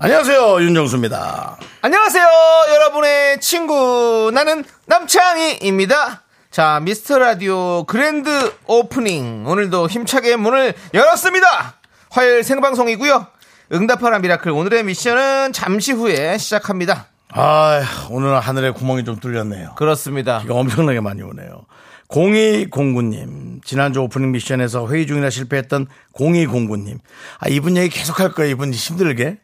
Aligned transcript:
안녕하세요 0.00 0.60
윤정수입니다. 0.62 1.58
안녕하세요, 1.82 2.24
여러분의 2.72 3.40
친구. 3.40 4.30
나는 4.32 4.64
남창희입니다. 4.86 6.22
자, 6.52 6.80
미스터 6.84 7.18
라디오 7.18 7.84
grand 7.84 8.54
opening. 8.66 9.44
오늘도 9.46 9.88
힘차게 9.88 10.36
문을 10.36 10.74
열었습니다. 10.94 11.74
화요일 12.10 12.44
생방송이고요. 12.44 13.26
응답하라 13.72 14.20
miracle. 14.20 14.52
오늘의 14.52 14.84
미션은 14.84 15.52
잠시 15.52 15.92
후에 15.92 16.38
시작합니다. 16.38 17.06
아 17.30 17.82
오늘 18.10 18.38
하늘에 18.38 18.70
구멍이 18.70 19.04
좀 19.04 19.18
뚫렸네요. 19.18 19.74
그렇습니다. 19.76 20.38
비가 20.38 20.54
엄청나게 20.54 21.00
많이 21.00 21.22
오네요. 21.22 21.66
0209님, 22.08 23.62
지난주 23.64 24.00
오프닝 24.00 24.30
미션에서 24.32 24.88
회의 24.88 25.06
중이라 25.06 25.28
실패했던 25.28 25.88
0209님. 26.14 26.98
아, 27.38 27.48
이분 27.48 27.76
얘기 27.76 27.98
계속 27.98 28.20
할 28.20 28.32
거예요. 28.32 28.50
이분 28.52 28.72
힘들게. 28.72 29.38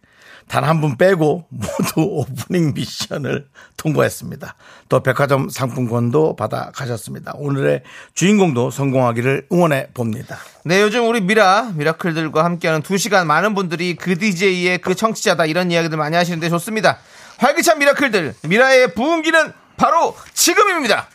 단 0.49 0.65
한 0.65 0.81
분 0.81 0.97
빼고 0.97 1.47
모두 1.49 1.93
오프닝 1.99 2.75
미션을 2.75 3.47
통과했습니다. 3.77 4.55
또 4.89 5.01
백화점 5.01 5.49
상품권도 5.49 6.37
받아 6.37 6.71
가셨습니다. 6.73 7.33
오늘의 7.37 7.83
주인공도 8.15 8.71
성공하기를 8.71 9.49
응원해 9.53 9.89
봅니다. 9.95 10.39
네, 10.65 10.81
요즘 10.83 11.09
우리 11.09 11.21
미라, 11.21 11.73
미라클들과 11.75 12.45
함께하는 12.45 12.83
두 12.83 12.97
시간 12.99 13.27
많은 13.27 13.55
분들이 13.55 13.97
그 13.97 14.17
DJ의 14.19 14.79
그 14.79 14.95
청취자다 14.95 15.47
이런 15.47 15.71
이야기들 15.71 15.97
많이 15.99 16.17
하시는데 16.17 16.49
좋습니다. 16.51 16.99
활기찬 17.39 17.79
미라클들, 17.79 18.35
미라의 18.49 18.95
부흥기는 18.95 19.53
바로 19.77 20.15
지금입니다. 20.35 21.09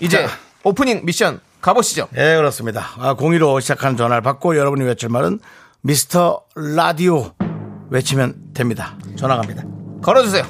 이제 0.00 0.26
자. 0.26 0.32
오프닝 0.62 1.02
미션 1.04 1.40
가보시죠. 1.60 2.08
예, 2.16 2.36
그렇습니다. 2.36 2.90
아, 2.98 3.14
02로 3.16 3.60
시작하는 3.60 3.96
전화를 3.96 4.22
받고 4.22 4.56
여러분이 4.56 4.84
외칠 4.84 5.08
말은 5.08 5.40
미스터 5.80 6.42
라디오 6.54 7.32
외치면 7.94 8.34
됩니다. 8.54 8.96
전화 9.14 9.36
갑니다. 9.36 9.62
걸어주세요. 10.02 10.42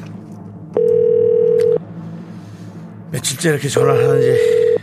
며칠째 3.12 3.50
이렇게 3.50 3.68
전화를 3.68 4.08
하는지. 4.08 4.74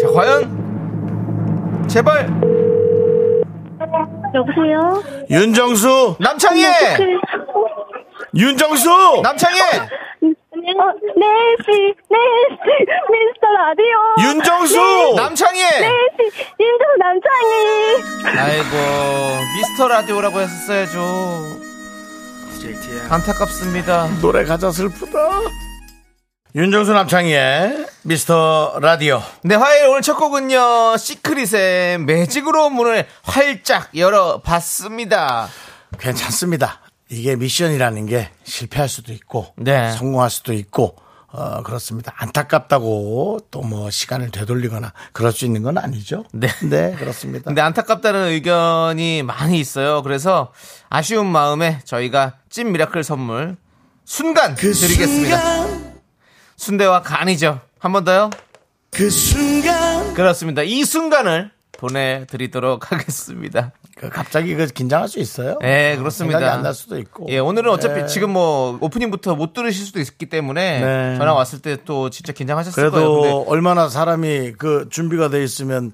자, 0.00 0.08
과연 0.08 1.88
제발 1.88 2.28
여보세요? 4.32 5.02
윤정수! 5.28 6.14
남창희의 6.20 6.70
윤정수! 8.36 8.88
남창희의 9.24 9.64
어, 10.70 10.84
네시, 11.16 11.94
네시, 12.08 12.64
미스터 13.10 13.46
라디오. 13.50 13.94
윤정수! 14.30 14.76
남창희의 15.16 15.66
네시, 15.80 16.30
윤정 16.60 16.84
남창희. 16.98 18.29
아이고 18.42 18.76
미스터 19.54 19.88
라디오라고 19.88 20.40
했었어야죠. 20.40 21.60
안타깝습니다. 23.10 24.08
노래 24.20 24.44
가자 24.44 24.70
슬프다. 24.70 25.18
윤정수 26.54 26.92
남창희의 26.92 27.86
미스터 28.02 28.78
라디오. 28.80 29.22
네, 29.44 29.54
화요일 29.54 29.88
오늘 29.88 30.02
첫 30.02 30.16
곡은요, 30.16 30.96
시크릿의 30.96 31.98
매직으로 31.98 32.70
문을 32.70 33.06
활짝 33.22 33.96
열어봤습니다. 33.96 35.48
괜찮습니다. 35.98 36.80
이게 37.08 37.36
미션이라는 37.36 38.06
게 38.06 38.30
실패할 38.44 38.88
수도 38.88 39.12
있고, 39.12 39.52
네. 39.56 39.92
성공할 39.92 40.30
수도 40.30 40.52
있고, 40.52 40.96
어, 41.32 41.62
그렇습니다. 41.62 42.12
안타깝다고 42.16 43.38
또 43.50 43.60
뭐 43.60 43.88
시간을 43.90 44.30
되돌리거나 44.30 44.92
그럴 45.12 45.30
수 45.32 45.44
있는 45.44 45.62
건 45.62 45.78
아니죠. 45.78 46.24
네. 46.32 46.48
네, 46.68 46.92
그렇습니다. 46.98 47.44
근데 47.44 47.60
안타깝다는 47.60 48.28
의견이 48.28 49.22
많이 49.22 49.60
있어요. 49.60 50.02
그래서 50.02 50.52
아쉬운 50.88 51.26
마음에 51.26 51.80
저희가 51.84 52.34
찐 52.48 52.72
miracle 52.72 53.04
선물 53.04 53.56
순간 54.04 54.54
드리겠습니다. 54.56 55.66
순대와 56.56 57.02
간이죠. 57.02 57.60
한 57.78 57.92
번 57.92 58.04
더요? 58.04 58.30
그 58.90 59.08
순간. 59.08 60.14
그렇습니다. 60.14 60.62
이 60.62 60.84
순간을 60.84 61.52
보내드리도록 61.80 62.90
하겠습니다. 62.92 63.72
그 63.96 64.08
갑자기 64.08 64.54
그 64.54 64.66
긴장할 64.66 65.08
수 65.08 65.18
있어요. 65.18 65.58
네, 65.60 65.96
그렇습니다. 65.96 66.38
생각이 66.38 66.56
안 66.58 66.62
날 66.62 66.74
수도 66.74 66.98
있고. 66.98 67.26
예, 67.28 67.38
오늘은 67.38 67.70
어차피 67.70 68.02
네. 68.02 68.06
지금 68.06 68.30
뭐 68.30 68.78
오프닝부터 68.80 69.34
못 69.34 69.52
들으실 69.52 69.86
수도 69.86 69.98
있기 70.00 70.26
때문에 70.26 70.80
네. 70.80 71.16
전화 71.18 71.32
왔을 71.32 71.58
때 71.60 71.76
또 71.84 72.10
진짜 72.10 72.32
긴장하셨을 72.32 72.90
거예요. 72.90 72.90
그래도 72.92 73.44
얼마나 73.48 73.88
사람이 73.88 74.52
그 74.58 74.86
준비가 74.90 75.28
돼 75.28 75.42
있으면 75.42 75.92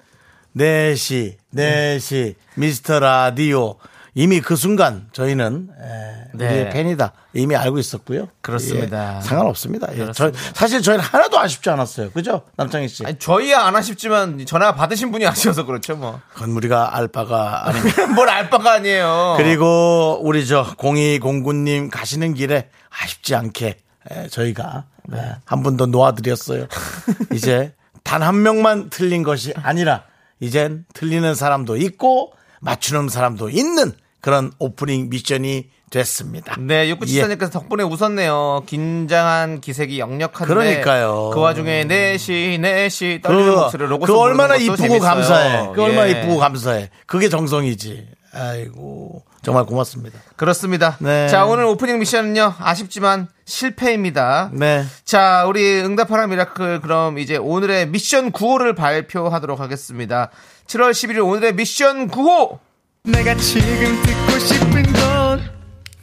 4시, 0.56 1.34
4시, 1.54 2.34
미스터 2.56 2.98
라디오. 2.98 3.76
이미 4.18 4.40
그 4.40 4.56
순간 4.56 5.08
저희는 5.12 5.68
에, 5.78 6.28
네. 6.32 6.46
우리의 6.48 6.70
팬이다. 6.70 7.12
이미 7.34 7.54
알고 7.54 7.78
있었고요. 7.78 8.28
그렇습니다. 8.40 9.18
예, 9.18 9.20
상관없습니다. 9.20 9.88
예, 9.94 10.10
저. 10.12 10.32
사실 10.54 10.80
저희는 10.80 11.04
하나도 11.04 11.38
아쉽지 11.38 11.68
않았어요. 11.68 12.10
그죠? 12.12 12.40
남창희 12.56 12.88
씨. 12.88 13.04
아니, 13.04 13.18
저희야 13.18 13.60
안 13.66 13.76
아쉽지만 13.76 14.42
전화 14.46 14.74
받으신 14.74 15.12
분이 15.12 15.26
아쉬워서 15.26 15.66
그렇죠, 15.66 15.96
뭐. 15.96 16.18
그건 16.32 16.52
우리가 16.52 16.96
알바가 16.96 17.68
아닙니다. 17.68 18.06
뭘 18.16 18.30
알바가 18.30 18.72
아니에요. 18.72 19.34
그리고 19.36 20.18
우리 20.22 20.46
저 20.46 20.64
0209님 20.76 21.90
가시는 21.90 22.32
길에 22.32 22.70
아쉽지 22.88 23.34
않게 23.34 23.76
에, 24.10 24.28
저희가 24.28 24.86
에, 25.12 25.18
한분 25.44 25.76
더 25.76 25.84
놓아드렸어요. 25.84 26.68
이제 27.34 27.74
단 28.02 28.22
한 28.22 28.42
명만 28.42 28.88
틀린 28.88 29.22
것이 29.22 29.52
아니라 29.62 30.04
이젠 30.40 30.86
틀리는 30.94 31.34
사람도 31.34 31.76
있고 31.76 32.32
맞추는 32.62 33.10
사람도 33.10 33.50
있는 33.50 33.92
그런 34.26 34.50
오프닝 34.58 35.08
미션이 35.08 35.68
됐습니다. 35.88 36.56
네, 36.58 36.88
육구치사님께서 36.88 37.52
덕분에 37.52 37.84
웃었네요. 37.84 38.64
긴장한 38.66 39.60
기색이 39.60 40.00
역력한데. 40.00 40.52
그러니까요. 40.52 41.30
그 41.32 41.38
와중에 41.38 41.84
네시, 41.84 42.58
네시 42.60 43.20
떨리는 43.22 43.54
그, 43.54 43.60
목소리를 43.60 43.92
로고 43.92 44.04
그 44.04 44.18
얼마나 44.18 44.56
이쁘고 44.56 44.98
감사해. 44.98 45.70
그 45.76 45.80
얼마나 45.80 46.08
예. 46.08 46.10
이쁘고 46.10 46.38
감사해. 46.38 46.90
그게 47.06 47.28
정성이지. 47.28 48.08
아이고 48.32 49.22
정말 49.42 49.64
고맙습니다. 49.64 50.18
그렇습니다. 50.34 50.96
네. 50.98 51.28
자, 51.28 51.46
오늘 51.46 51.62
오프닝 51.62 52.00
미션은요, 52.00 52.54
아쉽지만 52.58 53.28
실패입니다. 53.44 54.50
네. 54.52 54.84
자, 55.04 55.44
우리 55.46 55.82
응답하라 55.82 56.26
miracle 56.26 56.80
그럼 56.80 57.18
이제 57.18 57.36
오늘의 57.36 57.90
미션 57.90 58.32
구호를 58.32 58.74
발표하도록 58.74 59.60
하겠습니다. 59.60 60.30
7월 60.66 60.90
11일 60.90 61.24
오늘의 61.24 61.54
미션 61.54 62.10
구호! 62.10 62.65
내가 63.06 63.36
지금 63.36 64.02
듣고 64.02 64.38
싶은 64.40 64.82
건 64.92 65.40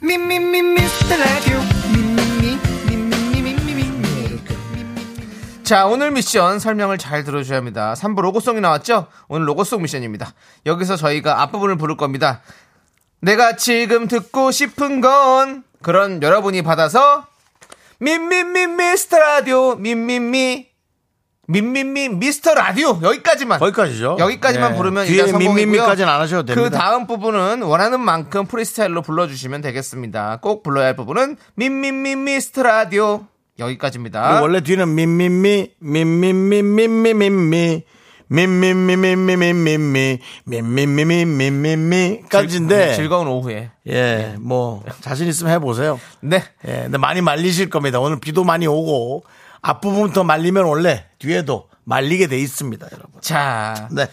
미미미 0.00 0.62
미스터 0.62 1.16
라디오 1.16 1.58
미미미 1.92 2.58
미미미 2.88 3.52
미미미 3.52 4.40
자, 5.64 5.86
오늘 5.86 6.10
미션 6.12 6.58
설명을 6.58 6.96
잘 6.96 7.24
들어주셔야 7.24 7.58
합니다. 7.58 7.94
3부 7.94 8.22
로고송이 8.22 8.60
나왔죠? 8.60 9.08
오늘 9.28 9.46
로고송 9.48 9.82
미션입니다. 9.82 10.32
여기서 10.64 10.96
저희가 10.96 11.42
앞부분을 11.42 11.76
부를 11.76 11.98
겁니다. 11.98 12.40
내가 13.20 13.56
지금 13.56 14.08
듣고 14.08 14.50
싶은 14.50 15.02
건 15.02 15.62
그런 15.82 16.22
여러분이 16.22 16.62
받아서 16.62 17.26
민민민 17.98 18.76
미스터 18.76 19.18
라디오 19.18 19.74
민민미 19.76 20.73
민민미 21.46 22.08
미스터 22.10 22.54
라디오 22.54 22.98
여기까지만 23.02 23.58
거기까지죠. 23.58 24.16
여기까지만 24.18 24.72
네. 24.72 24.78
부르면 24.78 25.06
뒤에. 25.06 25.32
민민미까지는 25.32 26.10
안 26.10 26.20
하셔도 26.20 26.46
됩니다. 26.46 26.70
그 26.70 26.76
다음 26.76 27.06
부분은 27.06 27.62
원하는 27.62 28.00
만큼 28.00 28.46
프리스타일로 28.46 29.02
불러주시면 29.02 29.60
되겠습니다. 29.60 30.38
꼭 30.40 30.62
불러야 30.62 30.86
할 30.86 30.96
부분은 30.96 31.36
민민미 31.54 32.16
미스터 32.16 32.62
라디오 32.62 33.26
여기까지입니다. 33.58 34.40
원래 34.40 34.60
뒤는 34.60 34.94
민민미 34.94 35.72
민민미민민미민미 35.78 37.82
민민미민미민미 38.26 40.18
민민미민미민미까지인데 40.44 42.94
즐거운 42.94 43.28
오후에 43.28 43.70
예, 43.86 44.34
뭐 44.40 44.82
자신 45.02 45.28
있으면 45.28 45.52
해보세요. 45.52 46.00
네 46.20 46.42
예, 46.66 46.82
근데 46.84 46.98
많이 46.98 47.20
말리실 47.20 47.70
겁니다. 47.70 48.00
오늘 48.00 48.18
비도 48.18 48.42
많이 48.44 48.66
오고 48.66 49.24
앞부분부터 49.64 50.24
말리면 50.24 50.64
원래 50.64 51.06
뒤에도 51.18 51.68
말리게 51.84 52.26
돼 52.28 52.38
있습니다, 52.38 52.86
여러분. 52.92 53.20
자, 53.22 53.88
네, 53.90 54.06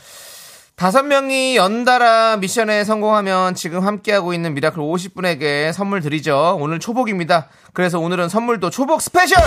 다섯 0.75 1.03
명이 1.03 1.57
연달아 1.57 2.37
미션에 2.37 2.85
성공하면 2.85 3.55
지금 3.55 3.85
함께하고 3.85 4.33
있는 4.33 4.53
미라클 4.53 4.81
50분에게 4.81 5.73
선물 5.73 6.01
드리죠. 6.01 6.57
오늘 6.59 6.79
초복입니다. 6.79 7.49
그래서 7.73 7.99
오늘은 7.99 8.29
선물도 8.29 8.69
초복 8.69 9.01
스페셜! 9.01 9.37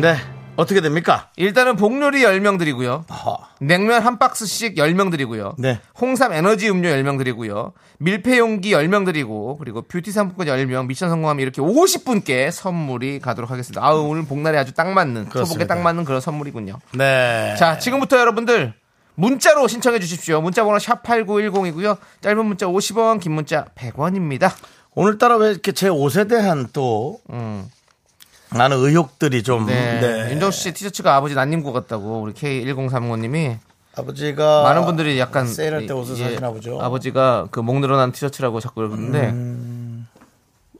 네. 0.00 0.16
어떻게 0.60 0.82
됩니까? 0.82 1.30
일단은 1.36 1.76
복요리 1.76 2.22
10명 2.22 2.58
드리고요. 2.58 3.06
아하. 3.08 3.38
냉면 3.60 4.02
한 4.02 4.18
박스씩 4.18 4.74
10명 4.74 5.10
드리고요. 5.10 5.54
네. 5.58 5.80
홍삼 5.98 6.34
에너지 6.34 6.68
음료 6.68 6.90
10명 6.90 7.16
드리고요. 7.16 7.72
밀폐 7.98 8.38
용기 8.38 8.72
10명 8.72 9.06
드리고 9.06 9.56
그리고 9.56 9.80
뷰티 9.80 10.12
상품권 10.12 10.46
10명 10.46 10.86
미션 10.86 11.08
성공하면 11.08 11.40
이렇게 11.40 11.62
50분께 11.62 12.50
선물이 12.50 13.20
가도록 13.20 13.50
하겠습니다. 13.50 13.82
아우 13.82 14.02
오늘 14.08 14.26
복날에 14.26 14.58
아주 14.58 14.74
딱 14.74 14.88
맞는 14.88 15.30
초복에. 15.30 15.66
딱 15.66 15.80
맞는 15.80 16.04
그런 16.04 16.20
선물이군요. 16.20 16.78
네. 16.92 17.54
자, 17.58 17.78
지금부터 17.78 18.18
여러분들 18.18 18.74
문자로 19.14 19.66
신청해 19.66 19.98
주십시오. 19.98 20.42
문자 20.42 20.64
번호 20.64 20.76
샵8910이고요. 20.76 21.96
짧은 22.20 22.44
문자 22.44 22.66
50원, 22.66 23.20
긴 23.20 23.32
문자 23.32 23.64
100원입니다. 23.76 24.52
오늘따라 24.94 25.36
왜 25.36 25.50
이렇게 25.50 25.72
제 25.72 25.88
옷에 25.88 26.26
대한 26.26 26.68
또 26.72 27.18
나는 28.56 28.78
의혹들이 28.78 29.42
좀 29.42 29.62
음. 29.62 29.66
네. 29.66 30.00
네. 30.00 30.32
윤정수 30.32 30.60
씨 30.60 30.72
티셔츠가 30.72 31.14
아버지 31.16 31.34
난닝구 31.34 31.72
같다고 31.72 32.20
우리 32.20 32.32
K1035님이 32.32 33.58
아버지가 33.96 34.62
많은 34.62 34.84
분들이 34.86 35.18
약간 35.18 35.46
세일할 35.46 35.86
때 35.86 35.92
옷을 35.92 36.16
이- 36.16 36.20
예, 36.20 36.24
사시나 36.30 36.50
보죠. 36.50 36.80
아버지가 36.80 37.48
그 37.50 37.60
목 37.60 37.80
늘어난 37.80 38.12
티셔츠라고 38.12 38.60
자꾸 38.60 38.76
그러는데 38.76 39.28
음. 39.30 40.06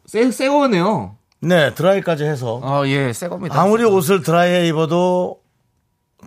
새, 0.06 0.30
새 0.30 0.48
거네요. 0.48 1.16
네 1.42 1.74
드라이까지 1.74 2.24
해서 2.24 2.60
아, 2.62 2.82
예, 2.86 3.12
새 3.12 3.28
겁니다. 3.28 3.60
아무리 3.60 3.84
옷을 3.84 4.22
드라이해 4.22 4.66
입어도 4.68 5.40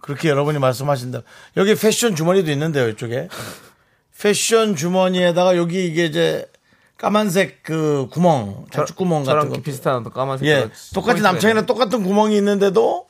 그렇게 0.02 0.30
여러분이 0.30 0.60
말씀하신다. 0.60 1.22
여기 1.58 1.76
패션 1.76 2.16
주머니도 2.16 2.50
있는데요, 2.52 2.88
이쪽에. 2.90 3.28
패션 4.20 4.76
주머니에다가 4.76 5.56
여기 5.58 5.86
이게 5.86 6.06
이제 6.06 6.46
까만색 7.04 7.64
그 7.64 8.08
구멍, 8.12 8.64
자축 8.72 8.96
구멍 8.96 9.26
저랑 9.26 9.50
같은 9.50 9.58
거. 9.58 9.62
비슷한 9.62 10.04
까만색 10.10 10.48
예. 10.48 10.70
똑같이 10.94 11.22
남창이랑 11.22 11.66
똑같은 11.66 12.02
구멍이 12.02 12.38
있는데도 12.38 13.08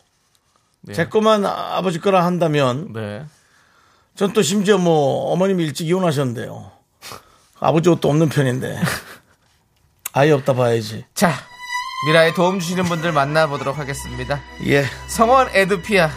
제 0.91 1.07
거만 1.07 1.45
아- 1.45 1.77
아버지 1.77 1.99
거라 1.99 2.25
한다면 2.25 2.91
네. 2.91 3.23
전 4.15 4.33
또 4.33 4.41
심지어 4.41 4.79
뭐 4.79 5.31
어머님이 5.31 5.63
일찍 5.65 5.87
이혼하셨는데요. 5.87 6.71
아버지 7.59 7.87
옷도 7.89 8.09
없는 8.09 8.29
편인데. 8.29 8.79
아예 10.13 10.31
없다 10.31 10.53
봐야지. 10.53 11.05
자, 11.13 11.31
미라에 12.07 12.33
도움 12.33 12.59
주시는 12.59 12.85
분들 12.85 13.11
만나보도록 13.11 13.77
하겠습니다. 13.77 14.41
예. 14.65 14.85
성원 15.07 15.49
에드피아, 15.53 16.09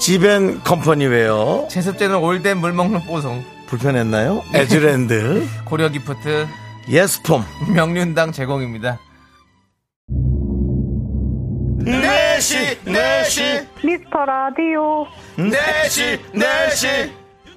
지벤 0.00 0.64
컴퍼니웨어. 0.64 1.68
제습제는 1.70 2.16
올덴 2.16 2.58
물 2.58 2.72
먹는 2.72 3.06
뽀송, 3.06 3.44
불편했나요? 3.68 4.42
에즈랜드. 4.52 5.46
고려 5.64 5.88
기프트, 5.90 6.48
예스폼. 6.88 7.44
명륜당 7.74 8.32
제공입니다. 8.32 8.98
내시, 11.84 12.78
내시, 12.84 13.42
미스터 13.82 14.24
라디오. 14.24 15.06
내시, 15.36 16.18
내시, 16.32 17.12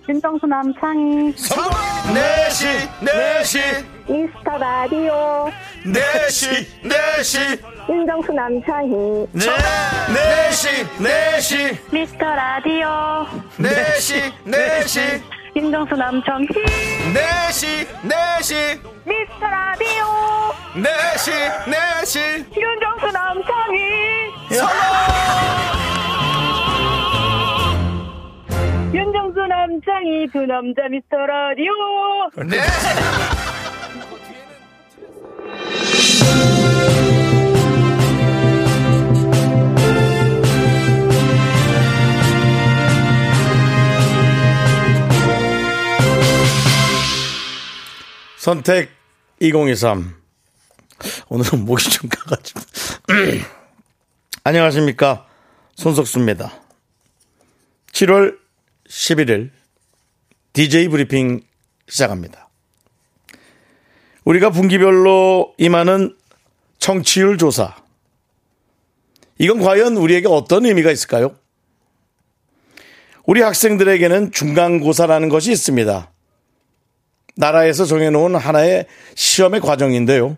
윤정수 0.07 0.45
남창희. 0.45 1.33
내시, 2.13 2.67
내시, 3.01 3.59
미스터 4.07 4.57
라디오. 4.57 5.49
내시, 5.85 6.47
내시, 6.83 7.39
윤정수 7.89 8.31
남창희. 8.31 9.27
네, 9.33 9.45
내시, 10.13 10.67
내시, 10.99 11.79
미스터 11.91 12.25
라디오. 12.35 13.27
내시, 13.57 14.33
내시, 14.45 14.99
윤정수 15.55 15.95
남창희. 15.95 16.47
내시, 17.13 17.87
내시, 18.01 18.55
미스터 19.05 19.45
라디오. 19.45 20.03
내시, 20.75 21.31
내시. 21.69 22.19
윤정수 22.57 23.05
남창희. 23.11 24.33
윤정수 28.95 29.39
남창희 29.47 30.27
두 30.31 30.41
남자 30.47 30.87
미스터 30.89 31.17
라디오. 31.17 31.71
네. 32.49 32.57
선택 48.43 48.89
2023. 49.39 50.21
오늘은 51.29 51.63
목이 51.63 51.89
좀 51.89 52.09
가가지고. 52.09 52.59
안녕하십니까. 54.43 55.25
손석수입니다. 55.75 56.51
7월 57.93 58.37
11일 58.89 59.49
DJ 60.51 60.89
브리핑 60.89 61.39
시작합니다. 61.87 62.49
우리가 64.25 64.49
분기별로 64.49 65.53
임하는 65.57 66.13
청취율 66.79 67.37
조사. 67.37 67.73
이건 69.37 69.61
과연 69.61 69.95
우리에게 69.95 70.27
어떤 70.27 70.65
의미가 70.65 70.91
있을까요? 70.91 71.33
우리 73.25 73.41
학생들에게는 73.41 74.33
중간고사라는 74.33 75.29
것이 75.29 75.53
있습니다. 75.53 76.12
나라에서 77.35 77.85
정해놓은 77.85 78.35
하나의 78.35 78.85
시험의 79.15 79.61
과정인데요. 79.61 80.37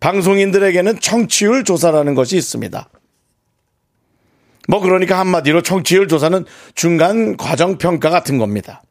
방송인들에게는 0.00 1.00
청취율 1.00 1.64
조사라는 1.64 2.14
것이 2.14 2.36
있습니다. 2.36 2.88
뭐 4.68 4.80
그러니까 4.80 5.18
한마디로 5.18 5.62
청취율 5.62 6.08
조사는 6.08 6.44
중간 6.74 7.36
과정 7.36 7.78
평가 7.78 8.10
같은 8.10 8.38
겁니다. 8.38 8.82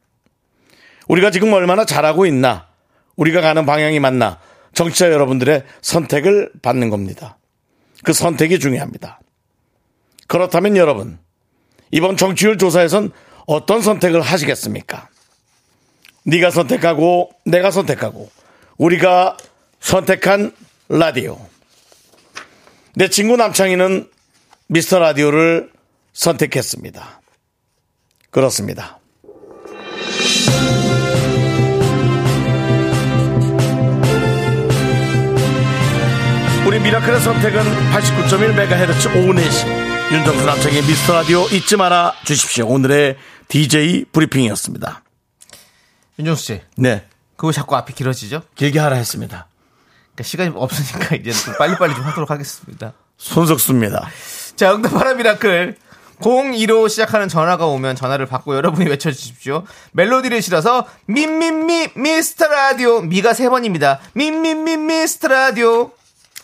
우리가 1.08 1.30
지금 1.30 1.52
얼마나 1.52 1.84
잘하고 1.84 2.26
있나, 2.26 2.66
우리가 3.16 3.40
가는 3.40 3.64
방향이 3.66 4.00
맞나, 4.00 4.38
정치자 4.74 5.10
여러분들의 5.10 5.64
선택을 5.80 6.50
받는 6.62 6.90
겁니다. 6.90 7.38
그 8.02 8.12
선택이 8.12 8.58
중요합니다. 8.58 9.20
그렇다면 10.26 10.76
여러분, 10.76 11.18
이번 11.90 12.16
정치율 12.16 12.58
조사에선 12.58 13.12
어떤 13.46 13.80
선택을 13.80 14.20
하시겠습니까? 14.20 15.08
네가 16.26 16.50
선택하고 16.50 17.30
내가 17.44 17.70
선택하고 17.70 18.28
우리가 18.78 19.36
선택한 19.80 20.52
라디오. 20.88 21.38
내 22.94 23.08
친구 23.08 23.36
남창희는 23.36 24.08
미스터 24.66 24.98
라디오를 24.98 25.70
선택했습니다. 26.12 27.20
그렇습니다. 28.30 28.98
우리 36.66 36.80
미라클의 36.80 37.20
선택은 37.20 37.62
89.1MHz 37.62 39.16
오후 39.16 39.32
4시 39.32 40.12
윤정수 40.12 40.44
남창의 40.44 40.82
미스터 40.82 41.12
라디오 41.12 41.46
잊지 41.46 41.76
말아 41.76 42.12
주십시오. 42.24 42.66
오늘의 42.66 43.16
DJ 43.48 44.06
브리핑이었습니다. 44.10 45.05
윤정수 46.18 46.44
씨, 46.44 46.60
네. 46.76 47.06
그거 47.36 47.52
자꾸 47.52 47.76
앞이 47.76 47.92
길어지죠? 47.94 48.42
길게 48.54 48.78
하라 48.78 48.96
했습니다. 48.96 49.46
그러니까 50.14 50.22
시간이 50.22 50.52
없으니까 50.54 51.16
이제 51.16 51.30
좀 51.30 51.54
빨리빨리 51.58 51.94
좀 51.94 52.04
하도록 52.04 52.30
하겠습니다. 52.30 52.92
손석수입니다. 53.18 54.08
자, 54.56 54.74
응답하라 54.74 55.14
미라클. 55.14 55.76
02로 56.20 56.88
시작하는 56.88 57.28
전화가 57.28 57.66
오면 57.66 57.94
전화를 57.94 58.24
받고 58.24 58.56
여러분이 58.56 58.88
외쳐주십시오. 58.88 59.64
멜로디를 59.92 60.40
실어서 60.40 60.86
민민미 61.06 61.90
미스터 61.94 62.48
라디오 62.48 63.02
미가 63.02 63.34
세 63.34 63.50
번입니다. 63.50 64.00
민민미 64.14 64.78
미스터 64.78 65.28
라디오 65.28 65.90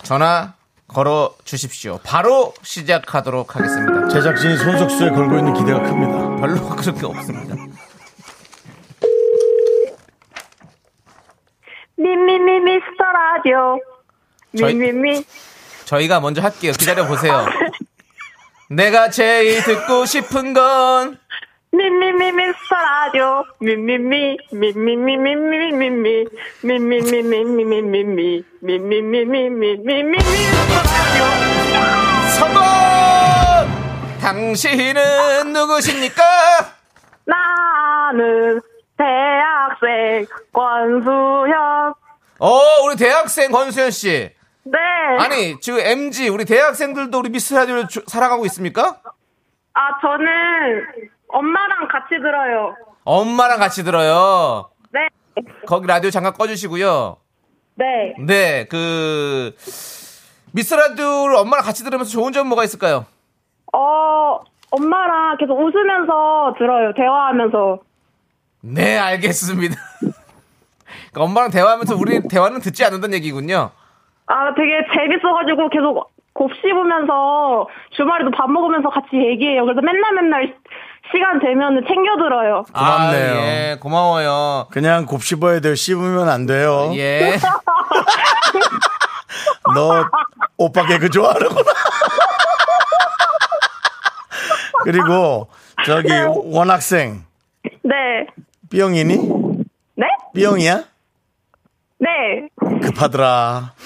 전화 0.02 0.52
걸어 0.88 1.34
주십시오. 1.44 2.00
바로 2.02 2.52
시작하도록 2.62 3.56
하겠습니다. 3.56 4.08
제작진이 4.08 4.58
손석수에 4.58 5.08
걸고 5.08 5.38
있는 5.38 5.54
기대가 5.54 5.80
큽니다. 5.80 6.36
별로 6.36 6.68
그런 6.68 6.94
게 6.94 7.06
없습니다. 7.06 7.56
미미미 12.02 12.60
미스터 12.60 13.04
라디오 13.12 13.78
미미미 14.50 15.24
저희가 15.84 16.20
먼저 16.20 16.42
할게요. 16.42 16.72
기다려 16.76 17.06
보세요. 17.06 17.46
내가 18.68 19.08
제일 19.10 19.62
듣고 19.62 20.04
싶은 20.06 20.52
건 20.52 21.18
미미미 21.70 22.32
미스터 22.32 22.74
라디오 22.74 23.44
미미미 23.60 24.36
미미미 24.50 25.16
미미미 25.16 25.70
미 25.70 26.26
미미 26.62 27.02
미 27.02 27.22
미미 27.22 28.34
미미 28.64 29.50
미 29.50 29.76
미미미 29.78 30.18
성공! 32.36 32.62
당신은 34.20 35.52
누구십니까? 35.52 36.22
나는 37.24 38.60
대학생 38.96 39.88
권수현. 40.52 41.94
어, 42.40 42.60
우리 42.84 42.96
대학생 42.96 43.50
권수현 43.50 43.90
씨. 43.90 44.30
네. 44.64 44.78
아니, 45.18 45.58
지금 45.60 45.80
MG, 45.80 46.28
우리 46.28 46.44
대학생들도 46.44 47.18
우리 47.18 47.30
미스 47.30 47.54
라디오를 47.54 47.88
주- 47.88 48.04
사랑하고 48.06 48.44
있습니까? 48.46 48.96
아, 49.74 50.00
저는 50.00 50.26
엄마랑 51.28 51.88
같이 51.88 52.10
들어요. 52.20 52.74
엄마랑 53.04 53.58
같이 53.58 53.82
들어요. 53.84 54.70
네. 54.90 55.00
거기 55.66 55.86
라디오 55.86 56.10
잠깐 56.10 56.32
꺼주시고요. 56.34 57.16
네. 57.74 58.14
네, 58.20 58.66
그, 58.68 59.54
미스 60.52 60.74
라디오를 60.74 61.34
엄마랑 61.36 61.64
같이 61.64 61.82
들으면서 61.82 62.10
좋은 62.10 62.32
점 62.32 62.46
뭐가 62.48 62.64
있을까요? 62.64 63.06
어, 63.72 64.40
엄마랑 64.70 65.38
계속 65.38 65.58
웃으면서 65.58 66.54
들어요. 66.58 66.92
대화하면서. 66.94 67.78
네, 68.62 68.96
알겠습니다. 68.96 69.74
그러니까 70.00 71.22
엄마랑 71.22 71.50
대화하면서 71.50 71.96
우리 71.96 72.26
대화는 72.28 72.60
듣지 72.60 72.84
않는다는 72.84 73.14
얘기군요. 73.16 73.70
아, 74.26 74.54
되게 74.54 74.86
재밌어가지고 74.94 75.68
계속 75.68 76.10
곱씹으면서 76.32 77.68
주말에도 77.96 78.30
밥 78.30 78.50
먹으면서 78.50 78.88
같이 78.88 79.16
얘기해요. 79.16 79.64
그래서 79.64 79.80
맨날 79.82 80.14
맨날 80.14 80.54
시간 81.12 81.40
되면 81.40 81.84
챙겨 81.86 82.16
들어요. 82.16 82.64
고맙네요. 82.72 83.32
아, 83.34 83.36
예, 83.36 83.76
고마워요. 83.80 84.68
그냥 84.70 85.04
곱씹어야 85.06 85.60
돼요. 85.60 85.74
씹으면 85.74 86.28
안 86.28 86.46
돼요. 86.46 86.90
예. 86.94 87.36
너 89.74 90.04
오빠 90.56 90.86
개그 90.86 91.10
좋아하는구나. 91.10 91.62
그리고 94.84 95.48
저기 95.84 96.08
원학생 96.44 97.24
네. 97.82 98.26
B형이니? 98.72 99.16
네? 99.96 100.06
B형이야? 100.32 100.84
네. 101.98 102.08
급하더라. 102.80 103.74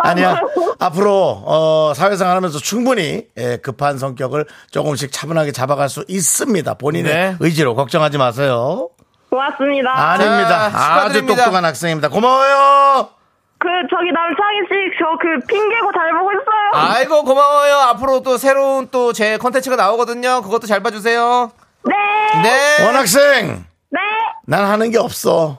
아니야. 0.00 0.40
앞으로 0.80 1.40
어, 1.46 1.92
사회생활 1.94 2.34
하면서 2.36 2.58
충분히 2.58 3.28
예, 3.36 3.58
급한 3.58 3.96
성격을 3.98 4.46
조금씩 4.72 5.12
차분하게 5.12 5.52
잡아갈 5.52 5.88
수 5.88 6.04
있습니다. 6.08 6.74
본인의 6.74 7.14
네. 7.14 7.36
의지로 7.38 7.76
걱정하지 7.76 8.18
마세요. 8.18 8.88
고맙습니다. 9.30 9.96
아닙니다. 9.96 10.48
자, 10.48 10.66
아주 10.66 10.74
축하드립니다. 11.20 11.36
똑똑한 11.36 11.64
학생입니다. 11.64 12.08
고마워요. 12.08 13.10
그, 13.58 13.68
저기 13.90 14.12
남창희 14.12 14.58
씨, 14.68 14.98
저 14.98 15.18
그 15.18 15.46
핑계고 15.46 15.92
잘 15.92 16.12
보고 16.12 16.30
있어요. 16.32 16.70
아이고, 16.74 17.22
고마워요. 17.24 17.74
앞으로 17.90 18.20
또 18.22 18.36
새로운 18.36 18.88
또 18.90 19.12
제 19.12 19.36
컨텐츠가 19.38 19.74
나오거든요. 19.76 20.42
그것도 20.42 20.66
잘 20.66 20.80
봐주세요. 20.82 21.50
네. 21.84 21.94
네. 22.42 22.84
원학생, 22.86 23.64
네. 23.90 23.98
난 24.46 24.64
하는 24.64 24.90
게 24.90 24.98
없어. 24.98 25.58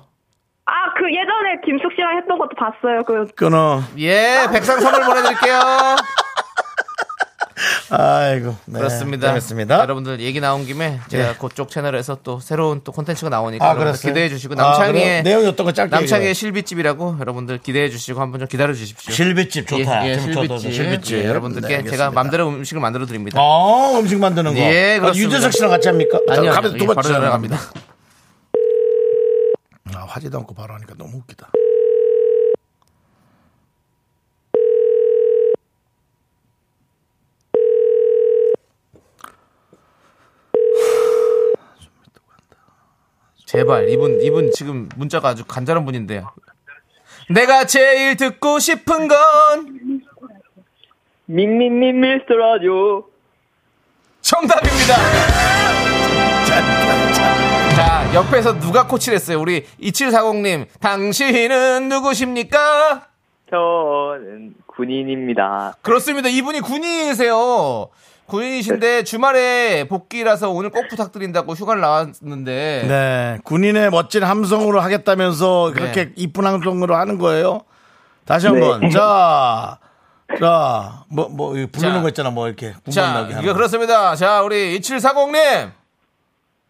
아, 0.66 0.94
그 0.98 1.06
예전에 1.12 1.62
김숙 1.66 1.92
씨랑 1.96 2.18
했던 2.18 2.38
것도 2.38 2.52
봤어요. 2.56 3.04
그, 3.04 3.26
끊어. 3.36 3.82
예, 3.98 4.48
백상 4.52 4.80
선물 4.80 5.04
보내드릴게요. 5.04 5.60
아이고. 7.90 8.56
네, 8.66 8.80
그렇습니다. 8.80 9.28
재밌습니다. 9.28 9.80
여러분들 9.80 10.20
얘기 10.22 10.40
나온 10.40 10.66
김에 10.66 11.00
제가 11.10 11.30
예. 11.30 11.34
그쪽 11.36 11.70
채널에서 11.70 12.20
또 12.24 12.40
새로운 12.40 12.82
또 12.84 12.92
콘텐츠가 12.92 13.30
나오니까 13.30 13.70
아? 13.70 13.92
기대해 13.94 14.30
주시고 14.30 14.54
아, 14.54 14.64
남창희의 14.64 14.94
그래요? 14.94 15.22
내용이 15.24 15.48
어떤 15.48 15.66
거 15.66 15.72
짧게 15.74 15.96
남창희의. 15.96 16.34
실비집이라고 16.36 17.18
여러분들 17.20 17.58
기대해 17.60 17.90
주시고 17.90 18.22
한번 18.22 18.40
좀 18.40 18.48
기다려 18.48 18.74
주십시오. 18.74 19.14
실비집 19.14 19.68
좋다. 19.68 20.06
예, 20.06 20.12
예, 20.12 20.20
실비집. 20.20 20.74
실비집. 20.74 21.18
예, 21.18 21.26
여러분들께 21.26 21.82
네, 21.84 21.90
제가. 21.90 22.12
맘대로 22.12 22.48
음식을 22.50 22.82
만들어 22.82 23.06
드립니다. 23.06 23.40
어, 23.42 23.98
음식 24.00 24.18
만드는 24.20 24.54
거. 24.54 24.60
예, 24.60 24.96
아, 24.98 25.00
그렇습니다. 25.02 25.36
유재석 25.36 25.54
씨랑 25.54 25.70
같이 25.72 25.88
합니까? 25.88 26.20
아니요, 26.30 26.52
가면서 26.52 26.78
두 26.78 26.84
예, 26.84 26.88
번째 26.88 27.02
바로 27.02 27.14
전화갑니다. 27.16 27.58
아, 29.96 30.06
하지도 30.08 30.38
않고 30.40 30.54
바로 30.54 30.74
하니까 30.76 30.94
너무 30.98 31.18
웃기다. 31.18 31.50
제발 43.70 43.90
이분 43.90 44.20
이분 44.22 44.52
지금 44.52 44.90
문자가 44.96 45.30
아주 45.30 45.46
간절한 45.46 45.86
분인데요. 45.86 46.32
내가 47.30 47.66
제일 47.66 48.18
듣고 48.18 48.58
싶은 48.58 49.08
건 49.08 50.02
밍밍밍 51.28 52.02
미스터 52.02 52.34
라디오 52.34 53.06
정답입니다. 54.22 54.96
자, 57.76 58.12
옆에서 58.16 58.60
누가 58.60 58.88
코치를 58.88 59.16
했어요? 59.16 59.40
우리 59.40 59.64
2740님, 59.80 60.66
당신은 60.80 61.90
누구십니까? 61.90 63.08
저는 63.52 64.56
군인입니다. 64.66 65.76
그렇습니다. 65.84 66.28
이분이 66.28 66.62
군인이세요. 66.62 67.90
군인이신데 68.30 69.04
주말에 69.04 69.88
복귀라서 69.88 70.50
오늘 70.52 70.70
꼭 70.70 70.88
부탁드린다고 70.88 71.54
휴가를 71.54 71.82
나왔는데 71.82 72.86
네. 72.88 73.38
군인의 73.44 73.90
멋진 73.90 74.24
함성으로 74.24 74.80
하겠다면서 74.80 75.72
그렇게 75.74 76.06
네. 76.06 76.12
이쁜 76.16 76.46
함성으로 76.46 76.96
하는 76.96 77.18
거예요. 77.18 77.62
다시 78.26 78.48
한 78.48 78.60
번. 78.60 78.90
자. 78.92 79.80
자, 80.40 81.04
뭐, 81.10 81.28
뭐, 81.28 81.58
이거 81.58 81.68
부르는 81.72 81.96
자. 81.96 82.02
거 82.04 82.08
있잖아. 82.10 82.30
뭐, 82.30 82.48
이렇게. 82.48 82.74
자, 82.74 82.80
군번나게 82.86 83.34
하는 83.34 83.44
이거 83.44 83.52
거. 83.54 83.58
그렇습니다. 83.58 84.16
자, 84.16 84.44
우리 84.44 84.80
2740님. 84.80 85.72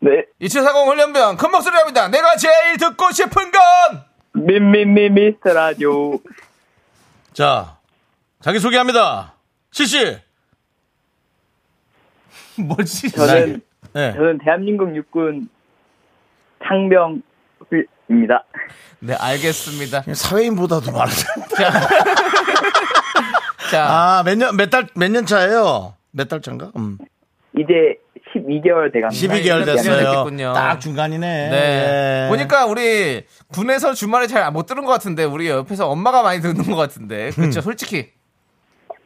네, 0.02 0.12
2740 0.40 0.88
훈련병 0.88 1.36
큰 1.36 1.52
목소리 1.52 1.76
합니다. 1.76 2.08
내가 2.08 2.38
제일 2.38 2.78
듣고 2.78 3.12
싶은 3.12 3.52
건 3.52 3.62
밍밍밍 4.32 5.14
미스터 5.14 5.52
라디오 5.52 6.20
자, 7.34 7.76
자기 8.42 8.60
소개합니다. 8.60 9.34
실시. 9.72 10.18
뭐지? 12.68 13.12
저는 13.12 13.62
네. 13.94 14.14
저는 14.14 14.40
대한민국 14.44 14.96
육군 14.96 15.50
상병입니다. 16.68 18.44
네, 19.00 19.16
알겠습니다. 19.20 20.04
사회인보다도 20.14 20.92
많아요. 20.92 21.10
자, 23.72 23.86
아, 23.88 24.24
몇 24.26 24.38
년, 24.38 24.56
몇 24.58 24.70
달, 24.70 24.88
몇 24.96 25.10
년 25.12 25.26
차예요? 25.26 25.96
몇 26.12 26.28
달 26.28 26.42
차인가? 26.42 26.72
음. 26.76 26.98
이제 27.58 27.98
12개월 28.36 28.92
돼갑니다. 28.94 29.10
12개월 29.10 29.62
일년 29.62 29.66
됐어요. 29.66 30.54
딱 30.54 30.80
중간이네. 30.80 31.50
네. 31.50 32.26
예. 32.26 32.30
보니까 32.30 32.66
우리 32.68 33.24
군에서 33.54 33.94
주말에 33.94 34.28
잘 34.28 34.52
못 34.52 34.66
들은 34.66 34.86
것 34.86 34.92
같은데 34.92 35.24
우리 35.24 35.50
옆에서 35.50 35.90
엄마가 35.90 36.22
많이 36.22 36.42
듣는 36.42 36.64
것 36.66 36.76
같은데 36.76 37.32
그렇죠 37.32 37.62
솔직히 37.62 38.10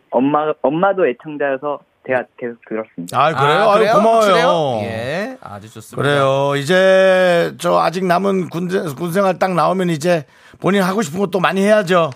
엄마 0.10 0.52
엄마도 0.62 1.08
애청자여서 1.08 1.80
제가 2.06 2.24
계속 2.38 2.58
들었습니다. 2.68 3.18
아, 3.18 3.34
그래요? 3.34 3.70
아유, 3.70 3.94
고마워요. 3.94 4.16
확실해요? 4.18 4.80
예 4.84 5.38
아주 5.42 5.72
좋습니다 5.72 6.02
그래요. 6.02 6.54
이제 6.58 7.54
저 7.60 7.80
아직 7.80 8.06
남은 8.06 8.50
군, 8.50 8.68
군생활 8.96 9.40
딱 9.40 9.54
나오면 9.54 9.90
이제 9.90 10.26
본인 10.60 10.82
하고 10.82 11.02
싶은 11.02 11.20
것도 11.20 11.40
많이 11.40 11.62
해야죠. 11.62 12.12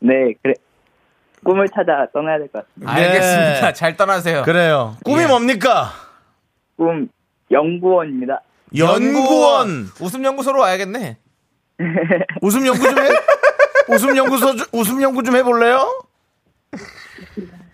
네, 0.00 0.14
그래 0.42 0.54
꿈을 1.44 1.66
찾아 1.68 2.06
떠나야 2.12 2.38
될 2.38 2.48
것 2.48 2.66
같습니다. 2.66 2.92
알겠습니다 2.92 3.66
네. 3.68 3.72
잘 3.74 3.96
떠나세요 3.96 4.42
그래요. 4.44 4.96
꿈이 5.04 5.22
예. 5.22 5.26
뭡니까? 5.26 5.92
꿈 6.76 7.08
연구원입니다. 7.50 8.40
연구원. 8.76 9.88
웃음 10.00 10.24
연구소로 10.24 10.60
와야겠네 10.60 11.16
웃음 12.42 12.66
연구 12.66 12.82
좀 12.82 12.98
해. 12.98 13.08
웃음 13.88 14.16
연구소 14.16 14.56
좀- 14.56 14.66
웃음 14.72 15.02
연구 15.02 15.22
좀 15.22 15.36
해볼래요? 15.36 16.02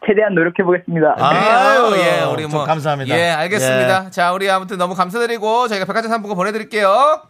최대한 0.07 0.35
노력해 0.35 0.63
보겠습니다. 0.63 1.15
아유, 1.19 1.95
예 1.97 2.23
우리 2.25 2.43
좀뭐 2.49 2.65
감사합니다. 2.65 3.17
예 3.17 3.31
알겠습니다 3.31 4.11
자 4.11 4.33
우리 4.33 4.51
아무튼 4.51 4.79
너무 4.79 4.95
감사드리고 4.95 5.69
저희가 5.69 5.85
백화점 5.87 6.11
상품권 6.11 6.37
보내드릴게요 6.37 7.21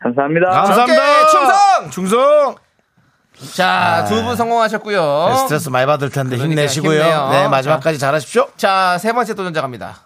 감사합니다. 0.00 0.48
감사합니다. 0.50 1.26
충성! 1.28 1.90
충성. 1.90 2.54
자두분 3.54 4.36
성공하셨고요 4.36 5.26
네, 5.30 5.36
스트레스 5.36 5.68
많이 5.70 5.86
받을 5.86 6.10
텐데 6.10 6.36
그러니까 6.36 6.60
힘내시고요. 6.62 7.00
힘내요. 7.00 7.28
네, 7.30 7.48
마지막까지 7.48 7.98
잘하십시오. 7.98 8.46
자 8.56 8.98
세 8.98 9.12
번째 9.12 9.34
도전자 9.34 9.60
갑니다 9.62 9.96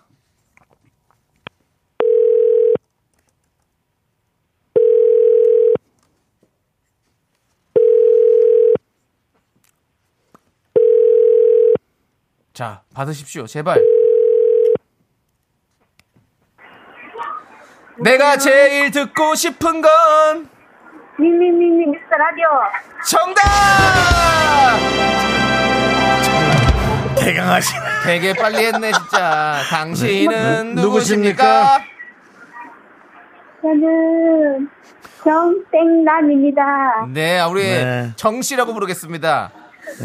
자 12.56 12.80
받으십시오 12.94 13.46
제발 13.46 13.78
내가 18.02 18.38
제일 18.38 18.90
듣고 18.90 19.34
싶은 19.34 19.82
건 19.82 20.48
미미미미 21.18 21.84
미스터 21.86 22.16
라디오. 22.16 22.46
정답 23.06 23.42
대강하시네. 27.18 27.80
되게 28.06 28.32
빨리 28.32 28.64
했네 28.64 28.90
진짜. 28.92 29.60
당신은 29.68 30.76
누- 30.76 30.80
누구십니까? 30.82 31.80
저는 33.60 34.70
정땡남입니다. 35.22 37.06
네, 37.12 37.42
우리 37.42 37.62
네. 37.64 38.12
정 38.16 38.40
씨라고 38.40 38.72
부르겠습니다. 38.72 39.50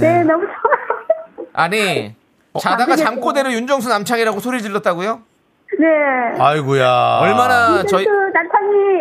네, 0.01 0.23
너무 0.23 0.43
좋아요. 0.45 1.47
아니 1.53 2.15
자다가 2.59 2.95
잠꼬대로 2.95 3.51
윤정수 3.51 3.89
남창이라고 3.89 4.39
소리 4.39 4.61
질렀다고요? 4.61 5.21
네. 5.79 5.87
아이고야. 6.41 7.19
얼마나 7.21 7.83
저희 7.83 8.05
그 8.05 8.11
남편이 8.33 8.99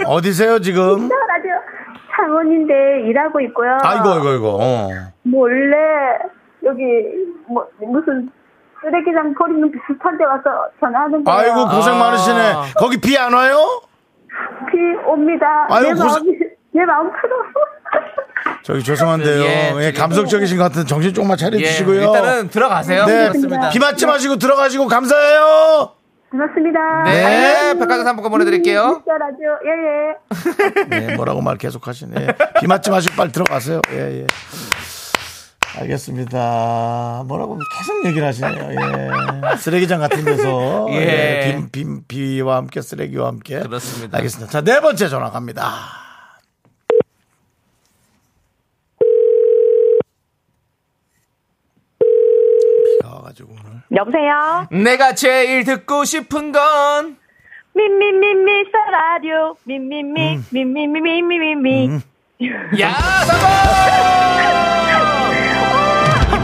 예. 0.00 0.04
어디세요 0.06 0.58
지금? 0.60 1.08
라디오 1.08 1.52
창원인데 2.16 3.02
일하고 3.08 3.40
있고요. 3.42 3.76
아이고 3.82 4.08
아이고 4.08 4.28
아이고. 4.28 4.58
어. 4.60 4.88
몰래 5.22 5.76
여기 6.64 6.82
뭐 7.46 7.66
무슨 7.80 8.30
쓰레기장 8.80 9.34
버리는 9.34 9.70
비슷한 9.70 10.16
데 10.16 10.24
와서 10.24 10.42
전화하는 10.80 11.22
거예요. 11.24 11.38
아이고 11.40 11.68
고생 11.76 11.94
아. 11.94 11.98
많으시네. 11.98 12.52
거기 12.78 12.98
비 13.00 13.16
안 13.18 13.32
와요? 13.34 13.56
비 14.70 14.78
옵니다. 15.06 15.66
아유, 15.70 15.82
내 15.84 15.90
고생- 15.90 16.08
마음이 16.24 16.38
내 16.72 16.84
마음 16.84 17.10
풀어. 17.10 17.36
저기 18.62 18.82
죄송한데요. 18.82 19.42
예, 19.42 19.74
예, 19.80 19.92
감성적이신 19.92 20.56
것 20.58 20.64
같은 20.64 20.86
정신 20.86 21.14
조금만 21.14 21.36
예, 21.38 21.44
차려주시고요. 21.44 22.00
일단은 22.02 22.48
들어가세요. 22.48 23.06
네, 23.06 23.28
그렇습니다. 23.28 23.70
비 23.70 23.78
맞지 23.78 24.06
마시고 24.06 24.36
들어가시고 24.36 24.86
감사해요. 24.86 25.92
고맙습니다. 26.30 26.78
네, 27.04 27.74
백화점 27.78 28.04
상품권 28.04 28.30
보내드릴게요. 28.32 28.96
미스터 28.96 29.12
라디오 29.16 29.48
예 29.64 30.98
예. 30.98 31.06
네, 31.08 31.16
뭐라고 31.16 31.40
말 31.40 31.56
계속 31.56 31.88
하시네. 31.88 32.26
비 32.60 32.66
맞지 32.66 32.90
마시고 32.90 33.16
빨리 33.16 33.32
들어가세요. 33.32 33.80
예, 33.92 34.20
예. 34.20 34.26
알겠습니다. 35.80 37.24
뭐라고 37.26 37.58
계속 37.78 38.06
얘기를 38.06 38.26
하시네요. 38.26 38.70
예. 38.72 39.56
쓰레기장 39.56 40.00
같은 40.00 40.24
데서. 40.24 40.86
예. 40.92 40.96
예. 40.96 41.66
비, 41.72 41.84
비, 41.84 42.02
비와 42.08 42.56
함께 42.56 42.82
쓰레기와 42.82 43.28
함께. 43.28 43.60
그렇습니다. 43.60 44.18
알겠습니다. 44.18 44.50
자, 44.50 44.60
네 44.60 44.80
번째 44.80 45.08
전화 45.08 45.30
갑니다. 45.30 46.07
가 53.44 53.44
와가지고 53.44 53.52
오늘. 53.52 53.82
여보세요? 53.94 54.66
내가 54.70 55.14
제일 55.14 55.64
듣고 55.64 56.04
싶은 56.04 56.52
건 56.52 57.16
미미미미 57.74 58.64
라디오 58.90 59.56
미미미 59.64 60.40
미미미미미미 60.50 62.00
야, 62.80 62.92
성공! 63.26 63.48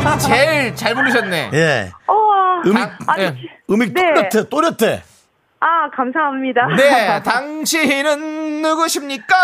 이분이 0.00 0.18
제일 0.18 0.74
잘 0.76 0.94
부르셨네. 0.94 1.50
예. 1.54 1.92
우와 2.08 2.62
당- 3.06 3.18
예. 3.20 3.36
음익 3.70 3.92
네. 3.94 4.14
또렷해, 4.30 4.48
또렷해. 4.48 5.02
아 5.60 5.88
감사합니다 5.90 6.66
네, 6.76 7.22
당신은 7.22 8.60
누구십니까? 8.62 9.34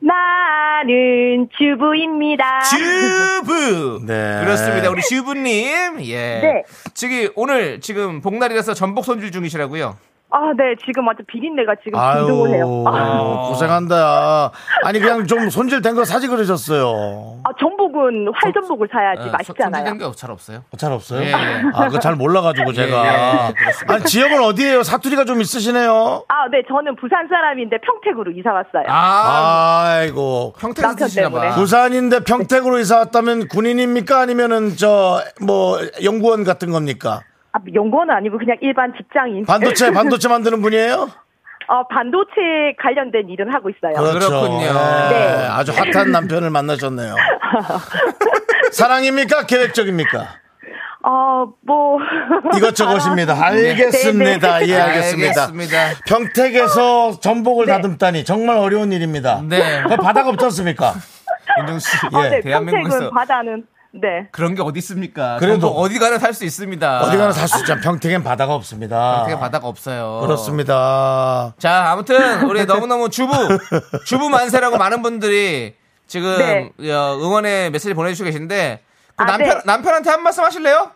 나는 0.00 1.48
주부입니다 1.56 2.60
주부. 2.62 4.00
네. 4.06 4.40
그렇습니다. 4.44 4.90
우리 4.90 5.00
주부님. 5.02 6.00
예. 6.02 6.40
네. 6.40 6.62
저기 6.92 7.30
오늘 7.36 7.80
지금 7.80 8.20
복날이라서 8.20 8.74
전복 8.74 9.04
손질 9.04 9.30
중이시라고요. 9.30 9.96
아 10.30 10.52
네 10.56 10.74
지금 10.84 11.08
아주 11.08 11.22
비린내가 11.28 11.74
지금 11.84 11.96
아유, 11.98 12.18
진동을 12.26 12.50
해요 12.54 12.84
아, 12.88 13.46
고생한다. 13.48 14.50
아니, 14.84 14.98
그냥 14.98 15.26
좀 15.28 15.48
손질된 15.48 15.94
거 15.94 16.04
사지 16.04 16.26
그러셨어요. 16.26 17.38
아, 17.44 17.50
전복은 17.60 18.32
활전복을 18.34 18.88
사야지 18.90 19.28
어, 19.28 19.32
맛있잖아요 19.32 19.84
손질된 19.86 19.98
게 20.10 20.16
잘 20.16 20.30
없어요. 20.32 20.62
잘 20.76 20.90
없어요? 20.92 21.22
예, 21.22 21.28
예. 21.28 21.32
아, 21.72 21.86
그거 21.86 21.98
잘 22.00 22.16
몰라가지고 22.16 22.72
제가. 22.72 23.04
예, 23.06 23.48
예, 23.48 23.52
그렇습니다. 23.52 23.94
아니, 23.94 24.04
지역은 24.04 24.42
어디예요? 24.42 24.82
사투리가 24.82 25.24
좀 25.24 25.40
있으시네요. 25.40 26.24
아 26.28 26.48
네 26.50 26.62
저는 26.68 26.96
부산 26.96 27.26
사람인데 27.28 27.78
평택으로 27.80 28.30
이사 28.32 28.52
왔어요 28.52 28.84
아, 28.88 29.82
아이고. 29.98 30.54
평택에서 30.58 30.88
남편 30.88 31.06
드시나 31.06 31.28
때문에. 31.28 31.48
봐. 31.50 31.54
부산인데 31.54 32.20
평택으로 32.24 32.78
이사 32.80 32.98
왔다면 32.98 33.46
군인입니까? 33.48 34.20
아니면은 34.20 34.76
저, 34.76 35.22
뭐, 35.40 35.78
연구원 36.02 36.42
같은 36.44 36.70
겁니까? 36.72 37.20
아, 37.54 37.60
연구원은 37.72 38.12
아니고 38.12 38.36
그냥 38.38 38.56
일반 38.60 38.92
직장인 38.96 39.44
반도체, 39.46 39.90
반도체 39.94 40.28
만드는 40.28 40.60
분이에요? 40.60 41.08
어, 41.66 41.86
반도체 41.88 42.74
관련된 42.78 43.30
일을 43.30 43.54
하고 43.54 43.70
있어요 43.70 43.94
그렇군요. 43.94 44.60
예, 44.60 45.14
네. 45.14 45.46
아주 45.48 45.72
핫한 45.72 46.10
남편을 46.10 46.50
만나셨네요. 46.50 47.14
사랑입니까? 48.72 49.46
계획적입니까? 49.46 50.26
어, 51.06 51.46
뭐. 51.64 51.98
이것저것입니다. 52.56 53.34
알겠습니다. 53.46 54.58
네, 54.58 54.68
예, 54.68 54.76
알겠습니다. 54.80 55.42
알겠습니다. 55.44 55.78
평택에서 56.06 57.20
전복을 57.20 57.66
다듬다니 57.66 58.24
정말 58.24 58.58
어려운 58.58 58.92
일입니다. 58.92 59.42
네. 59.48 59.82
그 59.88 59.96
바다가 59.96 60.30
없지 60.30 60.44
않습니까? 60.46 60.94
윤정 61.60 61.78
씨, 61.78 61.96
어, 62.12 62.24
예. 62.24 62.28
네, 62.30 62.40
대한민국에서 62.40 62.88
평택은 62.88 63.10
바다는, 63.14 63.66
네. 63.96 64.26
그런 64.32 64.54
게 64.56 64.62
어디 64.62 64.78
있습니까? 64.78 65.36
그래도- 65.38 65.68
어디 65.68 65.98
가나 66.00 66.18
살 66.18 66.34
수 66.34 66.44
있습니다. 66.44 67.02
어디 67.02 67.16
가나 67.16 67.30
살 67.32 67.46
수 67.46 67.60
있잖아. 67.60 67.80
평택엔 67.80 68.24
바다가 68.24 68.54
없습니다. 68.54 69.18
평택에 69.18 69.38
바다가 69.38 69.68
없어요. 69.68 70.20
그렇습니다. 70.22 71.54
자, 71.58 71.90
아무튼 71.92 72.42
우리 72.48 72.64
너무너무 72.66 73.08
주부, 73.08 73.32
주부 74.06 74.28
만세라고 74.30 74.78
많은 74.78 75.02
분들이 75.02 75.76
지금 76.08 76.36
네. 76.38 76.92
어, 76.92 77.18
응원의 77.22 77.70
메시지 77.70 77.94
보내주시고 77.94 78.24
계신데 78.26 78.80
그 79.16 79.22
아, 79.22 79.26
남편 79.26 79.48
네. 79.58 79.62
남편한테 79.64 80.10
한 80.10 80.22
말씀 80.24 80.42
하실래요? 80.44 80.90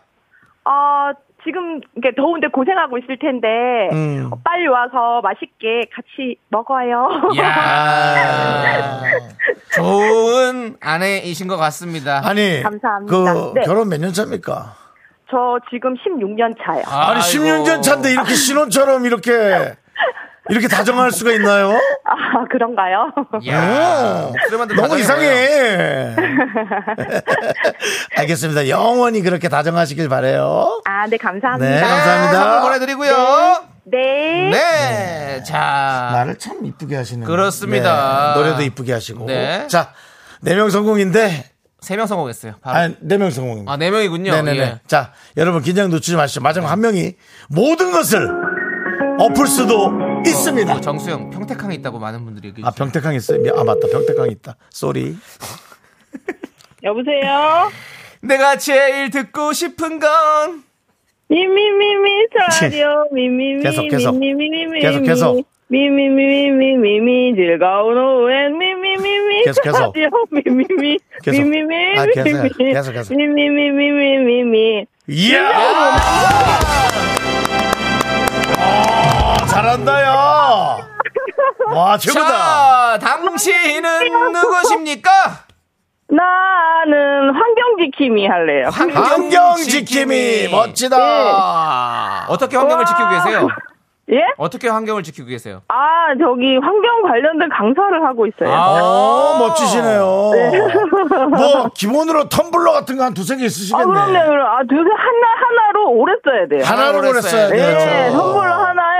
어, 0.65 1.11
지금, 1.43 1.79
이게 1.97 2.13
더운데 2.15 2.47
고생하고 2.47 2.97
있을 2.99 3.17
텐데, 3.19 3.47
음. 3.91 4.29
어, 4.31 4.37
빨리 4.43 4.67
와서 4.67 5.21
맛있게 5.21 5.89
같이 5.93 6.37
먹어요. 6.49 7.07
야 7.39 9.01
좋은 9.73 10.75
아내이신 10.81 11.47
것 11.47 11.57
같습니다. 11.57 12.21
아니, 12.23 12.61
감사합니다. 12.61 13.11
그 13.33 13.51
네. 13.55 13.61
결혼 13.65 13.89
몇 13.89 13.99
년 13.99 14.13
차입니까? 14.13 14.75
저 15.31 15.57
지금 15.69 15.93
16년 15.95 16.55
차요. 16.63 16.81
아니, 16.87 17.19
아이고. 17.19 17.21
10년 17.21 17.65
전 17.65 17.81
차인데 17.81 18.11
이렇게 18.11 18.33
신혼처럼 18.33 19.05
이렇게 19.05 19.31
이렇게 20.49 20.67
다정할 20.67 21.11
수가 21.11 21.31
있나요? 21.33 21.71
아, 22.05 22.45
그런가요? 22.51 23.11
야, 23.47 24.31
너무. 24.75 24.97
이상해. 24.99 26.15
알겠습니다. 28.17 28.69
영원히 28.69 29.21
그렇게 29.21 29.49
다정하시길 29.49 30.09
바래요. 30.09 30.81
아, 30.85 31.07
네, 31.07 31.17
감사합니다. 31.17 31.75
네, 31.75 31.81
감사합니다. 31.81 32.43
선물 32.43 32.61
보내드리고요. 32.61 33.63
네. 33.85 34.49
네, 34.51 35.43
자, 35.43 36.09
말을 36.13 36.37
참 36.37 36.65
이쁘게 36.65 36.95
하시는. 36.95 37.25
그렇습니다. 37.25 38.33
네, 38.35 38.39
노래도 38.41 38.61
이쁘게 38.63 38.93
하시고. 38.93 39.25
네. 39.25 39.67
자, 39.67 39.93
네 40.41 40.55
명 40.55 40.69
성공인데, 40.69 41.45
세명 41.81 42.07
성공했어요. 42.07 42.55
바로. 42.61 42.77
아, 42.77 42.89
네명 43.01 43.31
성공입니다. 43.31 43.71
아, 43.71 43.77
네 43.77 43.89
명이군요. 43.89 44.31
네네네. 44.31 44.59
예. 44.59 44.79
자, 44.87 45.13
여러분 45.37 45.61
긴장 45.61 45.89
놓치지 45.89 46.17
마시죠. 46.17 46.41
마지막 46.41 46.69
한 46.69 46.81
명이 46.81 47.15
모든 47.49 47.91
것을 47.91 48.29
엎을 49.19 49.47
수도 49.47 49.91
있습니다. 50.25 50.73
어, 50.75 50.81
정수영 50.81 51.29
평택항에 51.29 51.75
있다고 51.75 51.99
많은 51.99 52.23
분들이 52.25 52.47
얘기해 52.49 52.65
아, 52.67 52.71
주세요. 52.71 52.85
병택항 52.85 53.15
있어요. 53.15 53.39
미- 53.41 53.49
아, 53.49 53.63
맞다. 53.63 53.87
병택항 53.91 54.29
있다. 54.31 54.55
쏘리. 54.69 55.15
여보세요? 56.83 57.69
내가 58.21 58.55
제일 58.57 59.09
듣고 59.09 59.53
싶은 59.53 59.99
건 59.99 60.63
미미미미 61.27 62.27
라디오 62.33 63.05
미미미 63.11 63.61
계속, 63.63 63.87
계속. 63.89 64.17
미미미미 64.17 64.79
계속, 64.81 65.01
계속. 65.03 65.47
미미미미미미 65.67 67.35
즐거운 67.35 67.97
오후엔 67.97 68.57
미미미미 68.57 69.43
계속, 69.45 69.61
계속. 69.63 69.93
미미미 70.31 70.97
계속. 71.23 71.41
미미미 71.43 71.99
아, 71.99 72.05
계속, 72.07 72.23
미미미 72.23 72.49
계속, 72.73 72.91
계속. 72.93 73.13
미미미미미미 73.15 74.85
이야! 75.07 75.51
아, 79.59 79.61
잘한다, 79.61 80.03
야! 80.03 80.77
와, 81.73 81.97
최고다! 81.97 82.97
자, 82.97 82.97
당신은 82.99 84.31
누구십니까? 84.31 85.11
나는 86.07 87.35
환경 87.35 87.77
지킴이 87.79 88.25
할래요. 88.25 88.69
환경 88.71 89.55
지킴이 89.57 90.47
멋지다. 90.49 92.25
어떻게 92.29 92.55
환경을 92.57 92.85
지키고 92.85 93.09
계세요? 93.09 93.47
예? 94.11 94.21
어떻게 94.39 94.67
환경을 94.69 95.03
지키고 95.03 95.27
계세요? 95.27 95.61
아 95.67 95.75
저기 96.19 96.57
환경 96.57 97.03
관련된 97.03 97.47
강사를 97.49 98.03
하고 98.07 98.25
있어요. 98.25 98.49
어, 98.51 99.37
멋지시네요. 99.37 100.01
뭐 101.29 101.69
기본으로 101.75 102.23
텀블러 102.27 102.71
같은 102.71 102.97
거 102.97 103.03
한 103.03 103.13
두세 103.13 103.35
개 103.35 103.43
아, 103.43 103.45
있으시겠네. 103.45 103.85
그럼요. 103.85 104.11
그럼 104.29 104.47
아, 104.47 104.61
두개 104.63 104.89
하나 104.89 105.27
하나로 105.45 105.91
오래 105.91 106.13
써야 106.25 106.47
돼요. 106.47 106.63
하나로 106.65 107.07
오래 107.07 107.21
써야 107.21 107.49
써야 107.49 107.49
돼요. 107.49 107.77
네, 107.77 108.09
텀블러 108.09 108.49
하나에 108.51 108.98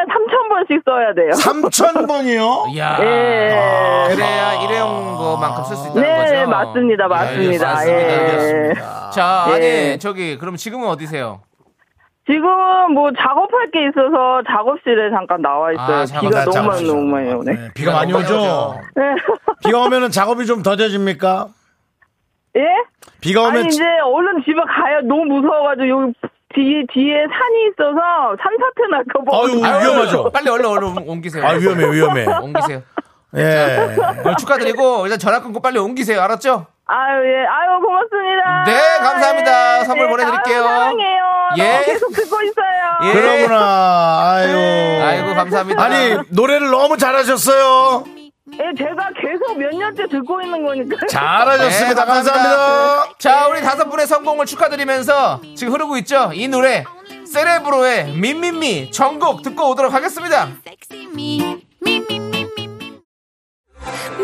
3천 0.60 0.68
번씩 0.68 0.82
써야 0.86 1.14
돼요. 1.14 1.30
3천 1.32 2.08
번이요? 2.08 2.66
이야. 2.74 2.98
예. 3.00 4.14
그래야 4.14 4.54
일회용 4.64 5.16
거만큼 5.16 5.64
더쓸수 5.64 5.90
있다는 5.90 6.02
네, 6.02 6.18
거죠. 6.18 6.34
네, 6.34 6.46
맞습니다. 6.46 7.08
맞습니다. 7.08 7.88
예. 7.88 7.94
알겠습니다. 7.94 9.10
자, 9.12 9.26
아니 9.48 9.64
예. 9.66 9.98
저기 10.00 10.38
그럼 10.38 10.56
지금은 10.56 10.88
어디세요? 10.88 11.42
지금은 12.28 12.92
뭐 12.94 13.10
작업할 13.12 13.72
게 13.72 13.88
있어서 13.88 14.44
작업실에 14.48 15.10
잠깐 15.12 15.42
나와 15.42 15.72
있어요. 15.72 15.98
아, 16.16 16.20
비가 16.22 16.42
아, 16.42 16.46
너무 16.46 16.68
많이. 16.68 16.88
너무 16.88 17.02
많이 17.04 17.34
오네. 17.34 17.54
네, 17.54 17.70
비가 17.74 17.94
많이 17.94 18.12
너무 18.12 18.24
오죠. 18.24 18.34
많이 18.36 18.48
오죠. 18.48 18.82
네. 18.96 19.04
비가 19.66 19.80
오면은 19.80 20.12
작업이 20.12 20.46
좀 20.46 20.62
더뎌집니까? 20.62 21.48
예? 22.58 22.62
비가 23.22 23.42
오면 23.42 23.58
아니 23.58 23.68
이제 23.68 23.84
얼른 23.84 24.44
집에 24.44 24.54
가야 24.62 25.02
너무 25.04 25.26
무서워가지고 25.26 25.88
여기 25.88 26.14
뒤에 26.60 26.84
뒤에 26.94 27.14
산이 27.16 27.70
있어서 27.72 28.36
산사태 28.44 28.88
날까 28.92 29.20
봐. 29.24 29.38
아유, 29.38 29.84
위험하죠. 29.84 30.30
빨리 30.32 30.50
얼른 30.50 30.66
얼른 30.66 31.08
옮기세요. 31.08 31.46
아 31.46 31.52
위험해 31.54 31.90
위험해. 31.92 32.26
옮기세요. 32.44 32.82
예. 33.38 33.96
축하드리고 34.40 35.06
일단 35.06 35.20
전화 35.20 35.40
끊고 35.42 35.62
빨리 35.62 35.78
옮기세요. 35.80 36.20
알았죠? 36.22 36.66
아유 36.86 37.24
예, 37.24 37.46
아유 37.46 37.80
고맙습니다. 37.80 38.64
네, 38.66 38.74
감사합니다. 39.04 39.80
예, 39.80 39.84
선물 39.86 40.08
네, 40.08 40.12
보내드릴게요. 40.12 40.64
사랑해요. 40.64 41.24
예. 41.60 41.78
어, 41.78 41.82
계속 41.86 42.12
듣고 42.12 42.42
있어요. 42.42 42.98
예. 43.06 43.12
그러구나. 43.14 44.32
아유. 44.34 45.04
아이고 45.04 45.36
감사합니다. 45.36 45.82
아니 45.84 46.18
노래를 46.30 46.72
너무 46.72 46.98
잘하셨어요. 46.98 48.04
예, 48.62 48.74
제가 48.78 49.10
계속 49.22 49.58
몇 49.58 49.74
년째 49.74 50.08
듣고 50.10 50.42
있는 50.42 50.64
거니까. 50.66 50.98
잘하셨습니다. 51.08 52.02
네, 52.06 52.12
감사합니다. 52.12 52.58
감사합니다. 52.58 53.16
자, 53.18 53.48
우리 53.48 53.62
다섯 53.62 53.86
분의 53.90 54.06
성공을 54.08 54.46
축하드리면서 54.46 55.42
지금 55.56 55.74
흐르고 55.74 55.98
있죠? 56.00 56.32
이 56.34 56.48
노래 56.48 56.84
세레브로의 57.32 58.14
민민미 58.14 58.92
전곡 58.92 59.44
듣고 59.44 59.70
오도록 59.70 59.94
하겠습니다. 59.94 60.50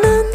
넌 0.02 0.32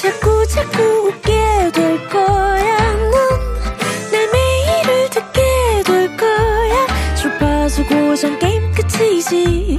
자꾸 0.00 0.46
자꾸 0.46 0.82
웃게 1.08 1.70
될 1.74 2.08
거야. 2.08 2.76
넌내 2.94 4.26
매일을 4.32 5.10
듣게 5.10 5.82
될 5.84 6.16
거야. 6.16 6.86
주파수 7.16 7.84
고정 7.86 8.38
게임 8.38 8.72
끝이지. 8.72 9.78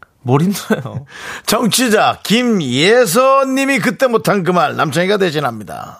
뭘 0.23 0.41
힘들어요? 0.41 1.05
정치자 1.45 2.19
김예선님이 2.23 3.79
그때 3.79 4.07
못한 4.07 4.43
그 4.43 4.51
말 4.51 4.75
남창희가 4.75 5.17
대신합니다. 5.17 5.97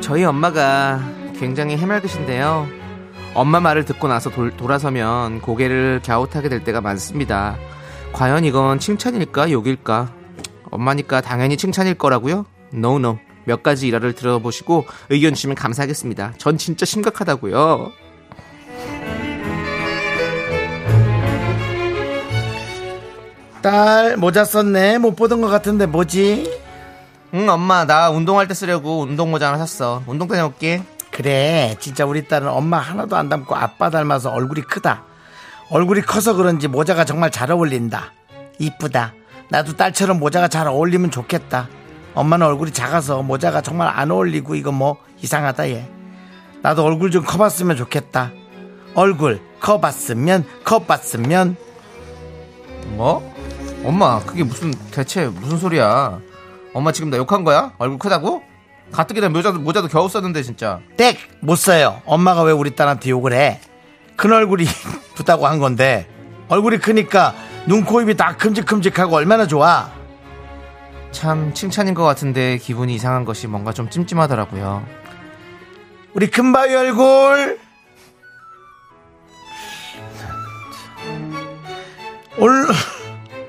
저희 0.00 0.24
엄마가 0.24 1.00
굉장히 1.38 1.76
해맑으신데요. 1.76 2.66
엄마 3.34 3.60
말을 3.60 3.84
듣고 3.84 4.08
나서 4.08 4.30
돌, 4.30 4.56
돌아서면 4.56 5.40
고개를 5.40 6.00
갸웃하게 6.04 6.48
될 6.48 6.64
때가 6.64 6.80
많습니다. 6.80 7.56
과연 8.12 8.44
이건 8.44 8.78
칭찬일까 8.78 9.50
욕일까? 9.50 10.10
엄마니까 10.70 11.20
당연히 11.20 11.56
칭찬일 11.56 11.94
거라고요? 11.94 12.46
No, 12.74 12.96
no. 12.96 13.18
몇 13.44 13.62
가지 13.62 13.86
일화를 13.86 14.14
들어보시고 14.14 14.86
의견 15.10 15.34
주시면 15.34 15.54
감사하겠습니다. 15.54 16.34
전 16.38 16.58
진짜 16.58 16.84
심각하다고요. 16.84 17.92
딸 23.62 24.16
모자 24.16 24.44
썼네 24.44 24.98
못 24.98 25.16
보던 25.16 25.40
것 25.40 25.48
같은데 25.48 25.86
뭐지? 25.86 26.60
응, 27.34 27.48
엄마 27.48 27.84
나 27.84 28.10
운동할 28.10 28.46
때 28.48 28.54
쓰려고 28.54 29.00
운동 29.00 29.30
모자 29.30 29.48
하나 29.48 29.58
샀어. 29.58 30.02
운동 30.06 30.28
다녀올게. 30.28 30.82
그래 31.10 31.76
진짜 31.80 32.04
우리 32.04 32.28
딸은 32.28 32.46
엄마 32.48 32.78
하나도 32.78 33.16
안 33.16 33.30
닮고 33.30 33.56
아빠 33.56 33.88
닮아서 33.88 34.30
얼굴이 34.30 34.60
크다 34.62 35.04
얼굴이 35.70 36.02
커서 36.02 36.34
그런지 36.34 36.68
모자가 36.68 37.06
정말 37.06 37.30
잘 37.30 37.50
어울린다 37.50 38.12
이쁘다 38.58 39.14
나도 39.50 39.76
딸처럼 39.76 40.18
모자가 40.18 40.48
잘 40.48 40.66
어울리면 40.66 41.10
좋겠다 41.10 41.68
엄마는 42.14 42.46
얼굴이 42.46 42.72
작아서 42.72 43.22
모자가 43.22 43.60
정말 43.60 43.88
안 43.88 44.10
어울리고 44.10 44.54
이거 44.54 44.72
뭐 44.72 44.96
이상하다 45.22 45.70
얘 45.70 45.88
나도 46.62 46.84
얼굴 46.84 47.10
좀 47.10 47.24
커봤으면 47.24 47.76
좋겠다 47.76 48.32
얼굴 48.94 49.40
커봤으면 49.60 50.44
커봤으면 50.64 51.56
뭐? 52.90 53.34
엄마 53.84 54.20
그게 54.20 54.42
무슨 54.42 54.72
대체 54.90 55.26
무슨 55.26 55.58
소리야? 55.58 56.20
엄마 56.72 56.92
지금 56.92 57.10
나 57.10 57.16
욕한 57.16 57.44
거야? 57.44 57.72
얼굴 57.78 57.98
크다고? 57.98 58.42
가뜩이나 58.92 59.28
모자도, 59.28 59.58
모자도 59.58 59.88
겨우 59.88 60.08
썼는데 60.08 60.42
진짜 60.42 60.80
땡! 60.96 61.16
못 61.40 61.56
써요. 61.56 62.00
엄마가 62.04 62.42
왜 62.42 62.52
우리 62.52 62.74
딸한테 62.74 63.10
욕을 63.10 63.32
해? 63.32 63.60
큰 64.16 64.32
얼굴이 64.32 64.64
이쁘다고 65.14 65.46
한 65.46 65.58
건데, 65.58 66.08
얼굴이 66.48 66.78
크니까 66.78 67.34
눈, 67.66 67.84
코, 67.84 68.00
입이 68.00 68.16
다 68.16 68.36
큼직큼직하고 68.36 69.16
얼마나 69.16 69.46
좋아. 69.46 69.90
참 71.10 71.52
칭찬인 71.54 71.94
것 71.94 72.04
같은데 72.04 72.58
기분이 72.58 72.94
이상한 72.94 73.24
것이 73.24 73.46
뭔가 73.46 73.72
좀 73.72 73.88
찜찜하더라고요 73.88 74.84
우리 76.12 76.30
큰바위 76.30 76.74
얼굴! 76.74 77.58
올, 82.38 82.66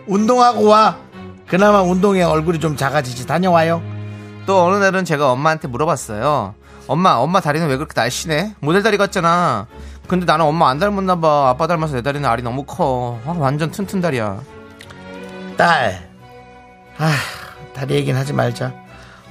운동하고 0.08 0.66
와. 0.66 0.98
그나마 1.46 1.82
운동에 1.82 2.24
얼굴이 2.24 2.60
좀 2.60 2.78
작아지지. 2.78 3.28
다녀와요. 3.28 3.82
또 4.46 4.64
어느 4.64 4.78
날은 4.78 5.04
제가 5.04 5.30
엄마한테 5.32 5.68
물어봤어요 5.68 6.56
엄마 6.88 7.16
엄마 7.16 7.42
다리는 7.42 7.68
왜 7.68 7.76
그렇게 7.76 7.92
날씬해? 7.94 8.56
모델 8.62 8.82
다리 8.82 8.96
같잖아 8.98 9.68
근데 10.08 10.26
나는 10.26 10.46
엄마 10.46 10.70
안 10.70 10.80
닮았나 10.80 11.20
봐 11.20 11.50
아빠 11.50 11.68
닮아서 11.68 11.96
내 11.96 12.02
다리는 12.02 12.28
알이 12.28 12.42
너무 12.42 12.64
커 12.64 13.20
아, 13.26 13.34
완전 13.38 13.72
튼튼 13.72 14.00
다리야 14.02 14.40
딸. 15.58 16.08
아, 17.00 17.12
다리 17.74 17.96
얘기는 17.96 18.18
하지 18.20 18.32
말자. 18.32 18.74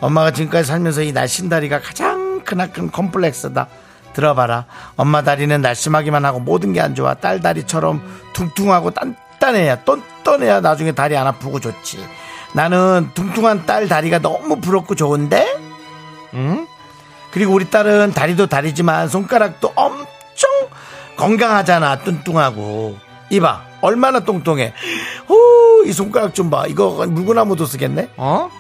엄마가 0.00 0.32
지금까지 0.32 0.66
살면서 0.68 1.02
이 1.02 1.12
날씬 1.12 1.48
다리가 1.48 1.80
가장 1.80 2.42
크나큰 2.44 2.90
컴플렉스다. 2.90 3.68
들어봐라. 4.12 4.64
엄마 4.96 5.22
다리는 5.22 5.60
날씬하기만 5.60 6.24
하고 6.24 6.40
모든 6.40 6.72
게 6.72 6.80
안 6.80 6.94
좋아. 6.94 7.14
딸 7.14 7.40
다리처럼 7.40 8.02
퉁퉁하고 8.32 8.90
단단해야, 8.90 9.84
똔똔해야 9.84 10.60
나중에 10.60 10.92
다리 10.92 11.16
안 11.16 11.26
아프고 11.26 11.60
좋지. 11.60 11.98
나는 12.54 13.10
퉁퉁한 13.14 13.66
딸 13.66 13.86
다리가 13.88 14.18
너무 14.20 14.60
부럽고 14.60 14.94
좋은데? 14.94 15.46
응? 16.34 16.66
그리고 17.30 17.52
우리 17.52 17.68
딸은 17.70 18.12
다리도 18.12 18.46
다리지만 18.46 19.08
손가락도 19.08 19.72
엄청 19.76 20.06
건강하잖아. 21.16 21.99
뚱뚱하고. 22.01 22.99
이봐. 23.31 23.62
얼마나 23.81 24.20
똥똥해. 24.20 24.72
후, 25.27 25.85
이 25.87 25.92
손가락 25.92 26.35
좀 26.35 26.51
봐. 26.51 26.64
이거 26.66 27.07
물구나무도 27.07 27.66
쓰겠네? 27.66 28.11
어? 28.16 28.51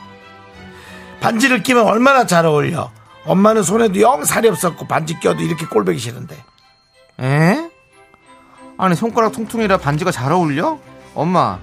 반지를 1.20 1.62
끼면 1.62 1.84
얼마나 1.86 2.26
잘 2.26 2.46
어울려. 2.46 2.90
엄마는 3.24 3.62
손에도 3.62 4.00
영 4.00 4.24
살이 4.24 4.48
없었고 4.48 4.86
반지 4.86 5.18
껴도 5.18 5.42
이렇게 5.42 5.66
꼴보기 5.66 5.98
싫은데. 5.98 6.36
에? 7.20 7.70
아니 8.78 8.94
손가락 8.94 9.32
통통이라 9.32 9.78
반지가 9.78 10.10
잘 10.10 10.30
어울려? 10.32 10.78
엄마 11.14 11.58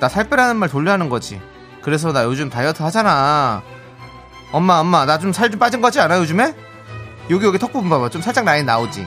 나 0.00 0.08
살 0.08 0.28
빼라는 0.28 0.56
말 0.56 0.68
돌려 0.68 0.92
하는 0.92 1.08
거지 1.08 1.40
그래서 1.80 2.12
나 2.12 2.24
요즘 2.24 2.50
다이어트 2.50 2.82
하잖아 2.82 3.62
엄마 4.52 4.80
엄마 4.80 5.06
나 5.06 5.16
좀 5.18 5.32
살 5.32 5.50
좀 5.50 5.58
빠진 5.58 5.80
거 5.80 5.86
같지 5.86 5.98
않아 5.98 6.18
요즘에? 6.18 6.54
여기 7.30 7.46
여기 7.46 7.58
턱 7.58 7.72
부분 7.72 7.88
봐봐 7.88 8.10
좀 8.10 8.20
살짝 8.20 8.44
라인 8.44 8.66
나오지 8.66 9.06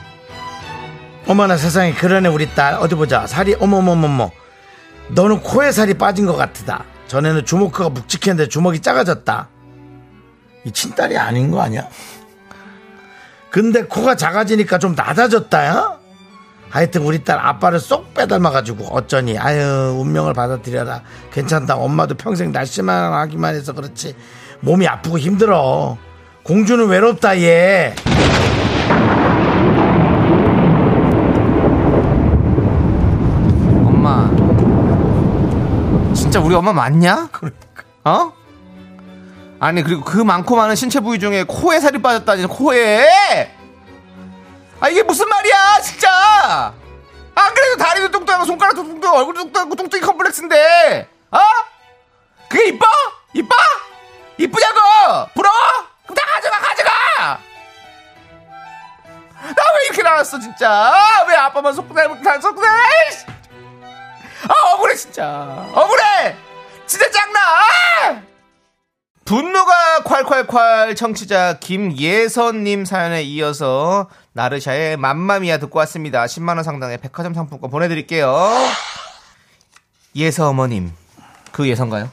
어머나 1.30 1.56
세상에 1.56 1.94
그러네 1.94 2.28
우리 2.28 2.52
딸. 2.56 2.74
어디 2.74 2.96
보자. 2.96 3.24
살이 3.28 3.54
어머머머머. 3.54 4.32
너는 5.10 5.42
코에 5.42 5.70
살이 5.70 5.94
빠진 5.94 6.26
것 6.26 6.34
같다. 6.34 6.82
전에는 7.06 7.44
주먹크가 7.44 7.90
묵직했는데 7.90 8.48
주먹이 8.48 8.80
작아졌다. 8.80 9.48
이 10.64 10.72
친딸이 10.72 11.16
아닌 11.16 11.52
거 11.52 11.62
아니야? 11.62 11.86
근데 13.48 13.84
코가 13.84 14.16
작아지니까 14.16 14.78
좀 14.78 14.96
낮아졌다, 14.96 15.66
야? 15.66 15.98
하여튼 16.68 17.02
우리 17.02 17.22
딸 17.22 17.38
아빠를 17.38 17.78
쏙 17.78 18.12
빼닮아가지고 18.12 18.86
어쩌니 18.86 19.38
아유 19.38 19.96
운명을 20.00 20.34
받아들여라 20.34 21.02
괜찮다 21.32 21.74
엄마도 21.76 22.14
평생 22.16 22.52
날씬만 22.52 23.12
하기만 23.12 23.56
해서 23.56 23.72
그렇지 23.72 24.14
몸이 24.60 24.86
아프고 24.86 25.18
힘들어 25.18 25.98
공주는 26.44 26.86
외롭다 26.86 27.40
얘 27.40 27.96
진짜 36.30 36.46
우리 36.46 36.54
엄마 36.54 36.72
맞냐? 36.72 37.28
어? 38.04 38.32
아니 39.58 39.82
그리고 39.82 40.04
그 40.04 40.18
많고 40.18 40.54
많은 40.54 40.76
신체 40.76 41.00
부위 41.00 41.18
중에 41.18 41.42
코에 41.42 41.80
살이 41.80 42.00
빠졌다니 42.00 42.46
코에 42.46 43.52
아 44.78 44.88
이게 44.88 45.02
무슨 45.02 45.28
말이야 45.28 45.80
진짜 45.80 46.72
안 47.34 47.54
그래도 47.54 47.76
다리도 47.78 48.12
뚱뚱하고 48.12 48.44
손가락도 48.44 48.80
뚱뚱하고 48.84 49.18
얼굴도 49.18 49.42
뚱뚱하고 49.42 49.74
뚱뚱이 49.74 50.00
컴플렉스인데 50.02 51.08
어? 51.32 51.38
그게 52.48 52.68
이뻐? 52.68 52.86
이뻐? 53.32 53.56
이쁘냐고 54.38 54.78
부러워? 55.34 55.56
그럼 56.06 56.14
다 56.14 56.26
가져가 56.32 56.58
가져가 56.60 57.40
나 59.34 59.64
왜 59.74 59.86
이렇게 59.86 60.02
나왔어 60.04 60.38
진짜 60.38 60.70
아, 60.70 61.24
왜 61.26 61.34
아빠만 61.34 61.72
속살 61.74 62.08
못할 62.08 62.40
속살 62.40 62.70
아 64.48 64.74
억울해 64.74 64.94
진짜 64.94 65.68
억울해 65.74 66.36
진짜 66.86 67.10
짱나 67.10 67.40
아! 67.40 68.22
분노가 69.24 69.72
콸콸콸 70.04 70.96
청취자 70.96 71.58
김예선님 71.60 72.84
사연에 72.84 73.22
이어서 73.22 74.08
나르샤의 74.32 74.96
맘마미아 74.96 75.58
듣고 75.58 75.78
왔습니다 75.80 76.24
10만원 76.24 76.64
상당의 76.64 76.98
백화점 76.98 77.34
상품권 77.34 77.70
보내드릴게요 77.70 78.48
예서 80.16 80.48
어머님 80.48 80.92
그 81.52 81.68
예선가요? 81.68 82.10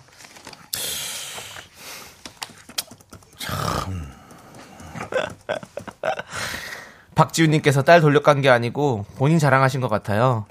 박지훈님께서 7.16 7.82
딸 7.82 8.02
돌려간 8.02 8.42
게 8.42 8.50
아니고 8.50 9.06
본인 9.18 9.40
자랑하신 9.40 9.82
것 9.82 9.88
같아요. 9.90 10.46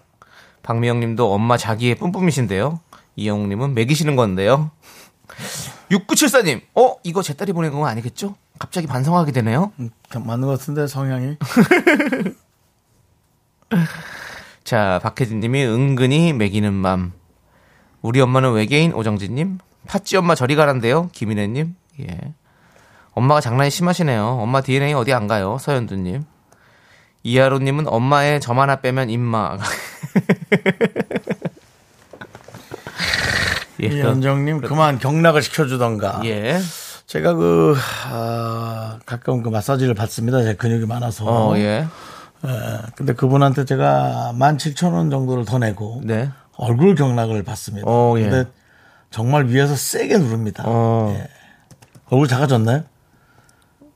박미영님도 0.66 1.33
엄마 1.33 1.57
자기의 1.57 1.94
뿜뿜이신데요. 1.94 2.81
이영웅님은 3.14 3.74
먹이시는 3.74 4.16
건데요. 4.16 4.72
6974님, 5.90 6.61
어 6.74 6.96
이거 7.05 7.22
제 7.22 7.35
딸이 7.35 7.52
보낸 7.52 7.72
건 7.72 7.87
아니겠죠? 7.87 8.35
갑자기 8.59 8.88
반성하게 8.88 9.31
되네요. 9.33 9.72
맞는 10.12 10.48
것 10.48 10.59
같은데 10.59 10.88
성향이. 10.88 11.37
자, 14.64 14.98
박혜진님이 15.05 15.64
은근히 15.64 16.33
매기는 16.33 16.72
맘. 16.72 17.12
우리 18.02 18.20
엄마는 18.20 18.52
외계인 18.52 18.92
오정진님. 18.92 19.59
팥쥐 19.87 20.16
엄마 20.16 20.35
저리 20.35 20.57
가란데요. 20.57 21.11
김인혜님. 21.12 21.76
예. 22.00 22.35
엄마가 23.12 23.40
장난이 23.40 23.70
심하시네요. 23.70 24.26
엄마 24.26 24.61
DNA 24.61 24.94
어디 24.94 25.12
안 25.12 25.29
가요. 25.29 25.59
서현두님. 25.61 26.24
이하로님은 27.26 27.88
엄마의 27.88 28.40
점 28.40 28.60
하나 28.60 28.76
빼면 28.76 29.10
임마. 29.10 29.58
예, 33.82 33.86
이현정님 33.88 34.60
그만 34.60 34.98
경락을 35.00 35.42
시켜주던가. 35.42 36.22
예. 36.24 36.58
제가 37.06 37.34
그 37.34 37.76
아, 38.10 38.98
가끔 39.04 39.42
그 39.42 39.48
마사지를 39.48 39.94
받습니다. 39.94 40.42
제 40.44 40.54
근육이 40.54 40.86
많아서. 40.86 41.24
어, 41.26 41.56
예. 41.58 41.86
예, 42.46 42.80
근데 42.94 43.12
그분한테 43.12 43.64
제가 43.64 44.32
17,000원 44.34 45.10
정도를 45.10 45.44
더 45.44 45.58
내고 45.58 46.00
네. 46.04 46.30
얼굴 46.56 46.94
경락을 46.94 47.42
받습니다. 47.42 47.86
어, 47.90 48.14
예. 48.18 48.22
근데 48.22 48.48
정말 49.10 49.46
위에서 49.46 49.74
세게 49.74 50.18
누릅니다. 50.18 50.62
어. 50.66 51.12
예. 51.18 51.26
얼굴 52.08 52.28
작아졌나요? 52.28 52.84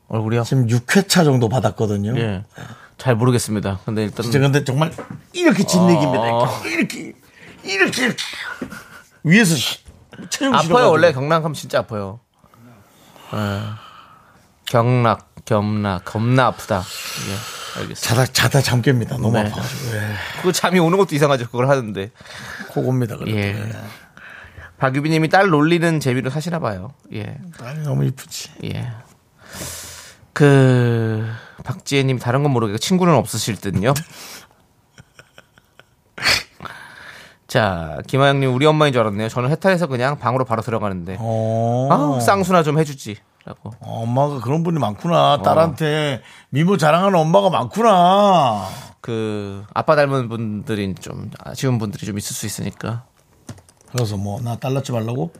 얼굴이요? 0.08 0.42
지금 0.42 0.66
6회차 0.66 1.24
정도 1.24 1.48
받았거든요. 1.48 2.18
예. 2.18 2.42
잘 3.00 3.16
모르겠습니다. 3.16 3.80
근데 3.86 4.04
일단 4.04 4.22
진짜 4.22 4.38
근데 4.38 4.62
정말 4.62 4.92
이렇게 5.32 5.64
진내기입니다. 5.64 6.22
어. 6.22 6.62
이렇게 6.66 7.14
이렇게 7.64 8.04
이렇게 8.04 8.16
위에서 9.22 9.54
체중 10.28 10.54
아파요. 10.54 10.90
원래 10.90 11.10
경락 11.12 11.42
하면 11.44 11.54
진짜 11.54 11.78
아파요. 11.78 12.20
예. 13.32 13.60
경락, 14.66 15.34
겸락, 15.46 16.04
겁나 16.04 16.46
아프다. 16.46 16.82
예, 17.28 17.80
알겠습니다. 17.80 18.00
자다 18.00 18.26
자다 18.26 18.60
잠 18.60 18.82
깹니다. 18.82 19.18
너무 19.18 19.32
네. 19.32 19.40
아파가지고 19.40 19.96
예. 19.96 20.14
그 20.42 20.52
잠이 20.52 20.78
오는 20.78 20.98
것도 20.98 21.14
이상하죠. 21.14 21.46
그걸 21.46 21.70
하는데. 21.70 22.10
코고입니다. 22.68 23.16
그래도. 23.16 23.34
예. 23.38 23.54
예. 23.58 23.72
박유빈님이 24.76 25.30
딸 25.30 25.48
놀리는 25.48 26.00
재미로 26.00 26.28
사시나 26.28 26.58
봐요. 26.58 26.92
예, 27.14 27.38
딸이 27.58 27.80
너무 27.80 28.04
이쁘지. 28.04 28.50
예. 28.64 28.92
그 30.34 31.26
박지혜님 31.64 32.18
다른 32.18 32.42
건 32.42 32.52
모르겠고 32.52 32.78
친구는 32.78 33.14
없으실 33.14 33.56
듯요. 33.60 33.94
자, 37.46 37.98
김하영님 38.06 38.54
우리 38.54 38.64
엄마인 38.66 38.92
줄 38.92 39.00
알았네요. 39.00 39.28
저는 39.28 39.50
해탈해서 39.50 39.88
그냥 39.88 40.18
방으로 40.18 40.44
바로 40.44 40.62
들어가는데. 40.62 41.16
어. 41.18 41.88
아, 41.90 42.20
쌍수나 42.20 42.62
좀 42.62 42.78
해주지 42.78 43.16
라고. 43.44 43.72
엄마가 43.80 44.40
그런 44.40 44.62
분이 44.62 44.78
많구나. 44.78 45.42
딸한테 45.42 46.22
미모 46.50 46.76
자랑하는 46.76 47.18
엄마가 47.18 47.50
많구나. 47.50 48.66
그 49.00 49.64
아빠 49.74 49.96
닮은 49.96 50.28
분들이 50.28 50.94
좀 50.94 51.30
아쉬운 51.42 51.78
분들이 51.78 52.06
좀 52.06 52.16
있을 52.18 52.34
수 52.36 52.46
있으니까. 52.46 53.04
그래서 53.90 54.16
뭐 54.16 54.40
나 54.40 54.54
딸 54.56 54.72
낳지 54.74 54.92
말라고? 54.92 55.32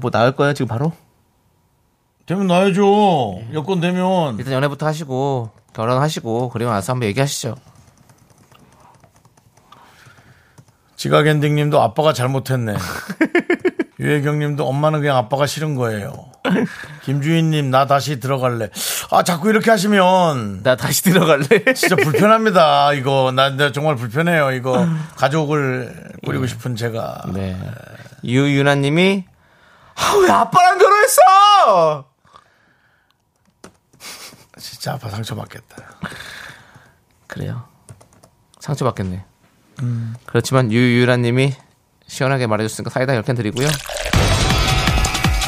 뭐 0.00 0.10
나을 0.10 0.32
거야 0.36 0.52
지금 0.52 0.68
바로? 0.68 0.92
되면 2.30 2.46
놔야죠. 2.46 3.40
여권 3.54 3.80
되면. 3.80 4.38
일단 4.38 4.54
연애부터 4.54 4.86
하시고 4.86 5.50
결혼하시고 5.72 6.50
그리고 6.50 6.70
나서 6.70 6.92
한번 6.92 7.08
얘기하시죠. 7.08 7.56
지각 10.94 11.26
엔딩 11.26 11.56
님도 11.56 11.82
아빠가 11.82 12.12
잘못했네. 12.12 12.76
유혜경 13.98 14.38
님도 14.38 14.64
엄마는 14.64 15.00
그냥 15.00 15.16
아빠가 15.16 15.46
싫은 15.46 15.74
거예요. 15.74 16.30
김주인 17.02 17.50
님, 17.50 17.68
나 17.70 17.86
다시 17.86 18.20
들어갈래. 18.20 18.70
아, 19.10 19.24
자꾸 19.24 19.50
이렇게 19.50 19.70
하시면 19.72 20.62
나 20.62 20.76
다시 20.76 21.02
들어갈래. 21.02 21.74
진짜 21.74 21.96
불편합니다. 21.96 22.92
이거. 22.92 23.32
나, 23.34 23.50
나 23.56 23.72
정말 23.72 23.96
불편해요. 23.96 24.52
이거. 24.52 24.86
가족을 25.16 26.12
꾸리고 26.24 26.46
싶은 26.46 26.76
제가. 26.76 27.24
네. 27.34 27.58
유유나님이 28.22 29.24
아, 29.96 30.16
왜 30.22 30.30
아빠랑 30.30 30.78
결혼했어? 30.78 32.09
진짜 34.60 34.92
아빠 34.92 35.08
상처받겠다. 35.08 35.76
그래요. 37.26 37.64
상처받겠네. 38.60 39.24
그렇지만 40.26 40.70
유유라님이 40.70 41.54
시원하게 42.06 42.46
말해줬으니까 42.46 42.90
사이다 42.90 43.14
10캔 43.14 43.36
드리고요. 43.36 43.66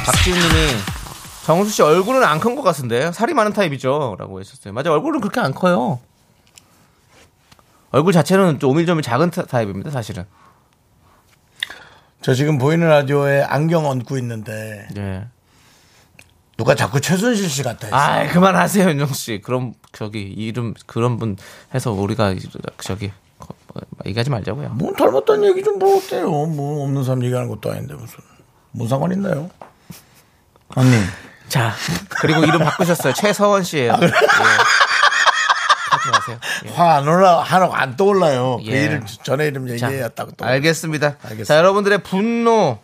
박지훈님이 0.06 0.78
정수 1.44 1.70
씨 1.70 1.82
얼굴은 1.82 2.22
안 2.24 2.40
큰 2.40 2.54
것 2.56 2.62
같은데 2.62 3.12
살이 3.12 3.34
많은 3.34 3.52
타입이죠? 3.52 4.16
라고 4.18 4.40
했었어요. 4.40 4.72
맞아 4.72 4.90
얼굴은 4.92 5.20
그렇게 5.20 5.40
안 5.40 5.52
커요. 5.52 6.00
얼굴 7.90 8.12
자체는 8.12 8.58
좀 8.58 8.70
오밀조밀 8.70 9.02
작은 9.02 9.30
타- 9.30 9.44
타입입니다 9.44 9.90
사실은. 9.90 10.24
저 12.22 12.32
지금 12.34 12.56
보이는 12.58 12.88
라디오에 12.88 13.42
안경 13.42 13.86
얹고 13.86 14.16
있는데 14.18 14.86
네. 14.94 15.26
누가 16.62 16.76
자꾸 16.76 17.00
최순실 17.00 17.50
씨 17.50 17.62
같아 17.64 17.86
했어. 17.88 17.96
아 17.96 18.28
그만하세요 18.28 18.88
윤정 18.90 19.08
씨. 19.14 19.40
그럼 19.42 19.74
저기 19.92 20.20
이름 20.22 20.74
그런 20.86 21.18
분 21.18 21.36
해서 21.74 21.90
우리가 21.90 22.34
저기 22.78 23.10
뭐, 23.38 23.82
얘기하지 24.06 24.30
말자고요. 24.30 24.68
뭐 24.70 24.92
닮았다는 24.92 25.44
얘기 25.48 25.62
좀 25.64 25.78
뭐 25.78 25.96
어때요? 25.96 26.30
뭐 26.30 26.84
없는 26.84 27.02
사람 27.02 27.24
얘기하는 27.24 27.48
것도 27.48 27.72
아닌데 27.72 27.94
무슨 27.94 28.18
뭔 28.70 28.88
상관 28.88 29.10
있나요? 29.12 29.50
언니 30.76 30.96
자 31.48 31.74
그리고 32.20 32.44
이름 32.44 32.60
바꾸셨어요. 32.60 33.12
최서원 33.14 33.64
씨예요. 33.64 33.96
예. 34.00 34.06
하지 35.90 36.10
마세요. 36.10 36.38
예. 36.66 36.70
화안 36.70 37.08
올라 37.08 37.40
하나 37.42 37.68
안 37.72 37.96
떠올라요. 37.96 38.58
그 38.64 38.70
예. 38.70 38.84
이름 38.84 39.04
전에 39.24 39.46
이름 39.48 39.66
자, 39.76 39.86
얘기해야 39.88 40.08
딱 40.10 40.28
또. 40.36 40.44
알겠습니다. 40.44 41.16
알겠습니다. 41.22 41.44
자, 41.44 41.56
여러분들의 41.58 42.02
분노 42.04 42.78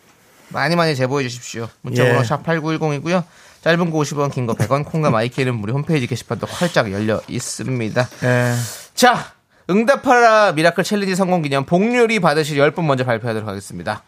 많이 0.49 0.75
많이 0.77 0.97
제보해 0.97 1.23
주십시오. 1.29 1.69
문자번호 1.83 2.21
예. 2.21 2.25
샵 2.25 2.43
8910이고요. 2.45 3.23
짧은 3.62 3.90
거 3.90 3.99
50원, 3.99 4.33
긴 4.33 4.47
거 4.47 4.55
100원, 4.55 4.85
콩과 4.85 5.11
my 5.11 5.25
K는 5.25 5.61
우리 5.62 5.73
홈페이지 5.73 6.07
게시판도 6.07 6.47
활짝 6.49 6.92
열려 6.92 7.21
있습니다. 7.29 8.09
예. 8.25 8.55
자, 8.94 9.33
응답하라 9.71 10.53
미라클 10.53 10.85
챌린지 10.85 11.14
성공 11.16 11.42
기념 11.42 11.64
복요리 11.66 12.21
받으실 12.21 12.59
10분 12.59 12.83
먼저 12.85 13.05
발표하도록 13.05 13.49
하겠습니다. 13.49 14.03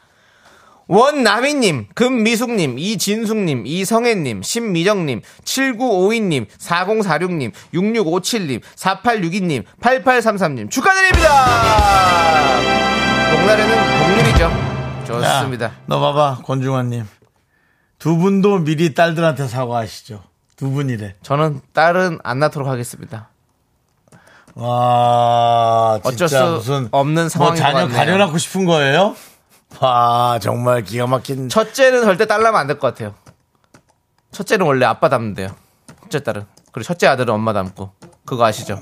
원나미님, 0.87 1.87
금미숙님, 1.95 2.77
이진숙님, 2.79 3.63
이성애님, 3.65 4.43
신미정님, 4.43 5.21
7952님, 5.45 6.47
4046님, 6.59 7.53
6657님, 7.75 8.61
4862님, 8.75 9.65
8833님 9.81 10.69
축하드립니다! 10.69 11.31
복날에는 13.31 14.05
복률이죠. 14.05 14.51
좋습니다. 15.07 15.67
야, 15.67 15.73
너 15.87 16.01
봐봐 16.01 16.43
권중환님 16.45 17.05
두 18.01 18.17
분도 18.17 18.59
미리 18.59 18.95
딸들한테 18.95 19.47
사과하시죠. 19.47 20.23
두 20.57 20.71
분이래. 20.71 21.15
저는 21.23 21.61
딸은 21.73 22.19
안 22.25 22.39
낳도록 22.41 22.67
하겠습니다. 22.69 23.29
와 24.55 26.01
어쩔 26.03 26.27
진짜 26.29 26.47
수 26.47 26.53
무슨 26.57 26.89
없는 26.91 27.23
뭐 27.25 27.29
상황인 27.29 27.55
것 27.55 27.63
자녀 27.63 27.79
같네요. 27.83 27.97
가려놓고 27.97 28.39
싶은 28.39 28.65
거예요? 28.65 29.15
와, 29.81 30.39
정말 30.43 30.83
기가 30.83 31.07
막힌. 31.07 31.49
첫째는 31.49 32.03
절대 32.03 32.27
딸라면 32.27 32.59
안 32.61 32.67
될 32.67 32.79
것 32.81 32.89
같아요. 32.89 33.15
첫째는 34.33 34.67
원래 34.67 34.85
아빠 34.87 35.09
닮면 35.09 35.35
돼요. 35.35 35.55
첫째 36.03 36.23
딸은. 36.25 36.47
그리고 36.73 36.87
첫째 36.87 37.07
아들은 37.07 37.33
엄마 37.33 37.53
닮고. 37.53 37.93
그거 38.25 38.45
아시죠? 38.45 38.79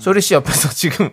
쇼리 0.00 0.20
씨 0.20 0.34
옆에서 0.34 0.70
지금 0.74 1.10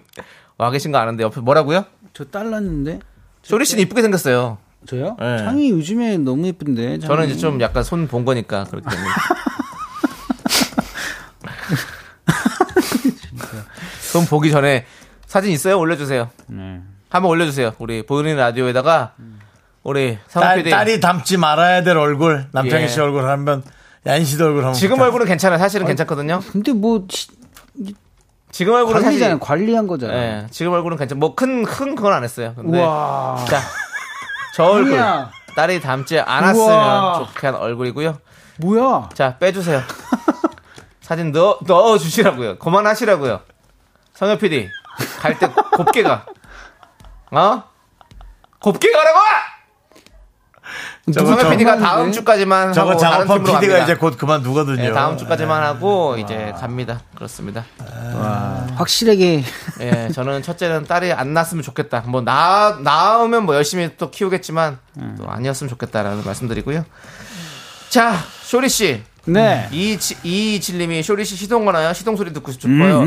와 0.58 0.72
계신 0.72 0.92
거 0.92 0.98
아는데 0.98 1.24
옆에 1.24 1.42
뭐라고요? 1.42 1.86
저 2.14 2.26
딸났는데 2.26 3.00
쇼리 3.44 3.66
씨는 3.66 3.84
이쁘게 3.84 4.02
생겼어요. 4.02 4.58
저요? 4.88 5.16
네. 5.20 5.38
창이 5.40 5.70
요즘에 5.72 6.18
너무 6.18 6.48
예쁜데. 6.48 7.00
저는 7.00 7.16
창이. 7.24 7.32
이제 7.32 7.40
좀 7.40 7.60
약간 7.62 7.84
손 7.84 8.08
본 8.08 8.26
거니까 8.26 8.64
그렇기 8.66 8.88
때문에. 8.90 9.10
손 14.02 14.26
보기 14.26 14.52
전에 14.52 14.86
사진 15.26 15.52
있어요? 15.52 15.78
올려주세요. 15.80 16.30
네. 16.48 16.82
한번 17.10 17.32
올려주세요. 17.32 17.74
우리 17.80 18.06
보이는 18.06 18.36
라디오에다가 18.36 19.14
우리 19.84 20.18
상우 20.28 20.44
딸, 20.44 20.58
PD 20.58 20.70
딸이 20.70 21.00
닮지 21.00 21.38
말아야 21.38 21.84
될 21.84 21.98
얼굴. 21.98 22.48
남창희 22.52 22.84
예. 22.84 22.88
씨 22.88 23.00
얼굴 23.00 23.26
하면, 23.28 23.64
야인 24.08 24.24
씨도 24.26 24.46
얼굴 24.46 24.62
하면. 24.64 24.74
지금 24.74 25.00
얼굴은 25.00 25.26
괜찮아 25.26 25.56
요. 25.56 25.60
사실은 25.60 25.88
괜찮거든요. 25.88 26.42
근데 26.52 26.74
뭐 26.74 27.06
시- 27.10 27.30
지금 28.52 28.74
얼굴은 28.74 29.02
관리잖아요. 29.02 29.36
사실 29.36 29.40
관리한 29.40 29.88
거잖아요. 29.88 30.18
예, 30.44 30.48
지금 30.52 30.74
얼굴은 30.74 30.98
괜찮. 30.98 31.20
뭐큰 31.20 31.64
큰 31.64 31.96
그건 31.96 32.14
안 32.14 32.24
했어요. 32.24 32.54
근데 32.56 32.80
우와. 32.80 33.46
자, 33.48 33.62
저 34.56 34.64
얼굴 34.66 34.94
아니야. 35.00 35.32
딸이 35.56 35.82
닮지 35.82 36.20
않았으면 36.20 36.68
우와. 36.70 37.26
좋게 37.26 37.48
한 37.48 37.56
얼굴이고요. 37.56 38.18
뭐야? 38.58 39.10
자, 39.14 39.38
빼주세요. 39.38 39.82
사진 41.02 41.32
넣어 41.32 41.60
넣어 41.66 41.98
주시라고요. 41.98 42.60
그만하시라고요. 42.60 43.42
성현 44.14 44.38
PD 44.38 44.70
갈 45.20 45.38
때 45.40 45.48
곱게 45.76 46.04
가. 46.04 46.26
어? 47.32 47.64
곱게 48.60 48.92
가라고! 48.92 49.18
성현 51.14 51.52
PD가 51.52 51.72
하는데? 51.72 51.88
다음 51.88 52.12
주까지만 52.12 52.74
저거 52.74 52.92
하고 52.92 53.00
다른 53.00 53.18
작업한 53.28 53.44
팀으로 53.44 53.60
PD가 53.60 53.74
갑니다. 53.78 53.84
이제 53.84 53.96
곧 54.00 54.18
그만두거든요. 54.18 54.76
네, 54.82 54.92
다음 54.94 55.18
주까지만 55.18 55.64
하고 55.64 56.18
이제 56.18 56.54
갑니다. 56.60 57.02
그렇습니다. 57.16 57.66
확실하게 58.76 59.44
예, 59.82 60.10
저는 60.14 60.42
첫째는 60.42 60.86
딸이 60.86 61.12
안 61.14 61.34
낳았으면 61.34 61.64
좋겠다. 61.64 62.04
뭐, 62.08 62.22
나, 62.22 62.78
낳으면 62.82 63.46
뭐 63.46 63.56
열심히 63.56 63.90
또 63.98 64.10
키우겠지만, 64.12 64.78
또 65.18 65.30
아니었으면 65.30 65.70
좋겠다라는 65.70 66.24
말씀드리고요. 66.26 66.86
자, 67.90 68.16
쇼리 68.44 68.70
씨. 68.70 69.02
네. 69.26 69.68
이, 69.72 69.98
이칠님이 70.24 71.04
쇼리 71.04 71.26
씨 71.26 71.36
시동 71.36 71.66
거나요? 71.66 71.94
시동 71.94 72.16
소리 72.18 72.34
듣고 72.34 72.52
싶어요. 72.52 73.04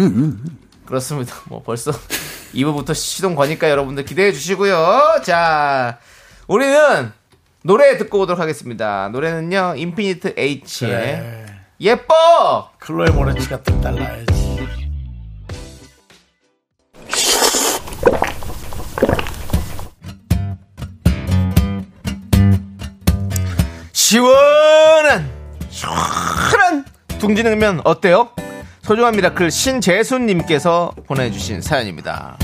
그렇습니다. 0.87 1.35
뭐 1.47 1.63
벌써 1.63 1.91
2부부터 2.55 2.95
시동 2.95 3.35
거니까 3.35 3.71
여러분들 3.71 4.05
기대해 4.05 4.33
주시고요. 4.33 5.21
자, 5.25 5.99
우리는 6.47 7.11
노래 7.65 7.97
듣고 7.97 8.21
오도록 8.21 8.41
하겠습니다. 8.41 9.09
노래는요, 9.13 9.75
인피니트 9.77 10.35
H의 10.37 10.63
그래. 10.79 11.47
예뻐! 11.81 12.71
클로에 12.79 13.11
모레치 13.11 13.49
같은 13.49 13.81
딸 13.81 13.95
나야지. 13.95 14.33
시원한 23.93 25.31
시원한 25.71 26.85
둥지냉면 27.19 27.81
어때요? 27.85 28.31
소중한 28.83 29.15
미라클 29.15 29.51
신재순님께서 29.51 30.93
보내주신 31.07 31.63
사연입니다. 31.63 32.37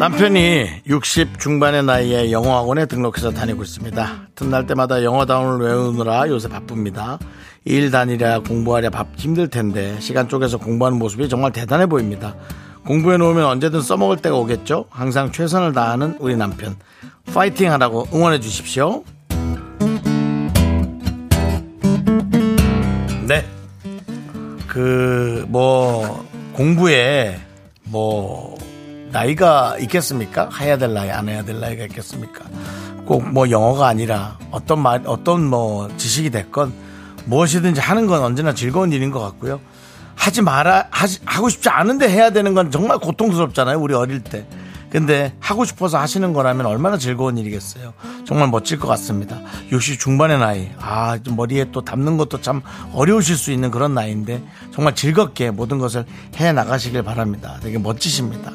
남편이 0.00 0.84
60 0.86 1.38
중반의 1.38 1.84
나이에 1.84 2.32
영어학원에 2.32 2.86
등록해서 2.86 3.32
다니고 3.32 3.62
있습니다. 3.62 4.28
틈날 4.34 4.66
때마다 4.66 5.04
영어다운을 5.04 5.66
외우느라 5.66 6.26
요새 6.28 6.48
바쁩니다. 6.48 7.18
일 7.66 7.90
다니랴 7.90 8.38
공부하랴 8.40 8.88
밥 8.88 9.08
힘들 9.16 9.48
텐데 9.48 10.00
시간 10.00 10.26
쪼개서 10.26 10.56
공부하는 10.56 10.98
모습이 10.98 11.28
정말 11.28 11.52
대단해 11.52 11.84
보입니다. 11.84 12.34
공부해 12.86 13.18
놓으면 13.18 13.44
언제든 13.44 13.82
써먹을 13.82 14.16
때가 14.16 14.36
오겠죠? 14.36 14.86
항상 14.88 15.32
최선을 15.32 15.74
다하는 15.74 16.16
우리 16.18 16.34
남편. 16.34 16.76
파이팅 17.34 17.70
하라고 17.72 18.08
응원해 18.14 18.40
주십시오. 18.40 19.04
네. 23.28 23.44
그, 24.66 25.44
뭐, 25.46 26.26
공부에 26.54 27.38
뭐, 27.84 28.56
나이가 29.10 29.76
있겠습니까? 29.78 30.48
해야 30.60 30.76
될 30.78 30.94
나이, 30.94 31.10
안 31.10 31.28
해야 31.28 31.42
될 31.44 31.60
나이가 31.60 31.84
있겠습니까? 31.84 32.44
꼭 33.06 33.22
뭐 33.32 33.50
영어가 33.50 33.88
아니라 33.88 34.38
어떤 34.50 34.80
말, 34.80 35.02
어떤 35.06 35.44
뭐 35.44 35.88
지식이 35.96 36.30
됐건 36.30 36.72
무엇이든지 37.24 37.80
하는 37.80 38.06
건 38.06 38.22
언제나 38.22 38.54
즐거운 38.54 38.92
일인 38.92 39.10
것 39.10 39.20
같고요. 39.20 39.60
하지 40.14 40.42
마라, 40.42 40.86
하지, 40.90 41.18
하고 41.24 41.48
싶지 41.48 41.68
않은데 41.68 42.08
해야 42.08 42.30
되는 42.30 42.54
건 42.54 42.70
정말 42.70 42.98
고통스럽잖아요. 42.98 43.78
우리 43.80 43.94
어릴 43.94 44.20
때. 44.20 44.46
근데 44.90 45.32
하고 45.38 45.64
싶어서 45.64 45.98
하시는 45.98 46.32
거라면 46.32 46.66
얼마나 46.66 46.98
즐거운 46.98 47.38
일이겠어요. 47.38 47.94
정말 48.26 48.48
멋질 48.48 48.78
것 48.78 48.88
같습니다. 48.88 49.40
60 49.70 50.00
중반의 50.00 50.38
나이. 50.38 50.70
아, 50.80 51.18
좀 51.22 51.36
머리에 51.36 51.70
또 51.70 51.82
담는 51.82 52.16
것도 52.16 52.40
참 52.40 52.60
어려우실 52.92 53.36
수 53.36 53.52
있는 53.52 53.70
그런 53.70 53.94
나이인데 53.94 54.42
정말 54.72 54.94
즐겁게 54.94 55.50
모든 55.50 55.78
것을 55.78 56.04
해 56.36 56.52
나가시길 56.52 57.02
바랍니다. 57.04 57.58
되게 57.62 57.78
멋지십니다. 57.78 58.52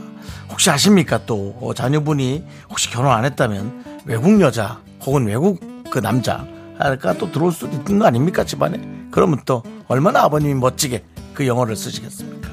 혹시 0.50 0.70
아십니까 0.70 1.26
또 1.26 1.58
어, 1.62 1.74
자녀분이 1.74 2.44
혹시 2.70 2.90
결혼 2.90 3.12
안 3.12 3.26
했다면 3.26 4.04
외국 4.06 4.40
여자 4.42 4.80
혹은 5.06 5.26
외국 5.26 5.60
그 5.90 6.00
남자가 6.00 7.14
또 7.18 7.32
들어올 7.32 7.52
수도 7.52 7.76
있는 7.76 8.00
거 8.00 8.06
아닙니까 8.06 8.44
집안에 8.44 8.80
그러면 9.12 9.40
또 9.46 9.64
얼마나 9.88 10.24
아버님이 10.24 10.54
멋지게 10.56 11.04
그 11.34 11.48
영어를 11.48 11.76
쓰시겠습니까 11.76 12.45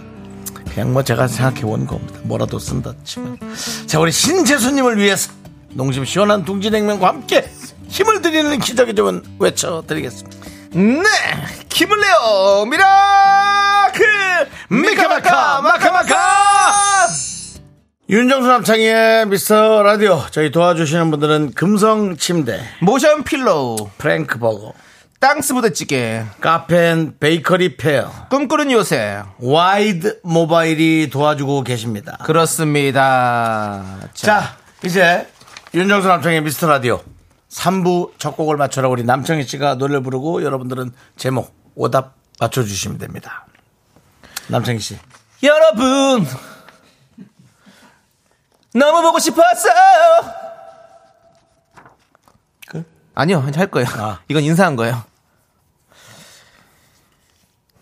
그냥 0.75 0.93
뭐 0.93 1.03
제가 1.03 1.29
생각해 1.29 1.63
본 1.63 1.87
겁니다 1.87 2.19
뭐라도 2.23 2.59
쓴다 2.59 2.95
치면 3.05 3.39
자 3.87 3.99
우리 4.01 4.11
신재수님을 4.11 4.99
위해서 4.99 5.33
농심 5.71 6.05
시원한 6.05 6.45
둥지냉면과 6.45 7.07
함께 7.07 7.49
힘을 7.89 8.23
드리는 8.23 8.59
기적의 8.59 8.95
주문 8.95 9.23
외쳐드리겠습니다 9.39 10.39
네! 10.75 11.03
힘을 11.71 12.01
내요! 12.01 12.65
미라클! 12.65 14.49
미카마카! 14.71 15.61
마카마카! 15.61 17.07
윤정수 18.09 18.49
남창희의 18.49 19.27
미스터 19.27 19.83
라디오 19.83 20.23
저희 20.31 20.51
도와주시는 20.51 21.11
분들은 21.11 21.53
금성 21.53 22.17
침대 22.17 22.61
모션 22.81 23.25
필로우, 23.25 23.77
프랭크 23.99 24.39
버거 24.39 24.73
땅스 25.23 25.55
부대찌개, 25.55 26.25
카페인 26.41 27.17
베이커리 27.21 27.77
페어 27.77 28.11
꿈꾸는 28.29 28.73
요새. 28.73 29.23
와이드 29.39 30.19
모바일이 30.25 31.11
도와주고 31.13 31.63
계십니다. 31.63 32.19
그렇습니다. 32.25 33.85
자, 34.15 34.57
이제 34.85 35.29
윤정수 35.75 36.09
남창의 36.09 36.41
미스터 36.43 36.67
라디오 36.67 37.05
3부 37.51 38.19
첫 38.19 38.37
곡을 38.37 38.57
맞춰라 38.57 38.89
우리 38.89 39.05
남창희 39.05 39.45
씨가 39.45 39.77
노래를 39.77 40.03
부르고 40.03 40.43
여러분들은 40.43 40.91
제목 41.17 41.55
오답 41.77 42.17
맞춰주시면 42.41 42.99
됩니다. 42.99 43.47
남창희 44.49 44.81
씨. 44.81 44.99
여러분 45.45 46.27
너무 48.75 49.03
보고 49.03 49.21
싶었어 49.21 49.69
그? 52.67 52.85
아니요 53.15 53.44
할 53.55 53.67
거예요 53.69 53.87
아. 53.99 54.19
이건 54.29 54.42
인사한 54.42 54.75
거예요 54.77 55.05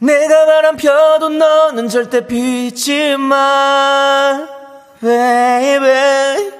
내가 0.00 0.46
바람 0.46 0.76
펴도 0.76 1.28
너는 1.28 1.88
절대 1.88 2.26
피지 2.26 3.16
마 3.16 4.46
baby 5.00 6.52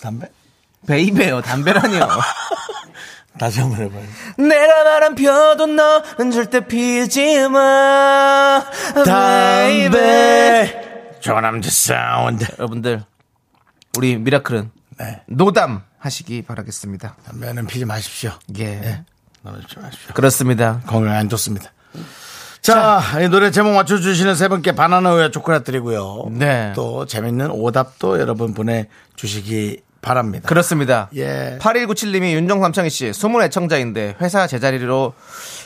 담배? 0.00 0.28
baby요 0.86 1.42
담배라니요 1.42 2.08
다시 3.38 3.60
한번 3.60 3.80
해봐요. 3.82 4.02
내가 4.36 4.82
바람 4.84 5.14
펴도 5.14 5.66
너는 5.66 6.30
절대 6.32 6.66
피지 6.66 7.48
마 7.48 8.64
담배. 9.06 11.18
조남지 11.20 11.70
사운드. 11.70 12.44
여러분들 12.58 13.04
우리 13.96 14.16
미라클은 14.16 14.70
네. 14.98 15.22
노담 15.26 15.82
하시기 15.98 16.42
바라겠습니다. 16.42 17.16
담배는 17.26 17.66
피지 17.68 17.84
마십시오. 17.84 18.32
예. 18.58 19.04
좀 19.66 19.82
마십시오. 19.82 20.12
그렇습니다. 20.14 20.80
건강 20.86 21.14
안 21.14 21.28
좋습니다. 21.28 21.70
자, 22.60 23.00
이 23.22 23.28
노래 23.28 23.50
제목 23.50 23.72
맞춰주시는 23.74 24.34
세 24.34 24.48
분께 24.48 24.72
바나나 24.72 25.14
우유 25.14 25.30
초콜릿 25.30 25.64
드리고요. 25.64 26.26
네. 26.32 26.72
또 26.74 27.06
재밌는 27.06 27.50
오답도 27.50 28.20
여러분 28.20 28.52
보내주시기 28.52 29.80
바랍니다. 30.02 30.48
그렇습니다. 30.48 31.08
예. 31.16 31.58
8197님이 31.60 32.32
윤정삼창희 32.32 32.90
씨, 32.90 33.12
숨은 33.12 33.42
애청자인데 33.44 34.16
회사 34.20 34.46
제자리로 34.46 35.14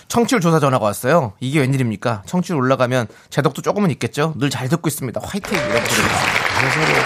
청취율 0.08 0.40
조사 0.40 0.58
전화가 0.60 0.84
왔어요. 0.84 1.32
이게 1.40 1.60
웬일입니까? 1.60 2.22
청취율 2.26 2.58
올라가면 2.58 3.08
제 3.30 3.42
덕도 3.42 3.62
조금은 3.62 3.90
있겠죠? 3.92 4.34
늘 4.38 4.48
잘 4.50 4.68
듣고 4.68 4.88
있습니다. 4.88 5.20
화이팅! 5.24 5.58
이라고 5.58 5.70
보내주셨습니다. 5.80 7.02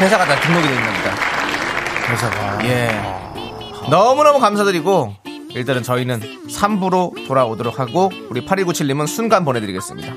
회사가 0.00 0.24
다 0.26 0.40
등록이 0.40 0.66
돼 0.68 0.74
있습니다. 0.74 1.14
회사가. 2.08 2.64
예. 2.66 3.25
너무너무 3.88 4.40
감사드리고, 4.40 5.14
일단은 5.50 5.82
저희는 5.84 6.20
3부로 6.48 7.26
돌아오도록 7.28 7.78
하고, 7.78 8.10
우리 8.30 8.44
8197님은 8.44 9.06
순간 9.06 9.44
보내드리겠습니다. 9.44 10.12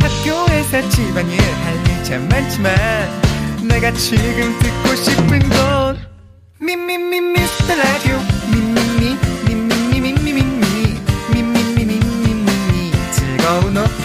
학교에서 0.00 0.88
집안일 0.90 1.40
할일참 1.40 2.28
많지만 2.28 2.74
내가 3.68 3.92
지금 3.92 4.58
듣고 4.58 4.96
싶은 4.96 5.38
건 5.48 5.98
미미미 6.60 7.20
미스터 7.20 7.76
라디오 7.76 8.18
미미미 8.50 9.16
미미미 9.46 10.12
미미미 10.12 11.00
미미미 11.32 11.84
미미미 11.84 12.92
즐거운 13.12 13.76
오후 13.76 13.95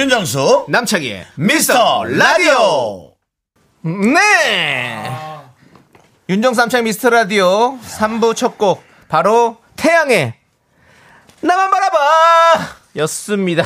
윤정수 0.00 0.64
남창희의 0.70 1.26
미스터 1.34 2.04
라디오. 2.04 3.12
네. 3.82 5.04
윤정수 6.30 6.58
남창 6.58 6.84
미스터 6.84 7.10
라디오 7.10 7.78
3부 7.80 8.34
첫 8.34 8.56
곡 8.56 8.82
바로 9.08 9.58
태양의 9.76 10.32
나만 11.42 11.70
바라봐 11.70 11.98
였습니다. 12.96 13.64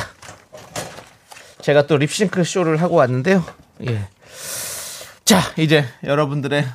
제가 1.61 1.87
또 1.87 1.95
립싱크 1.95 2.43
쇼를 2.43 2.81
하고 2.81 2.95
왔는데요. 2.95 3.41
예. 3.87 4.09
자, 5.23 5.39
이제 5.55 5.85
여러분들의 6.03 6.67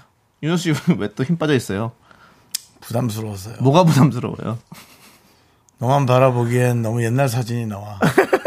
윤정수 0.42 0.72
왜또 0.96 1.22
힘 1.22 1.36
빠져 1.36 1.52
있어요? 1.54 1.92
부담스러웠어요. 2.80 3.56
뭐가 3.60 3.84
부담스러워요? 3.84 4.58
너만 5.76 6.06
바라보기엔 6.06 6.80
너무 6.80 7.04
옛날 7.04 7.28
사진이 7.28 7.66
나와. 7.66 7.98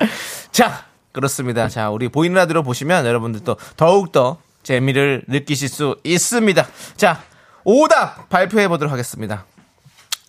자, 0.52 0.84
그렇습니다. 1.12 1.68
자, 1.68 1.90
우리 1.90 2.08
보이는 2.08 2.34
라디오 2.34 2.62
보시면 2.62 3.06
여러분들 3.06 3.44
또 3.44 3.56
더욱더 3.76 4.38
재미를 4.62 5.22
느끼실 5.28 5.68
수 5.68 5.96
있습니다. 6.04 6.66
자, 6.96 7.22
오답 7.64 8.28
발표해 8.28 8.68
보도록 8.68 8.92
하겠습니다. 8.92 9.44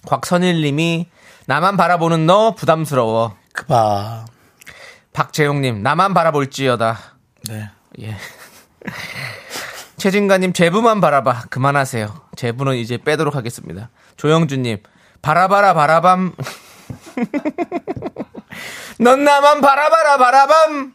곽선일 0.05 0.61
님이 0.61 1.07
나만 1.45 1.77
바라보는 1.77 2.25
너 2.25 2.55
부담스러워. 2.55 3.35
그 3.53 3.65
봐. 3.65 4.25
박재용 5.13 5.61
님, 5.61 5.83
나만 5.83 6.13
바라볼지어다. 6.13 6.97
네. 7.49 7.69
예. 8.01 8.15
최진가 9.97 10.37
님, 10.37 10.53
제부만 10.53 11.01
바라봐. 11.01 11.47
그만하세요. 11.49 12.21
제부는 12.35 12.77
이제 12.77 12.97
빼도록 12.97 13.35
하겠습니다. 13.35 13.89
조영주님, 14.17 14.77
바라봐라, 15.21 15.73
바라밤. 15.73 16.33
넌 19.01 19.23
나만 19.23 19.61
바라봐라, 19.61 20.17
바라밤. 20.17 20.93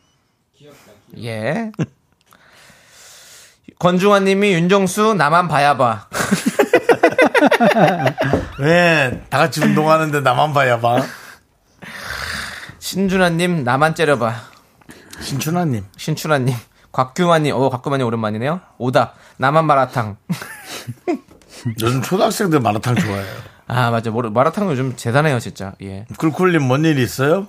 예. 1.23 1.71
권중환님이 3.79 4.53
윤정수, 4.55 5.15
나만 5.15 5.49
봐야봐. 5.49 6.09
왜 8.61 9.21
다 9.29 9.39
같이 9.39 9.61
운동하는데 9.63 10.21
나만 10.21 10.53
봐야 10.55 10.81
봐. 10.81 11.03
신준환님, 12.79 13.65
나만 13.65 13.95
째려봐. 13.95 14.35
신춘하님. 15.21 15.85
신춘환님, 15.97 16.55
곽규만님, 16.93 17.55
어, 17.55 17.69
곽규만님 17.71 18.07
오랜만이네요. 18.07 18.61
오답, 18.79 19.17
나만 19.39 19.65
마라탕. 19.67 20.17
요즘 21.83 22.01
초등학생들 22.03 22.61
마라탕 22.61 22.95
좋아해요. 22.95 23.35
아, 23.67 23.91
맞아. 23.91 24.11
마라탕 24.13 24.71
요즘 24.71 24.95
대단해요, 24.95 25.41
진짜. 25.41 25.73
예. 25.83 26.07
쿨쿨님 26.19 26.63
뭔 26.63 26.85
일 26.85 26.99
있어요? 26.99 27.49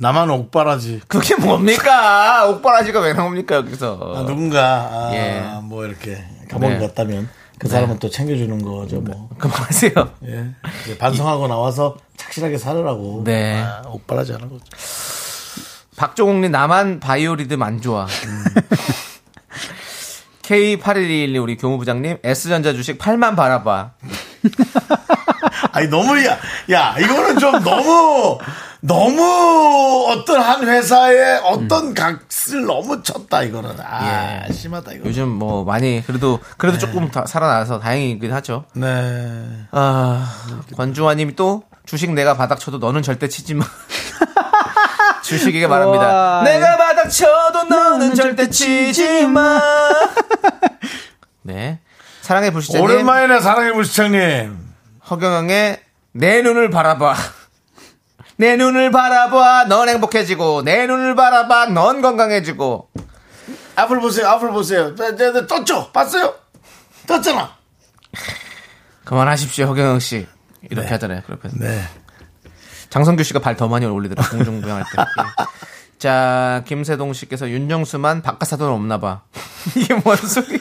나만 0.00 0.30
옥바라지. 0.30 1.02
그게 1.06 1.36
뭡니까? 1.36 2.48
옥바라지가 2.48 3.00
왜 3.00 3.12
나옵니까, 3.12 3.56
여기서? 3.56 4.14
아, 4.16 4.24
누군가 4.24 4.88
아, 4.90 5.10
예. 5.12 5.42
뭐 5.62 5.84
이렇게 5.84 6.24
감옥에 6.48 6.78
네. 6.78 6.86
갔다면 6.86 7.28
그 7.58 7.68
사람은 7.68 7.98
또 7.98 8.08
챙겨주는 8.08 8.62
거죠 8.62 9.02
뭐. 9.02 9.28
그만하세요. 9.36 9.92
예. 10.26 10.54
반성하고 10.98 11.48
나와서 11.48 11.98
착실하게 12.16 12.56
살으라고. 12.56 13.24
네. 13.24 13.60
아, 13.60 13.82
옥바라지 13.86 14.32
하는 14.32 14.48
거죠. 14.48 14.64
박종욱님, 15.96 16.50
나만 16.50 17.00
바이오리듬 17.00 17.62
안 17.62 17.82
좋아. 17.82 18.06
음. 18.06 18.44
K8121 20.42 21.42
우리 21.42 21.56
교무부장님, 21.58 22.18
S전자 22.24 22.72
주식 22.72 22.98
8만 22.98 23.36
바라봐. 23.36 23.90
아니 25.72 25.88
너무 25.88 26.18
야, 26.24 26.38
야 26.70 26.96
이거는 26.98 27.38
좀 27.38 27.62
너무 27.62 28.38
너무 28.82 30.06
어떤 30.08 30.40
한 30.40 30.66
회사의 30.66 31.40
어떤 31.44 31.92
값을 31.94 32.64
너무 32.64 33.02
쳤다 33.02 33.42
이거는. 33.42 33.76
아 33.80 34.44
예. 34.48 34.52
심하다 34.52 34.92
이거. 34.92 35.08
요즘 35.08 35.28
뭐 35.28 35.64
많이, 35.64 36.02
그래도, 36.06 36.40
그래도 36.56 36.78
조금 36.78 37.10
다 37.10 37.24
살아나서 37.26 37.78
다행이긴 37.78 38.32
하죠. 38.32 38.64
네. 38.74 39.66
아, 39.70 40.32
권주환님이 40.76 41.36
또 41.36 41.64
주식 41.84 42.10
내가 42.12 42.36
바닥 42.36 42.58
쳐도 42.58 42.78
너는 42.78 43.02
절대 43.02 43.28
치지 43.28 43.54
마. 43.54 43.64
주식에게 45.24 45.66
말합니다. 45.66 46.06
우와. 46.06 46.42
내가 46.44 46.76
바닥 46.76 47.08
쳐도 47.08 47.64
너는 47.64 48.14
절대 48.14 48.48
치지 48.48 49.26
마. 49.26 49.60
네. 51.42 51.78
사랑의 52.22 52.50
불시자님. 52.52 52.84
오랜만이네 52.84 53.40
사랑의 53.40 53.72
불시청님. 53.74 54.56
허경영의 55.10 55.80
내 56.12 56.42
눈을 56.42 56.70
바라봐. 56.70 57.14
내 58.40 58.56
눈을 58.56 58.90
바라봐. 58.90 59.66
넌 59.68 59.90
행복해지고 59.90 60.62
내 60.62 60.86
눈을 60.86 61.14
바라봐. 61.14 61.66
넌 61.66 62.00
건강해지고. 62.00 62.88
앞을 63.76 64.00
보세요. 64.00 64.28
앞을 64.28 64.48
보세요. 64.50 64.94
네, 64.94 65.14
네, 65.14 65.30
네, 65.30 65.46
떴죠? 65.46 65.92
봤어요? 65.92 66.34
떴잖아. 67.06 67.50
그만하십시오, 69.04 69.66
허경영 69.66 69.98
씨. 69.98 70.26
이렇게 70.70 70.88
하잖아요. 70.88 71.20
그렇게. 71.26 71.50
네. 71.52 71.82
장성규 72.88 73.22
씨가 73.24 73.40
발 73.40 73.56
더 73.56 73.68
많이 73.68 73.84
올리더라 73.84 74.26
공중부양할 74.30 74.84
때. 74.84 75.02
예. 75.02 75.46
자 76.00 76.62
김세동 76.66 77.12
씨께서 77.12 77.50
윤정수만 77.50 78.22
바깥사돈 78.22 78.70
없나 78.72 78.98
봐. 78.98 79.20
이게 79.76 79.92
뭔 79.94 80.16
소리야? 80.16 80.60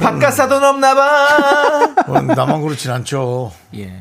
바깥 0.00 0.32
사돈 0.34 0.62
없나 0.64 0.94
봐. 0.94 1.94
어, 2.06 2.20
나만 2.22 2.60
그렇진 2.62 2.90
않죠. 2.90 3.52
예. 3.74 3.98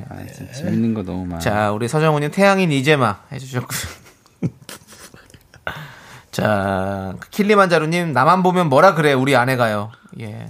재밌는 0.55 0.93
거 0.93 1.03
너무 1.03 1.25
많아. 1.25 1.39
자 1.39 1.71
우리 1.71 1.87
서정훈님 1.87 2.31
태양인 2.31 2.71
이제마 2.71 3.19
해주셨고요. 3.31 3.79
자 6.31 7.13
킬리만자루님 7.31 8.11
나만 8.13 8.43
보면 8.43 8.67
뭐라 8.69 8.93
그래 8.95 9.13
우리 9.13 9.35
아내가요. 9.35 9.91
예. 10.19 10.49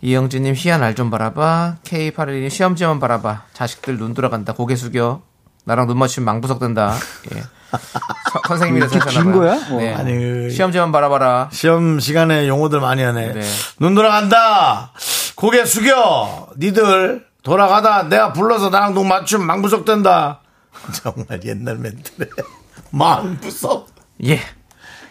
이영진님 0.00 0.54
희한 0.56 0.82
알 0.84 0.94
좀 0.94 1.10
바라봐. 1.10 1.78
K81님 1.82 2.48
시험지만 2.50 3.00
바라봐. 3.00 3.46
자식들 3.52 3.98
눈 3.98 4.14
돌아간다. 4.14 4.52
고개 4.54 4.76
숙여. 4.76 5.22
나랑 5.68 5.86
눈 5.86 5.98
맞추면 5.98 6.24
망부석 6.24 6.58
된다. 6.60 6.94
예. 7.34 7.40
서- 7.40 8.40
선생님이라서 8.48 8.98
하셨나봐요. 8.98 9.38
거야? 9.38 9.52
어. 9.70 9.78
네. 9.78 9.94
아니, 9.94 10.12
그- 10.14 10.50
시험지만 10.50 10.90
바라봐라. 10.92 11.50
시험 11.52 12.00
시간에 12.00 12.48
용어들 12.48 12.80
많이 12.80 13.02
하네. 13.02 13.34
네. 13.34 13.40
눈 13.78 13.94
돌아간다. 13.94 14.92
고개 15.36 15.66
숙여. 15.66 16.48
니들 16.58 17.26
돌아가다 17.42 18.04
내가 18.08 18.32
불러서 18.32 18.70
나랑 18.70 18.94
눈 18.94 19.08
맞추면 19.08 19.46
망부석 19.46 19.84
된다. 19.84 20.40
정말 20.92 21.40
옛날 21.44 21.76
멘트네. 21.76 22.26
망부석. 22.90 23.88
예. 24.26 24.40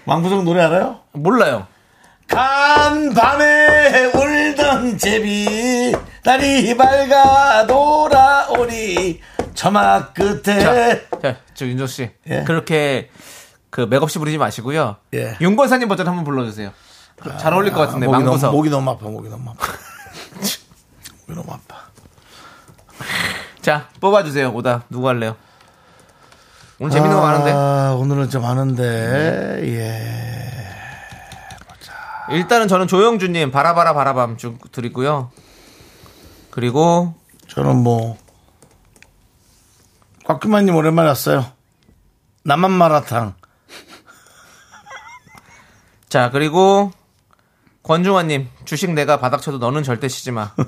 망부석 0.05 0.43
노래 0.43 0.63
알아요? 0.63 1.01
몰라요. 1.13 1.67
간 2.27 3.13
밤에 3.13 4.05
울던 4.13 4.97
제비 4.97 5.95
날이 6.25 6.75
밝아 6.75 7.65
돌아오리 7.67 9.21
처막 9.57 10.13
끝에 10.13 10.41
자, 10.43 11.19
자, 11.19 11.37
저 11.55 11.65
윤조 11.65 11.87
씨. 11.87 12.11
예. 12.29 12.43
그렇게 12.43 13.09
그 13.71 13.81
맥없이 13.81 14.19
부르지 14.19 14.37
마시고요. 14.37 14.97
예. 15.15 15.35
윤권사님 15.41 15.87
버전 15.87 16.07
한번 16.07 16.23
불러주세요. 16.25 16.71
그잘 17.19 17.53
어울릴 17.53 17.73
것 17.73 17.79
같은데 17.81 18.05
목이, 18.05 18.23
망부석. 18.23 18.49
너무, 18.51 18.57
목이 18.57 18.69
너무 18.69 18.91
아파 18.91 19.05
목이 19.09 19.29
너무 19.29 19.49
아파 19.49 19.65
목이 21.27 21.39
너무 21.41 21.51
아파 21.51 21.87
자, 23.61 23.89
뽑아주세요. 23.99 24.51
오다. 24.53 24.83
누구 24.91 25.09
할래요? 25.09 25.35
오늘 26.79 26.91
재밌는 26.91 27.15
거 27.15 27.21
많은데. 27.23 27.51
아, 27.51 27.95
오늘은 27.99 28.29
좀 28.29 28.43
많은데, 28.43 29.59
예. 29.63 30.67
일단은 32.35 32.67
저는 32.67 32.87
조영주님, 32.87 33.51
바라바라 33.51 33.93
바라밤 33.93 34.37
쭉 34.37 34.71
드리고요. 34.71 35.31
그리고, 36.51 37.15
저는 37.47 37.77
뭐, 37.77 38.17
곽규만님 40.27 40.75
오랜만에 40.75 41.07
왔어요. 41.07 41.45
남한 42.43 42.69
마라탕. 42.69 43.33
자, 46.09 46.29
그리고, 46.31 46.91
권중환님, 47.83 48.49
주식 48.65 48.91
내가 48.91 49.21
바닥 49.21 49.41
쳐도 49.41 49.57
너는 49.57 49.83
절대 49.83 50.09
쉬지 50.09 50.31
마. 50.31 50.51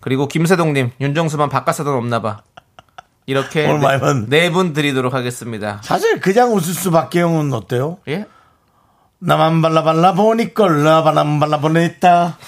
그리고 0.00 0.28
김세동님, 0.28 0.92
윤정수만 0.98 1.50
바깥에도 1.50 1.94
없나 1.94 2.22
봐. 2.22 2.40
이렇게 3.26 3.66
봤네. 3.66 4.24
네분 4.28 4.72
드리도록 4.72 5.12
하겠습니다. 5.12 5.82
사실 5.84 6.20
그냥 6.20 6.54
웃을 6.54 6.72
수밖에 6.72 7.20
형은 7.20 7.52
어때요? 7.52 7.98
예? 8.08 8.24
나만 9.18 9.60
발라발라 9.60 10.12
나만. 10.12 10.26
나만 10.26 10.54
발라발라 10.54 11.04
달라만 11.04 11.40
발라 11.40 11.60
보냈다. 11.60 12.38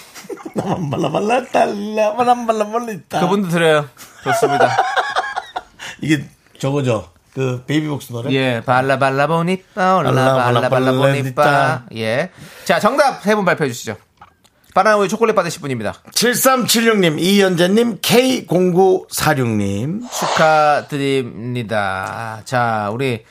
그분도 3.20 3.48
드려요. 3.48 3.88
좋습니다. 4.24 4.76
이게 6.02 6.24
저거죠. 6.58 7.08
그 7.34 7.62
베이비복스 7.66 8.12
노래. 8.12 8.32
예, 8.32 8.62
발라 8.64 8.98
발라 8.98 9.26
보니빠 9.26 9.96
올라 9.96 10.10
발라, 10.10 10.34
발라 10.34 10.60
발라, 10.60 10.68
발라 10.70 10.92
발라, 10.92 11.14
보니빠. 11.14 11.42
발라. 11.42 11.84
예. 11.94 12.30
자, 12.64 12.80
정답 12.80 13.22
세 13.22 13.34
분 13.34 13.44
발표해 13.44 13.70
주시죠. 13.70 13.96
바나나 14.74 14.96
우유 14.98 15.08
초콜릿 15.08 15.34
받으실 15.34 15.60
분입니다. 15.62 15.94
7376님, 16.12 17.18
이현재님, 17.18 17.98
K0946님. 18.00 20.02
축하드립니다. 20.10 22.42
자, 22.44 22.90
우리 22.92 23.24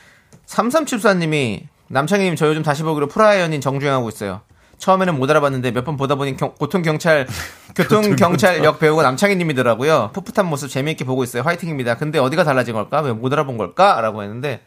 3374님이 0.48 1.62
남창희님 1.88 2.36
저 2.36 2.48
요즘 2.48 2.62
다시 2.62 2.82
보기로 2.82 3.08
프라이언인 3.08 3.60
정주행하고 3.60 4.08
있어요. 4.08 4.40
처음에는 4.78 5.16
못 5.18 5.30
알아봤는데 5.30 5.70
몇 5.72 5.84
번 5.84 5.96
보다 5.96 6.14
보니 6.16 6.36
경- 6.36 6.54
고통 6.58 6.82
경찰, 6.82 7.26
교통 7.74 8.14
경찰 8.16 8.62
역 8.64 8.78
배우가 8.78 9.02
남창희님이더라고요. 9.02 10.10
풋풋한 10.12 10.46
모습 10.46 10.68
재미있게 10.68 11.04
보고 11.04 11.24
있어요. 11.24 11.42
화이팅입니다. 11.42 11.96
근데 11.96 12.18
어디가 12.18 12.44
달라진 12.44 12.74
걸까? 12.74 13.00
왜 13.00 13.12
못 13.12 13.32
알아본 13.32 13.56
걸까? 13.58 14.00
라고 14.00 14.22
했는데, 14.22 14.62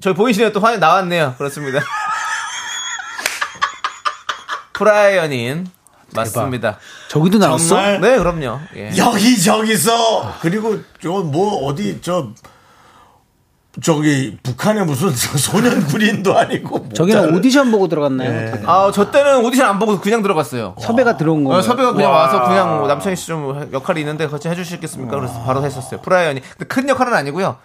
저희 0.00 0.14
보이시네요. 0.14 0.52
또 0.52 0.60
화면 0.60 0.80
나왔네요. 0.80 1.34
그렇습니다. 1.38 1.80
프라이언인. 4.74 5.68
맞습니다. 6.14 6.78
저기도 7.08 7.38
나왔어? 7.38 7.66
정말 7.68 8.00
네, 8.00 8.16
그럼요. 8.16 8.60
예. 8.76 8.96
여기저기서 8.96 10.36
그리고 10.40 10.78
저 11.02 11.08
뭐 11.22 11.66
어디 11.66 11.98
저 12.00 12.28
저기 13.82 14.36
북한에 14.42 14.82
무슨 14.84 15.08
저 15.10 15.36
소년 15.38 15.84
군인도 15.86 16.36
아니고 16.36 16.78
뭐 16.78 16.88
저기는 16.94 17.20
잘- 17.22 17.34
오디션 17.34 17.70
보고 17.70 17.88
들어갔나요? 17.88 18.50
다들? 18.52 18.68
아, 18.68 18.90
저 18.92 19.10
때는 19.10 19.44
오디션 19.44 19.68
안 19.68 19.78
보고 19.78 20.00
그냥 20.00 20.22
들어갔어요. 20.22 20.74
섭외가 20.80 21.16
들어온 21.16 21.44
어, 21.46 21.48
거예요. 21.50 21.62
섭외가 21.62 21.92
그냥 21.92 22.10
와 22.12 22.28
서 22.30 22.42
그냥 22.48 22.78
뭐 22.78 22.88
남창희 22.88 23.16
씨 23.16 23.26
좀 23.26 23.68
역할이 23.72 24.00
있는데 24.00 24.26
같이 24.28 24.48
해주시겠습니까? 24.48 25.16
그래서 25.16 25.42
바로 25.42 25.62
했었어요. 25.64 26.00
프라이언이. 26.00 26.40
근데 26.40 26.64
큰 26.66 26.88
역할은 26.88 27.12
아니고요. 27.14 27.56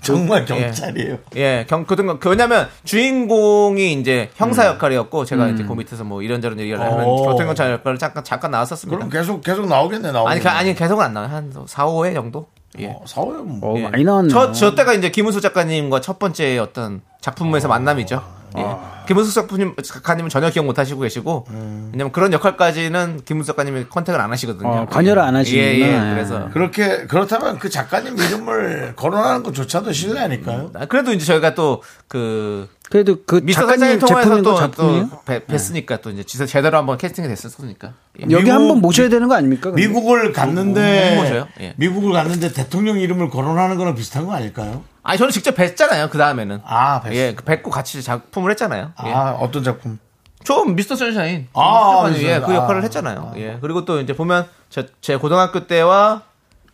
정말 0.00 0.44
경찰이에요. 0.46 1.18
예, 1.36 1.66
경, 1.68 1.84
그, 1.84 1.96
그, 1.96 2.28
왜냐면 2.30 2.68
주인공이 2.84 3.92
이제 3.94 4.30
형사 4.36 4.66
역할이었고 4.66 5.24
제가 5.24 5.48
이제 5.48 5.64
그 5.64 5.72
밑에서 5.72 6.04
뭐 6.04 6.22
이런저런 6.22 6.58
얘기를 6.60 6.80
하면 6.80 7.00
음. 7.00 7.04
오. 7.04 7.16
교통경찰 7.26 7.72
역할을 7.72 7.98
잠깐, 7.98 8.22
잠깐 8.24 8.52
나왔었습니다. 8.52 8.96
그럼 8.96 9.10
계속 9.10 9.42
계속 9.42 9.66
나오겠네 9.66 10.12
나오겠네. 10.12 10.30
아니, 10.30 10.40
그- 10.40 10.48
아니, 10.48 10.74
계속은 10.74 11.04
안 11.04 11.12
나와요. 11.14 11.30
한 11.30 11.52
4, 11.66 11.86
5회 11.86 12.14
정도? 12.14 12.46
예. 12.78 12.88
어, 12.88 13.02
사오요 13.06 13.42
뭐. 13.42 13.74
어, 13.74 13.78
예. 13.78 13.88
많이 13.88 14.04
나왔네. 14.04 14.28
저, 14.28 14.52
저 14.52 14.74
때가 14.74 14.94
이제 14.94 15.10
김은수 15.10 15.40
작가님과 15.40 16.00
첫 16.00 16.18
번째 16.18 16.58
어떤 16.58 17.02
작품에서 17.20 17.68
만남이죠. 17.68 18.22
예. 18.58 18.66
김은수 19.06 19.32
작가님, 19.34 19.74
작가님은 19.82 20.28
전혀 20.30 20.50
기억 20.50 20.64
못 20.66 20.78
하시고 20.78 21.00
계시고, 21.00 21.46
왜냐면 21.92 22.12
그런 22.12 22.32
역할까지는 22.32 23.22
김은수 23.24 23.48
작가님이 23.48 23.86
컨택을 23.88 24.20
안 24.20 24.30
하시거든요. 24.30 24.68
어, 24.68 24.86
관여를 24.86 25.22
안. 25.22 25.34
예, 25.46 25.50
예. 25.50 25.80
예. 25.80 26.14
그래서. 26.14 26.48
그렇게 26.52 27.06
그렇다면 27.06 27.58
그 27.58 27.68
작가님 27.70 28.16
이름을 28.18 28.94
거론하는 28.96 29.42
것조차도 29.42 29.92
실례 29.92 30.20
아닐까요? 30.20 30.70
아, 30.74 30.86
그래도 30.86 31.12
이제 31.12 31.24
저희가 31.24 31.54
또, 31.54 31.82
그, 32.08 32.68
그래도 32.92 33.16
그 33.24 33.36
미스터 33.42 33.66
작가님 33.66 34.00
제품인 34.00 34.42
거 34.42 34.50
또, 34.50 34.56
작품이에요? 34.58 35.08
또 35.10 35.22
뵀- 35.24 35.46
뵀으니까 35.46 36.02
또 36.02 36.10
이제 36.10 36.22
진짜 36.24 36.44
제대로 36.44 36.76
한번 36.76 36.98
캐스팅이 36.98 37.26
됐었으니까. 37.26 37.94
예. 38.20 38.24
여기 38.24 38.34
미국- 38.44 38.50
한번 38.50 38.78
모셔야 38.82 39.08
되는 39.08 39.28
거 39.28 39.34
아닙니까? 39.34 39.70
근데? 39.70 39.86
미국을 39.88 40.32
갔는데 40.34 41.14
뭐, 41.14 41.24
뭐죠? 41.24 41.48
예. 41.60 41.72
미국을 41.78 42.12
갔는데 42.12 42.52
대통령 42.52 42.98
이름을 43.00 43.30
거론하는 43.30 43.78
거랑 43.78 43.94
비슷한 43.94 44.26
거 44.26 44.34
아닐까요? 44.34 44.84
아니, 45.02 45.16
저는 45.16 45.32
직접 45.32 45.56
뵀잖아요, 45.56 46.10
그 46.10 46.18
다음에는. 46.18 46.60
아, 46.66 47.00
뵀 47.00 47.14
예, 47.14 47.34
그 47.34 47.44
뵙고 47.44 47.70
같이 47.70 48.02
작품을 48.02 48.50
했잖아요. 48.50 48.92
예. 49.06 49.10
아 49.10 49.30
어떤 49.40 49.64
작품? 49.64 49.98
좀 50.44 50.74
미스터 50.76 50.94
선샤인. 50.94 51.48
아, 51.54 52.04
미스터 52.10 52.28
예, 52.28 52.40
그 52.40 52.54
역할을 52.54 52.80
아. 52.80 52.84
했잖아요. 52.84 53.32
예. 53.36 53.56
그리고 53.62 53.86
또 53.86 54.00
이제 54.02 54.12
보면 54.12 54.46
저, 54.68 54.84
제 55.00 55.16
고등학교 55.16 55.66
때와 55.66 56.24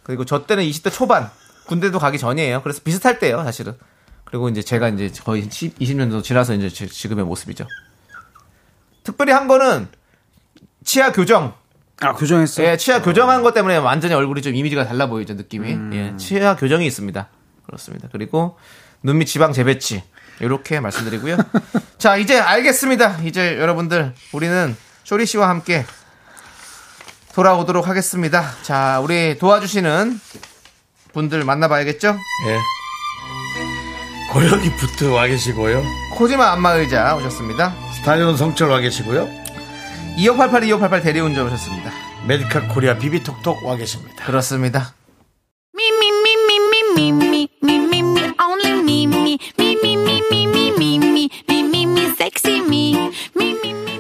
그리고 0.03 0.25
저 0.25 0.47
때는 0.47 0.65
20대 0.65 0.93
초반 0.93 1.31
군대도 1.69 2.01
가기 2.01 2.19
전이에요. 2.19 2.63
그래서 2.63 2.81
비슷할 2.83 3.21
때예요, 3.21 3.45
사실은. 3.45 3.75
그리고 4.31 4.49
이제 4.49 4.63
제가 4.63 4.89
이제 4.91 5.11
거의 5.25 5.49
10, 5.51 5.79
20년 5.79 5.99
정도 6.11 6.23
지나서 6.23 6.55
이제 6.55 6.69
지- 6.69 6.89
지금의 6.89 7.25
모습이죠. 7.25 7.67
특별히 9.03 9.33
한 9.33 9.49
거는 9.49 9.89
치아 10.85 11.13
교정. 11.13 11.55
아, 12.01 12.13
교정했어요? 12.15 12.67
예, 12.69 12.77
치아 12.77 13.03
교정한 13.03 13.43
것 13.43 13.55
때문에 13.55 13.77
완전히 13.79 14.15
얼굴이 14.15 14.43
좀 14.43 14.55
이미지가 14.55 14.87
달라 14.87 15.07
보이죠, 15.07 15.35
느낌이. 15.35 15.73
음. 15.73 15.91
예, 15.95 16.17
치아 16.17 16.55
교정이 16.57 16.87
있습니다. 16.87 17.29
그렇습니다. 17.67 18.09
그리고 18.13 18.59
눈 19.03 19.19
밑 19.19 19.27
지방 19.27 19.53
재배치. 19.53 20.03
이렇게 20.41 20.79
말씀드리고요. 20.79 21.37
자, 21.99 22.17
이제 22.17 22.39
알겠습니다. 22.39 23.23
이제 23.25 23.59
여러분들, 23.59 24.15
우리는 24.33 24.77
쇼리 25.05 25.27
씨와 25.27 25.49
함께 25.49 25.85
돌아오도록 27.35 27.89
하겠습니다. 27.89 28.53
자, 28.63 29.01
우리 29.01 29.37
도와주시는 29.39 30.21
분들 31.13 31.45
만나봐야겠죠? 31.45 32.09
예. 32.47 32.59
고양이 34.31 34.71
부트 34.77 35.05
와 35.05 35.27
계시고요. 35.27 35.83
코지마 36.15 36.53
안마 36.53 36.73
의자 36.73 37.17
오셨습니다. 37.17 37.75
스타리온 37.97 38.37
성철 38.37 38.69
와 38.69 38.79
계시고요. 38.79 39.29
2588 40.19 40.65
2588 40.65 41.03
대리운전 41.03 41.47
오셨습니다. 41.47 41.91
메디카 42.27 42.69
코리아 42.69 42.99
비비톡톡 42.99 43.65
와 43.65 43.77
계십니다. 43.77 44.25
그렇습니다. 44.27 44.95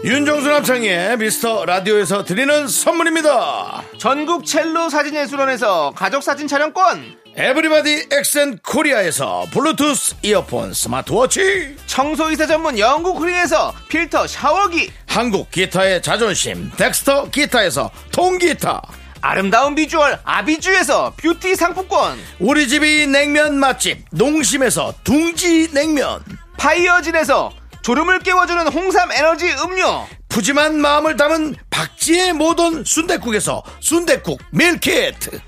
윤정수 0.05 0.53
남창희의 0.53 1.17
미스터 1.19 1.65
라디오에서 1.65 2.25
드리는 2.25 2.67
선물입니다. 2.67 3.83
전국 3.99 4.45
첼로 4.45 4.89
사진예술원에서 4.89 5.93
가족 5.95 6.23
사진 6.23 6.49
촬영권. 6.49 7.28
에브리바디 7.41 8.09
엑센 8.11 8.59
코리아에서 8.67 9.47
블루투스 9.53 10.17
이어폰 10.23 10.75
스마트워치 10.75 11.77
청소이사 11.87 12.49
전문 12.49 12.77
영국 12.81 13.21
크린에서 13.21 13.73
필터 13.89 14.27
샤워기! 14.27 14.91
한국 15.07 15.49
기타의 15.53 16.03
자존심 16.03 16.69
덱스터 16.77 17.31
기타에서 17.31 17.93
통기타 18.11 18.83
아름다운 19.21 19.77
비주얼 19.77 20.19
아비주에서 20.25 21.15
뷰티 21.17 21.55
상품권! 21.55 22.19
우리 22.41 22.67
집이 22.67 23.07
냉면 23.07 23.57
맛집 23.57 24.05
농심에서 24.11 24.95
둥지 25.05 25.73
냉면 25.73 26.25
파이어진에서 26.57 27.53
졸음을 27.83 28.19
깨워주는 28.19 28.67
홍삼 28.67 29.13
에너지 29.13 29.49
음료! 29.65 30.09
푸짐한 30.29 30.81
마음을 30.81 31.17
담은 31.17 31.55
박지의 31.71 32.33
모던 32.33 32.83
순댓국에서 32.85 33.63
순댓국 33.79 34.41
밀키트 34.51 35.48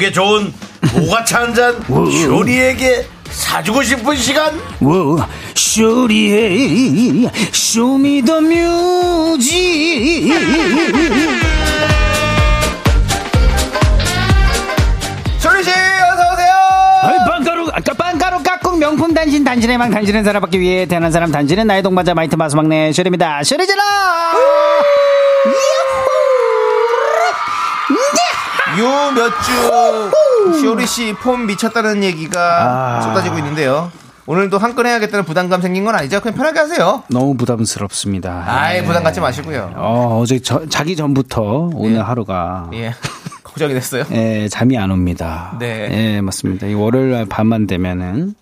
목에 0.00 0.12
좋은 0.12 0.50
모가차 0.94 1.42
한 1.42 1.54
잔, 1.54 1.78
쇼리에게 1.86 3.06
사주고 3.30 3.82
싶은 3.82 4.16
시간, 4.16 4.58
뭐, 4.78 5.22
쇼리의 5.54 7.30
쇼미더뮤직 7.52 8.62
쇼리 15.38 15.64
씨 15.64 15.70
어서 15.70 16.32
오세요. 16.32 16.54
아이, 17.02 17.18
빵가루, 17.28 17.68
아까 17.70 17.92
빵가루 17.92 18.42
깍꿍 18.42 18.78
명품 18.78 19.12
단신, 19.12 19.44
단신의 19.44 19.76
망, 19.76 19.90
단신은 19.90 20.24
사랑받기 20.24 20.58
위해 20.58 20.86
태어난 20.86 21.12
사람, 21.12 21.30
단신은 21.30 21.66
나의 21.66 21.82
동반자, 21.82 22.14
마이티 22.14 22.36
마우스 22.36 22.56
막내, 22.56 22.90
쇼리입니다. 22.94 23.44
쇼리질러! 23.44 23.82
요 28.78 29.12
몇주 29.12 30.60
쇼리 30.60 30.86
씨 30.86 31.12
폼 31.14 31.46
미쳤다는 31.46 32.02
얘기가 32.04 32.98
아. 32.98 33.00
쏟아지고 33.02 33.38
있는데요. 33.38 33.90
오늘도 34.26 34.58
한 34.58 34.74
건 34.76 34.86
해야겠다는 34.86 35.24
부담감 35.24 35.60
생긴 35.60 35.84
건 35.84 35.94
아니죠? 35.96 36.20
그냥 36.20 36.36
편하게 36.36 36.60
하세요. 36.60 37.02
너무 37.08 37.34
부담스럽습니다. 37.36 38.44
아이 38.46 38.84
부담 38.84 39.02
갖지 39.02 39.20
마시고요. 39.20 39.72
어, 39.76 40.20
어제 40.22 40.38
저- 40.40 40.66
자기 40.68 40.94
전부터 40.94 41.70
오늘 41.74 42.06
하루가 42.06 42.70
예. 42.74 42.94
걱정이 43.42 43.74
됐어요. 43.74 44.04
예, 44.12 44.46
잠이 44.48 44.78
안 44.78 44.92
옵니다. 44.92 45.56
네. 45.58 45.88
예, 45.90 46.20
맞습니다. 46.20 46.68
이 46.68 46.74
월요일 46.74 47.10
날 47.10 47.26
밤만 47.26 47.66
되면은 47.66 48.34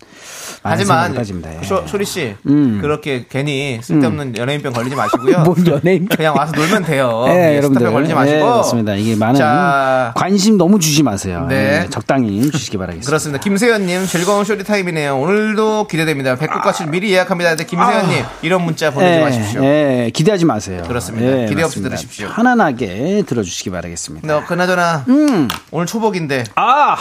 하지만. 0.62 1.14
예. 1.16 1.64
쇼, 1.64 1.86
쇼리 1.86 2.04
씨 2.04 2.34
음. 2.46 2.78
그렇게 2.80 3.26
괜히 3.28 3.78
쓸데없는 3.82 4.36
연예인병 4.36 4.72
걸리지 4.72 4.96
마시고요. 4.96 5.40
뭔 5.44 5.66
연예인병. 5.66 6.16
그냥 6.16 6.36
와서 6.36 6.52
놀면 6.54 6.84
돼요. 6.84 7.24
예, 7.28 7.52
예, 7.52 7.56
여러분들. 7.58 7.90
걸리지 7.92 8.14
마시고. 8.14 8.36
예, 8.38 8.42
맞습니다. 8.42 8.94
이게 8.94 9.16
많은 9.16 9.34
자, 9.36 10.12
관심 10.16 10.56
너무 10.58 10.78
주지 10.78 11.02
마세요. 11.02 11.46
네. 11.48 11.82
예, 11.84 11.90
적당히 11.90 12.50
주시기 12.50 12.76
바라겠습니다. 12.78 13.06
그렇습니다. 13.08 13.42
김세현님 13.42 14.06
즐거운 14.06 14.44
쇼리 14.44 14.64
타임이네요. 14.64 15.18
오늘도 15.18 15.86
기대됩니다. 15.88 16.36
백국 16.36 16.62
가출 16.62 16.86
미리 16.86 17.12
예약합니다. 17.12 17.50
근데 17.50 17.64
김세현님 17.64 18.24
이런 18.42 18.62
문자 18.62 18.90
보내지 18.90 19.18
예, 19.18 19.22
마십시오. 19.24 19.64
예, 19.64 20.10
기대하지 20.14 20.44
마세요. 20.44 20.82
그렇습니다. 20.86 21.26
예, 21.26 21.46
기대 21.46 21.62
없이 21.62 21.80
맞습니다. 21.80 21.96
들으십시오. 21.96 22.28
편안하게 22.34 23.22
들어주시기 23.26 23.70
바라겠습니다. 23.70 24.26
너 24.26 24.44
그나저나 24.44 25.04
음. 25.08 25.48
오늘 25.70 25.86
초복인데 25.86 26.44
아! 26.54 26.96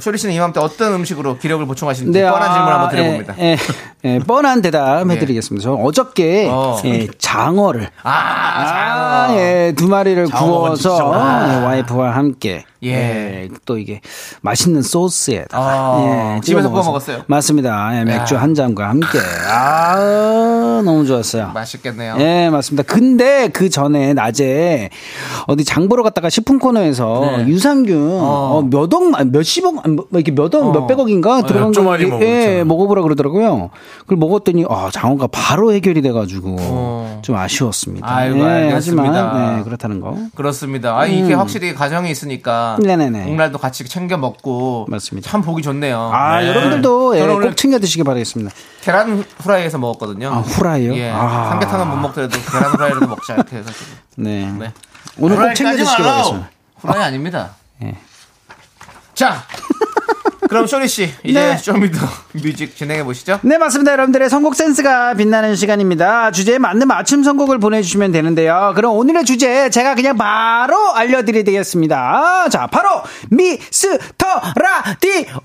쇼리 0.00 0.18
씨는 0.18 0.34
이맘때 0.34 0.60
어떤 0.60 0.94
음식으로 0.94 1.38
기력을 1.38 1.64
보충하시는지 1.66 2.18
네, 2.18 2.28
뻔한 2.28 2.50
아, 2.50 2.52
질문 2.54 2.72
한번 2.72 2.90
드려봅니다. 2.90 3.34
예, 3.38 3.56
예, 4.04 4.14
예, 4.14 4.18
뻔한 4.20 4.62
대답 4.62 5.08
해드리겠습니다. 5.10 5.62
저는 5.62 5.84
어저께 5.84 6.48
어. 6.50 6.80
예, 6.84 7.06
장어를 7.18 7.88
아, 8.02 8.10
아, 8.10 9.26
장어. 9.28 9.38
예, 9.38 9.72
두 9.76 9.88
마리를 9.88 10.26
구워서 10.30 11.12
아. 11.14 11.60
예, 11.60 11.64
와이프와 11.64 12.10
함께 12.14 12.64
예. 12.84 12.90
예, 12.90 13.48
또 13.64 13.78
이게 13.78 14.00
맛있는 14.42 14.82
소스에다가 14.82 15.64
아, 15.64 16.34
예, 16.36 16.40
집에서 16.42 16.70
구워. 16.70 16.82
먹었어요? 16.84 17.22
맞습니다. 17.26 17.98
예, 17.98 18.04
맥주 18.04 18.34
야. 18.34 18.42
한 18.42 18.54
잔과 18.54 18.88
함께 18.88 19.18
아 19.48 20.82
너무 20.84 21.06
좋았어요. 21.06 21.52
맛있겠네요. 21.54 22.16
예, 22.18 22.50
맞습니다. 22.50 22.82
근데 22.82 23.48
그 23.48 23.70
전에 23.70 24.14
낮에 24.14 24.90
어디 25.46 25.64
장 25.64 25.88
보러 25.88 26.02
갔다가 26.02 26.28
식품 26.30 26.58
코너에서 26.58 27.36
네. 27.38 27.46
유산균 27.48 28.18
어, 28.20 28.66
몇 28.70 28.92
억, 28.92 29.18
아니, 29.18 29.30
몇십억, 29.30 29.84
아니, 29.84 29.94
뭐 29.94 30.06
이렇게 30.12 30.34
몇 30.34 30.54
억, 30.54 30.66
어. 30.66 30.72
몇백억인가 30.72 31.42
들어간 31.42 31.72
몇 31.72 32.10
거. 32.10 32.20
예, 32.22 32.64
먹어보라 32.64 33.02
그러더라고요. 33.02 33.70
그걸 34.00 34.18
먹었더니 34.18 34.64
아, 34.68 34.90
장어가 34.92 35.28
바로 35.28 35.72
해결이 35.72 36.02
돼 36.02 36.12
가지고 36.12 36.56
어. 36.58 37.20
좀 37.22 37.36
아쉬웠습니다. 37.36 38.06
아이고, 38.08 38.38
예. 38.38 38.70
하지만 38.72 39.56
네, 39.56 39.62
그렇다는 39.64 40.00
거. 40.00 40.16
그렇습니다. 40.34 40.98
아, 40.98 41.06
이게 41.06 41.34
확실히 41.34 41.74
가정이 41.74 42.10
있으니까 42.10 42.75
음. 42.75 42.75
네네네. 42.82 43.24
복날도 43.24 43.58
같이 43.58 43.84
챙겨 43.84 44.16
먹고 44.16 44.86
맞습니다. 44.88 45.30
참 45.30 45.42
보기 45.42 45.62
좋네요. 45.62 46.10
아, 46.12 46.40
네. 46.40 46.48
여러분들도 46.48 47.18
예, 47.18 47.26
꼭 47.26 47.56
챙겨 47.56 47.78
드시기 47.78 48.02
바라겠습니다. 48.04 48.52
계란 48.82 49.24
후라이에서 49.40 49.78
먹었거든요. 49.78 50.28
아, 50.32 50.38
후라이요? 50.38 50.94
예. 50.96 51.10
아. 51.10 51.48
삼계탕은 51.50 51.88
못 51.88 51.96
먹더라도 51.96 52.38
계란 52.50 52.72
후라이라도 52.72 53.06
먹자 53.06 53.34
이렇게 53.34 53.56
해서 53.56 53.70
네. 54.16 54.50
네. 54.58 54.72
오늘 55.18 55.36
꼭 55.36 55.54
챙겨 55.54 55.76
드시기. 55.76 56.02
바라겠습니다. 56.02 56.50
후라이 56.80 57.02
아닙니다. 57.02 57.50
예. 57.82 57.96
자, 59.14 59.44
그럼 60.48 60.66
쇼리 60.66 60.88
씨 60.88 61.10
이제 61.24 61.40
네. 61.40 61.56
쇼미더 61.56 61.98
뮤직 62.42 62.76
진행해 62.76 63.04
보시죠. 63.04 63.40
네, 63.42 63.58
맞습니다. 63.58 63.92
여러분들의 63.92 64.28
선곡 64.28 64.54
센스가 64.54 65.14
빛나는 65.14 65.56
시간입니다. 65.56 66.30
주제에 66.30 66.58
맞는 66.58 66.86
맞춤 66.86 67.22
선곡을 67.22 67.58
보내주시면 67.58 68.12
되는데요. 68.12 68.72
그럼 68.76 68.96
오늘의 68.96 69.24
주제 69.24 69.70
제가 69.70 69.94
그냥 69.94 70.16
바로 70.16 70.94
알려드리겠습니다. 70.94 72.48
자, 72.50 72.66
바로 72.66 73.02
미스터 73.30 74.26
라디오! 74.56 75.36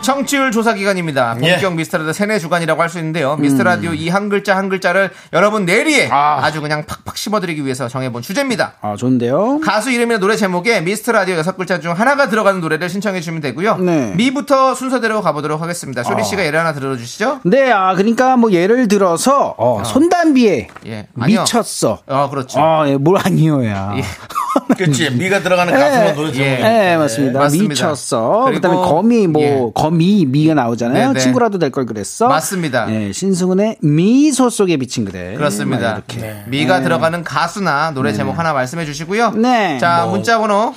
청취율 0.00 0.50
조사 0.50 0.72
기간입니다. 0.74 1.36
예. 1.42 1.52
본격 1.52 1.74
미스터라디오 1.74 2.12
세뇌 2.12 2.38
주간이라고 2.38 2.80
할 2.82 2.90
수 2.90 2.98
있는데요. 2.98 3.34
음. 3.34 3.42
미스터 3.42 3.62
라디오 3.62 3.92
이한 3.92 4.28
글자 4.28 4.56
한 4.56 4.68
글자를 4.68 5.10
여러분 5.32 5.64
내리에 5.64 6.08
아. 6.10 6.50
주 6.50 6.60
그냥 6.60 6.84
팍팍 6.84 7.16
씹어드리기 7.16 7.64
위해서 7.64 7.86
정해본 7.86 8.22
주제입니다. 8.22 8.72
아, 8.80 8.96
좋은데요? 8.96 9.60
가수 9.60 9.92
이름이나 9.92 10.18
노래 10.18 10.34
제목에 10.34 10.80
미스터 10.80 11.12
라디오 11.12 11.36
여섯 11.36 11.56
글자 11.56 11.78
중 11.78 11.92
하나가 11.92 12.28
들어가는 12.28 12.60
노래를 12.60 12.88
신청해 12.88 13.20
주시면 13.20 13.40
되고요. 13.42 13.76
네. 13.76 14.12
미부터 14.16 14.74
순서대로 14.74 15.22
가보도록 15.22 15.62
하겠습니다. 15.62 16.02
쇼리 16.02 16.24
씨가 16.24 16.44
예를 16.44 16.58
하나 16.58 16.72
들어주시죠. 16.72 17.42
네, 17.44 17.70
아, 17.70 17.94
그러니까 17.94 18.36
뭐 18.36 18.50
예를 18.50 18.88
들어서, 18.88 19.54
어, 19.56 19.84
손담비에 19.84 20.68
예. 20.86 21.06
미쳤어. 21.14 22.00
아 22.08 22.28
그렇죠. 22.28 22.58
아, 22.60 22.88
예, 22.88 22.96
뭘 22.96 23.18
아니요야. 23.24 23.92
예. 23.98 24.02
그치. 24.76 25.10
미가 25.10 25.40
들어가는 25.40 25.72
가수나 25.72 26.14
노래 26.14 26.32
제목. 26.32 26.64
예, 26.66 26.96
맞습니다. 26.96 27.38
맞습니다. 27.40 27.68
미쳤어. 27.68 28.42
그리고, 28.46 28.60
그다음에 28.60 28.76
거미 28.76 29.26
뭐 29.26 29.42
예. 29.42 29.60
거미 29.74 30.24
미가 30.26 30.54
나오잖아요. 30.54 31.08
네, 31.08 31.12
네. 31.14 31.20
친구라도 31.20 31.58
될 31.58 31.70
걸 31.70 31.86
그랬어. 31.86 32.26
맞습니다. 32.28 32.86
예, 32.92 33.12
신승훈의 33.12 33.76
미소 33.80 34.50
속에 34.50 34.76
비친 34.76 35.04
그대. 35.04 35.34
그렇습니다. 35.36 35.92
막 35.92 36.04
이렇게. 36.16 36.42
미가 36.48 36.80
들어가는 36.82 37.22
가수나 37.22 37.92
노래 37.92 38.12
제목 38.12 38.38
하나 38.38 38.52
말씀해 38.52 38.84
주시고요. 38.86 39.30
네. 39.32 39.78
자, 39.78 40.06
문자 40.06 40.38
번호 40.38 40.74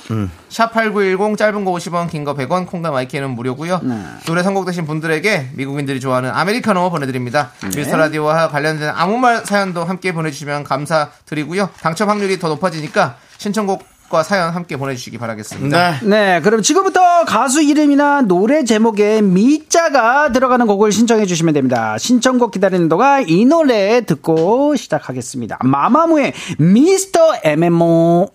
샵8910 0.50 1.36
짧은 1.36 1.64
거 1.64 1.72
50원, 1.72 2.08
긴 2.10 2.24
거 2.24 2.34
100원, 2.34 2.66
콩과 2.66 2.90
마이크는 2.92 3.30
무료고요. 3.30 3.80
노래 4.26 4.42
선곡되신 4.42 4.86
분들에게 4.86 5.48
미국인들이 5.54 6.00
좋아하는 6.00 6.30
아메리카노 6.30 6.90
보내 6.90 7.06
드립니다. 7.06 7.50
미스터 7.76 7.96
라디오와 7.96 8.48
관련된 8.48 8.90
아무 8.94 9.18
말 9.18 9.44
사연도 9.44 9.84
함께 9.84 10.12
보내 10.12 10.30
주시면 10.30 10.64
감사드리고요. 10.64 11.70
당첨 11.80 12.08
확률이 12.08 12.38
더 12.38 12.48
높아지니까 12.48 13.16
신청곡과 13.44 14.22
사연 14.22 14.52
함께 14.52 14.78
보내 14.78 14.94
주시기 14.94 15.18
바라겠습니다. 15.18 16.00
네. 16.00 16.08
네, 16.08 16.40
그럼 16.40 16.62
지금부터 16.62 17.24
가수 17.26 17.62
이름이나 17.62 18.22
노래 18.22 18.64
제목에 18.64 19.20
미자가 19.20 20.32
들어가는 20.32 20.66
곡을 20.66 20.92
신청해 20.92 21.26
주시면 21.26 21.52
됩니다. 21.52 21.98
신청곡 21.98 22.52
기다리는 22.52 22.88
동안 22.88 23.28
이 23.28 23.44
노래 23.44 24.00
듣고 24.00 24.76
시작하겠습니다. 24.76 25.58
마마무의 25.62 26.32
미스터 26.58 27.34
MMO. 27.44 28.30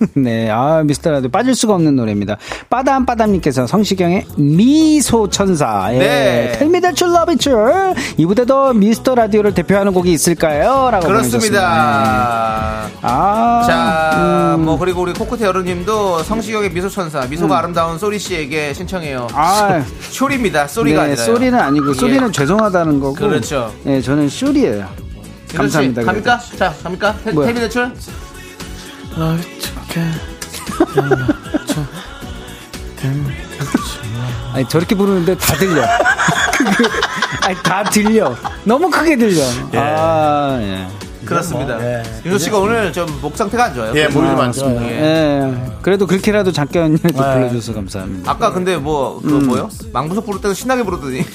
네, 0.14 0.48
아, 0.50 0.82
미스터 0.82 1.10
라도 1.10 1.28
빠질 1.28 1.54
수가 1.54 1.74
없는 1.74 1.96
노래입니다. 1.96 2.36
빠담 2.68 3.04
빠담님께서 3.04 3.66
성시경의 3.66 4.26
미소 4.36 5.28
천사. 5.28 5.92
예. 5.92 5.98
네. 5.98 6.52
Tell 6.52 6.74
me 6.74 6.80
that 6.80 7.04
you 7.04 7.14
love 7.14 7.32
it, 7.32 7.48
you. 7.48 7.94
이보다도 8.16 8.74
미스터 8.74 9.14
라디오를 9.14 9.52
대표하는 9.54 9.92
곡이 9.92 10.12
있을까요? 10.12 10.90
라고 10.90 11.06
보내주셨습니다. 11.06 11.60
그렇습니다. 11.60 12.90
아. 13.02 13.62
자, 13.66 14.54
음. 14.56 14.64
뭐 14.64 14.78
그리고 14.78 15.02
우리 15.02 15.12
코코테 15.12 15.44
여러님도 15.44 16.22
성시경의 16.22 16.72
미소 16.72 16.88
천사, 16.88 17.20
미소가 17.26 17.58
아름다운 17.58 17.98
소리 17.98 18.18
씨에게 18.18 18.74
신청해요. 18.74 19.28
아. 19.32 19.84
쇼리입니다. 20.00 20.66
소리가 20.66 21.02
네, 21.02 21.08
아니라 21.08 21.24
소리는 21.24 21.58
아니고, 21.58 21.94
소리는 21.94 22.32
죄송하다는 22.32 23.00
거고. 23.00 23.14
그렇죠. 23.14 23.72
네, 23.84 24.00
저는 24.00 24.28
슈리예요 24.28 24.88
감사합니다. 25.56 26.02
갑니까? 26.02 26.38
자, 26.58 26.74
갑니까? 26.82 27.16
테- 27.24 27.32
뭐야? 27.32 27.46
태비 27.48 27.60
대출? 27.60 27.92
아니, 34.52 34.68
저렇게 34.68 34.94
부르는데 34.94 35.36
다 35.36 35.54
들려. 35.54 35.82
아니, 37.44 37.56
다 37.62 37.84
들려. 37.84 38.34
너무 38.64 38.90
크게 38.90 39.16
들려. 39.16 39.42
아, 39.74 40.58
예. 40.60 40.86
그렇습니다. 41.24 41.78
예. 41.80 42.02
윤호 42.26 42.38
씨가 42.38 42.58
오늘 42.58 42.92
좀 42.92 43.06
목 43.22 43.36
상태가 43.36 43.66
안 43.66 43.74
좋아요. 43.74 43.92
예, 43.94 44.08
목이 44.08 44.26
아, 44.26 44.32
많죠. 44.34 44.64
맞습니다. 44.64 44.82
예. 44.86 45.42
예. 45.44 45.72
그래도 45.82 46.06
그렇게라도 46.06 46.50
잠깐이라도 46.50 47.08
네. 47.22 47.34
불러줘서 47.34 47.74
감사합니다. 47.74 48.30
아까 48.30 48.50
근데 48.52 48.76
뭐, 48.76 49.20
그 49.22 49.28
음. 49.36 49.46
뭐요? 49.46 49.68
망부석 49.92 50.26
부를 50.26 50.40
때도 50.40 50.54
신나게 50.54 50.82
부르더니. 50.82 51.24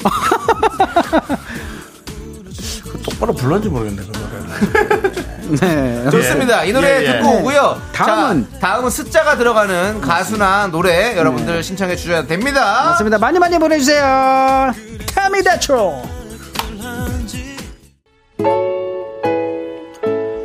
똑바로 3.15 3.33
불렀는지 3.33 3.69
모르겠네, 3.69 4.01
그 4.03 4.17
노래를. 4.17 5.25
네. 5.59 6.09
좋습니다. 6.09 6.63
이 6.63 6.73
노래 6.73 7.01
예, 7.01 7.03
예. 7.03 7.11
듣고 7.13 7.37
오고요. 7.37 7.81
다음은? 7.93 8.47
자, 8.53 8.59
다음은 8.59 8.89
숫자가 8.89 9.37
들어가는 9.37 10.01
가수나 10.01 10.67
노래 10.67 11.15
여러분들 11.15 11.63
신청해 11.63 11.95
주셔야 11.95 12.25
됩니다. 12.25 12.83
네. 12.83 12.89
맞습니다. 12.89 13.17
많이 13.19 13.39
많이 13.39 13.57
보내주세요. 13.59 14.73
타미다트 15.13 15.67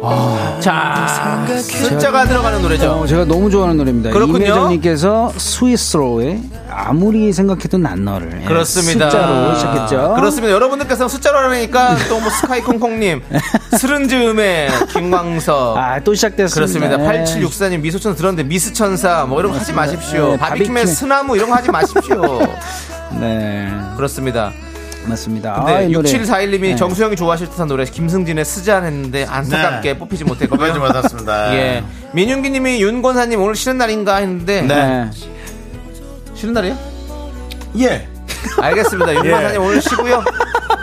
로. 0.01 0.61
자, 0.61 1.47
숫자가 1.61 2.27
들어가는 2.27 2.63
노래죠. 2.63 2.91
어, 2.93 3.07
제가 3.07 3.25
너무 3.25 3.51
좋아하는 3.51 3.77
노래입니다. 3.77 4.11
그렇군요. 4.11 4.39
이매정님께서 4.39 5.33
스위스로의 5.37 6.43
아무리 6.71 7.33
생각해도 7.33 7.79
난 7.79 8.05
너를 8.05 8.41
예, 8.43 8.47
그렇습니다. 8.47 9.11
숫자로 9.11 9.55
시작했죠. 9.55 10.15
그렇습니다. 10.17 10.53
여러분들께서 10.55 11.09
숫자로 11.09 11.39
하니까 11.39 11.97
또 12.09 12.21
뭐 12.21 12.29
스카이콩콩님, 12.31 13.23
스른즈음의 13.79 14.71
김광석. 14.93 15.77
아, 15.77 16.01
또 16.01 16.15
시작됐습니다. 16.15 16.55
그렇습니다. 16.97 17.17
예. 17.17 17.25
8764님 17.25 17.81
미소천사 17.81 18.17
들었는데 18.17 18.49
미스천사 18.49 19.25
뭐 19.29 19.41
이런 19.41 19.53
거 19.53 19.59
하지 19.59 19.73
마십시오. 19.73 20.33
네, 20.33 20.37
바비킴의 20.39 20.83
바비킴. 20.83 20.87
스나무 20.95 21.37
이런 21.37 21.49
거 21.51 21.57
하지 21.57 21.71
마십시오. 21.71 22.41
네, 23.21 23.69
그렇습니다. 23.97 24.53
맞습니다. 25.07 25.55
근데 25.55 25.73
아, 25.73 25.81
이 25.81 25.93
노래. 25.93 26.11
6741님이 26.11 26.61
네. 26.61 26.77
정수영이 26.77 27.17
좋아하실 27.17 27.49
듯한 27.51 27.69
노래 27.69 27.85
김승진의 27.85 28.45
스잔 28.45 28.85
했는데 28.85 29.25
안타깝게 29.25 29.93
네. 29.95 29.99
뽑히지 29.99 30.25
못했고요. 30.25 30.59
그러지 30.59 30.79
못했습니다. 30.79 31.55
예. 31.55 31.85
민윤기님이 32.13 32.83
윤권사님 32.83 33.41
오늘 33.41 33.55
쉬는 33.55 33.79
날인가 33.79 34.17
했는데 34.17 34.63
네. 34.63 35.11
쉬는 36.35 36.55
날이에요? 36.55 36.77
예. 37.79 38.09
알겠습니다. 38.61 39.15
윤권사님 39.15 39.63
오늘 39.63 39.81
쉬고요. 39.83 40.23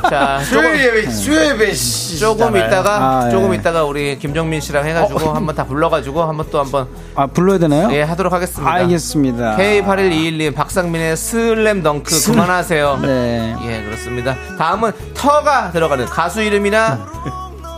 자, 0.09 0.39
조금, 0.49 0.63
수요예배, 0.75 1.09
수요예배 1.09 1.73
씨. 1.73 2.19
조금 2.19 2.55
있다가 2.55 2.97
아, 3.21 3.27
예. 3.27 3.31
조금 3.31 3.53
있다가 3.53 3.83
우리 3.83 4.17
김정민 4.19 4.59
씨랑 4.61 4.85
해가지고 4.85 5.31
한번 5.33 5.55
다 5.55 5.65
불러가지고 5.65 6.23
한번 6.23 6.45
또 6.51 6.59
한번 6.59 6.87
아, 7.15 7.27
불러야 7.27 7.57
되나요? 7.57 7.89
예 7.91 8.01
하도록 8.03 8.31
하겠습니다. 8.31 8.71
알겠습니다. 8.73 9.57
K8121님 9.57 10.53
박상민의 10.55 11.17
슬램 11.17 11.83
덩크 11.83 12.13
그만하세요. 12.25 12.99
네. 13.01 13.55
예 13.65 13.83
그렇습니다. 13.83 14.35
다음은 14.57 14.91
터가 15.13 15.71
들어가는 15.71 16.05
가수 16.05 16.41
이름이나 16.41 17.05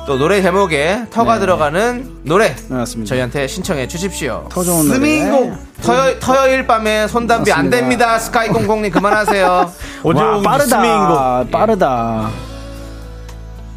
또 0.09 0.17
노래 0.17 0.41
제목에 0.41 1.05
터가 1.11 1.35
네. 1.35 1.41
들어가는 1.41 2.21
노래 2.23 2.55
맞습니다. 2.67 3.09
저희한테 3.09 3.45
신청해 3.45 3.87
주십시오. 3.87 4.49
더 4.49 4.63
좋은 4.63 4.87
노래. 4.87 4.95
스밍곡. 4.97 5.81
터요, 5.83 6.17
터요일 6.19 6.65
밤에 6.65 7.07
손담비 7.07 7.51
안 7.51 7.65
맞습니다. 7.65 7.77
됩니다. 7.77 8.17
스카이 8.17 8.47
공공님 8.49 8.91
그만하세요. 8.91 9.45
와, 9.47 9.71
오종 10.01 10.41
빠르다. 10.41 10.65
스밍곡. 10.65 11.51
빠르다. 11.51 12.31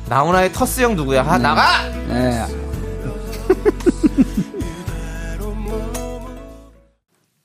나훈아의 0.08 0.54
터스 0.54 0.80
형 0.80 0.96
누구야? 0.96 1.22
하, 1.22 1.36
나가! 1.36 1.86
네. 2.08 2.46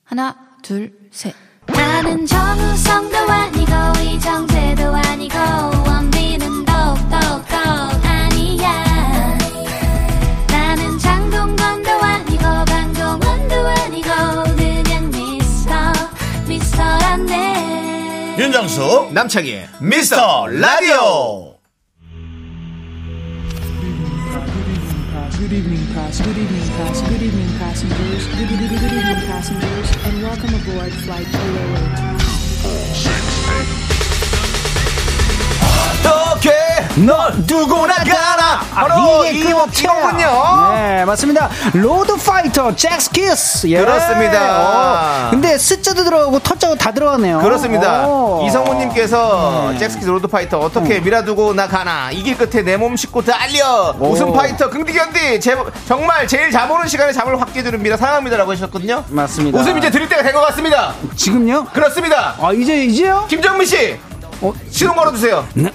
하나, 0.05 0.33
둘, 0.63 0.93
셋. 1.11 1.33
나는 1.65 2.25
정우성도 2.25 3.17
아니고 3.17 3.73
이정재도 4.01 4.95
아니고 4.95 5.37
윤정수, 18.56 19.10
남창희의 19.12 19.68
미스터 19.80 20.46
라디오. 20.46 21.52
Good 25.38 25.52
evening, 25.52 25.86
pass. 25.92 26.22
Good 26.22 26.38
evening, 26.38 26.70
pass. 26.78 27.02
Good 27.02 27.22
evening, 27.22 27.58
passengers. 27.58 28.26
Good, 28.28 28.48
good, 28.48 28.58
good, 28.58 28.70
good 28.80 28.92
evening, 28.92 29.26
passengers, 29.26 29.90
and 30.06 30.22
welcome 30.22 30.54
aboard 30.54 30.92
flight 31.04 31.26
208. 31.26 33.25
어떻게 36.07 36.51
너 37.05 37.31
두고 37.45 37.85
나가나 37.87 38.59
바로 38.73 39.25
이게 39.25 39.49
이곡 39.49 39.71
끝이에요. 39.71 39.91
이곡은요 39.99 40.73
네, 40.75 41.05
맞습니다. 41.05 41.49
로드 41.73 42.15
파이터 42.17 42.75
젝스키스. 42.75 43.67
예. 43.69 43.79
그렇습니다. 43.79 45.27
어, 45.27 45.27
근데 45.31 45.57
숫자도 45.57 46.03
들어가고 46.03 46.39
터자도 46.39 46.75
다 46.75 46.91
들어가네요. 46.91 47.39
그렇습니다 47.39 48.07
오. 48.07 48.43
이성우님께서 48.47 49.69
네. 49.73 49.77
젝스키스 49.79 50.09
로드파이터 50.09 50.59
어떻게 50.59 50.99
날 50.99 51.22
두고 51.22 51.53
나가나 51.53 52.11
이 52.11 52.18
길 52.18 52.37
끝에 52.37 52.63
내 52.63 52.77
몸 52.77 52.95
싣고 52.95 53.23
달려 53.23 53.95
오. 53.99 54.09
웃음 54.11 54.31
파이터 54.33 54.69
긍디견디 54.69 55.39
제, 55.39 55.57
정말 55.87 56.27
제일 56.27 56.51
잠 56.51 56.69
오는 56.69 56.87
시간에 56.87 57.11
잠을 57.11 57.39
확 57.41 57.51
깨주는 57.53 57.81
미라 57.81 57.97
사랑합니다라고 57.97 58.51
하셨거든요 58.51 59.03
맞습니다. 59.09 59.59
웃음 59.59 59.77
이제 59.79 59.89
드릴 59.89 60.07
때가 60.07 60.21
된 60.23 60.33
것 60.33 60.41
같습니다 60.47 60.93
지금요? 61.15 61.65
그렇습니다 61.73 62.35
아, 62.39 62.51
이제 62.53 62.85
이제요? 62.85 63.25
김정민 63.27 63.65
씨 63.65 63.97
어? 64.41 64.53
시동 64.69 64.95
걸어주세요 64.95 65.47
네. 65.55 65.71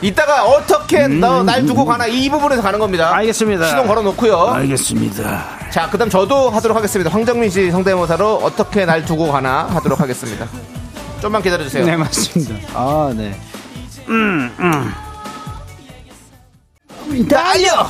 이따가 0.00 0.44
어떻게 0.46 1.06
너 1.08 1.42
날 1.42 1.66
두고 1.66 1.84
가나 1.84 2.06
이 2.06 2.28
부분에서 2.30 2.62
가는 2.62 2.78
겁니다 2.78 3.14
알겠습니다. 3.16 3.68
시동 3.68 3.86
걸어놓고요 3.86 4.36
알겠습니다. 4.48 5.58
자, 5.70 5.90
그다음 5.90 6.08
저도 6.08 6.48
하도록 6.50 6.74
하겠습니다. 6.76 7.10
황정민 7.10 7.50
씨 7.50 7.70
성대모사로 7.70 8.36
어떻게 8.36 8.86
날 8.86 9.04
두고 9.04 9.30
가나 9.30 9.66
하도록 9.72 10.00
하겠습니다. 10.00 10.46
좀만 11.20 11.42
기다려 11.42 11.64
주세요. 11.64 11.84
네, 11.84 11.94
맞습니다. 11.96 12.54
아, 12.74 13.12
네. 13.14 13.38
음, 14.08 14.50
음. 14.58 14.94
달려! 17.28 17.86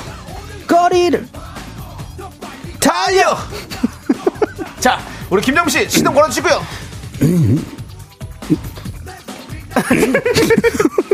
거리를 0.66 1.28
달려. 2.80 3.36
자, 4.80 4.98
우리 5.30 5.40
김정민 5.42 5.70
씨 5.70 5.88
시동 5.88 6.12
걸어 6.14 6.26
주시고요. 6.28 6.60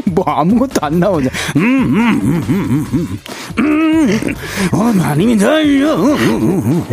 뭐 0.07 0.25
아무것도 0.27 0.73
안 0.87 1.01
나오냐. 1.01 1.29
음, 1.57 1.63
음, 1.63 2.21
음, 2.23 2.45
음, 2.49 2.87
음, 2.93 3.19
음. 3.59 4.35
어, 4.73 4.93
나님이 4.93 5.37
달려. 5.39 5.95
음. 5.97 6.85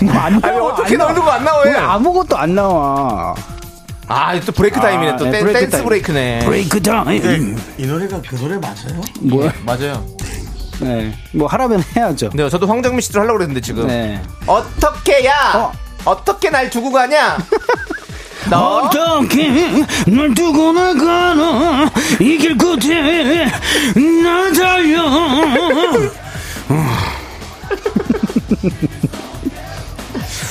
뭐 0.00 0.18
안, 0.18 0.32
아니, 0.34 0.40
나와. 0.40 0.72
어떻게 0.72 0.96
거 0.96 1.25
안 1.25 1.44
나와요? 1.44 1.76
아무것도 1.78 2.36
안 2.36 2.54
나와. 2.54 3.34
아, 4.08 4.38
또 4.40 4.52
브레이크 4.52 4.80
타임이네. 4.80 5.16
또 5.16 5.24
네, 5.24 5.30
댄, 5.30 5.40
브레이크 5.40 5.60
댄스 5.60 5.70
타임. 5.70 5.84
브레이크네. 5.84 6.44
브레이크 6.44 6.82
타임. 6.82 7.56
이 7.78 7.86
노래가 7.86 8.20
그 8.28 8.36
노래 8.36 8.56
맞아요? 8.58 9.00
뭐야? 9.20 9.52
맞아요. 9.64 10.04
네. 10.80 11.14
뭐 11.32 11.46
하라면 11.46 11.82
해야죠. 11.96 12.30
네, 12.34 12.48
저도 12.50 12.66
황정민 12.66 13.00
씨도 13.00 13.20
하려고 13.20 13.38
그랬는데 13.38 13.60
지금. 13.60 13.86
네. 13.86 14.20
어떻게 14.46 15.24
야? 15.26 15.52
어. 15.54 15.72
떻게 16.24 16.50
날 16.50 16.68
두고 16.70 16.90
가냐? 16.92 17.38
너 18.50 18.58
어떻게 18.88 19.48
널 20.08 20.34
두고 20.34 20.72
나가나 20.72 21.90
이길 22.20 22.58
끝에 22.58 23.46
나 23.46 24.52
달려 24.52 25.02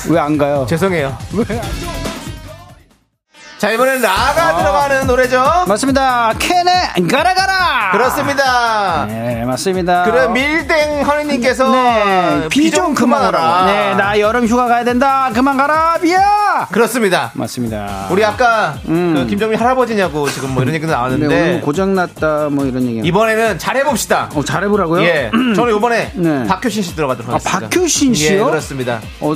왜 0.09 0.19
안 0.19 0.37
가요? 0.37 0.65
죄송해요. 0.67 1.17
자, 3.61 3.69
이번엔 3.69 4.01
라가 4.01 4.57
들어가는 4.57 5.05
노래죠? 5.05 5.39
맞습니다. 5.67 6.33
캔의 6.39 7.07
가라 7.07 7.35
가라. 7.35 7.91
그렇습니다. 7.91 9.05
네, 9.05 9.45
맞습니다. 9.45 10.03
그래 10.05 10.27
밀땡 10.29 11.03
허니님께서 11.05 11.69
네, 11.69 12.47
비좀 12.49 12.95
그만하라. 12.95 13.65
네, 13.67 13.93
나 13.93 14.19
여름 14.19 14.47
휴가 14.47 14.65
가야 14.65 14.83
된다. 14.83 15.29
그만 15.35 15.57
가라, 15.57 15.99
비야. 16.01 16.67
그렇습니다. 16.71 17.29
맞습니다. 17.35 18.07
우리 18.09 18.25
아까 18.25 18.79
음. 18.87 19.13
그 19.15 19.27
김정민 19.27 19.59
할아버지냐고 19.59 20.27
지금 20.31 20.55
뭐 20.55 20.63
이런 20.63 20.73
얘기도 20.73 20.91
네, 20.91 20.97
나왔는데 20.97 21.25
오늘 21.27 21.61
고장 21.61 21.93
났다 21.93 22.49
뭐 22.49 22.65
이런 22.65 22.81
얘기. 22.87 23.07
이번에는 23.07 23.59
잘해봅시다. 23.59 24.31
어, 24.33 24.43
잘해보라고요? 24.43 25.03
예, 25.03 25.29
저는 25.55 25.77
이번에 25.77 26.11
네. 26.15 26.47
박효신 26.47 26.81
씨 26.81 26.95
들어가도록 26.95 27.29
아, 27.29 27.33
하겠습니다. 27.35 27.69
박효신 27.69 28.15
씨요? 28.15 28.39
예, 28.39 28.43
그렇습니다. 28.43 29.01
어, 29.19 29.35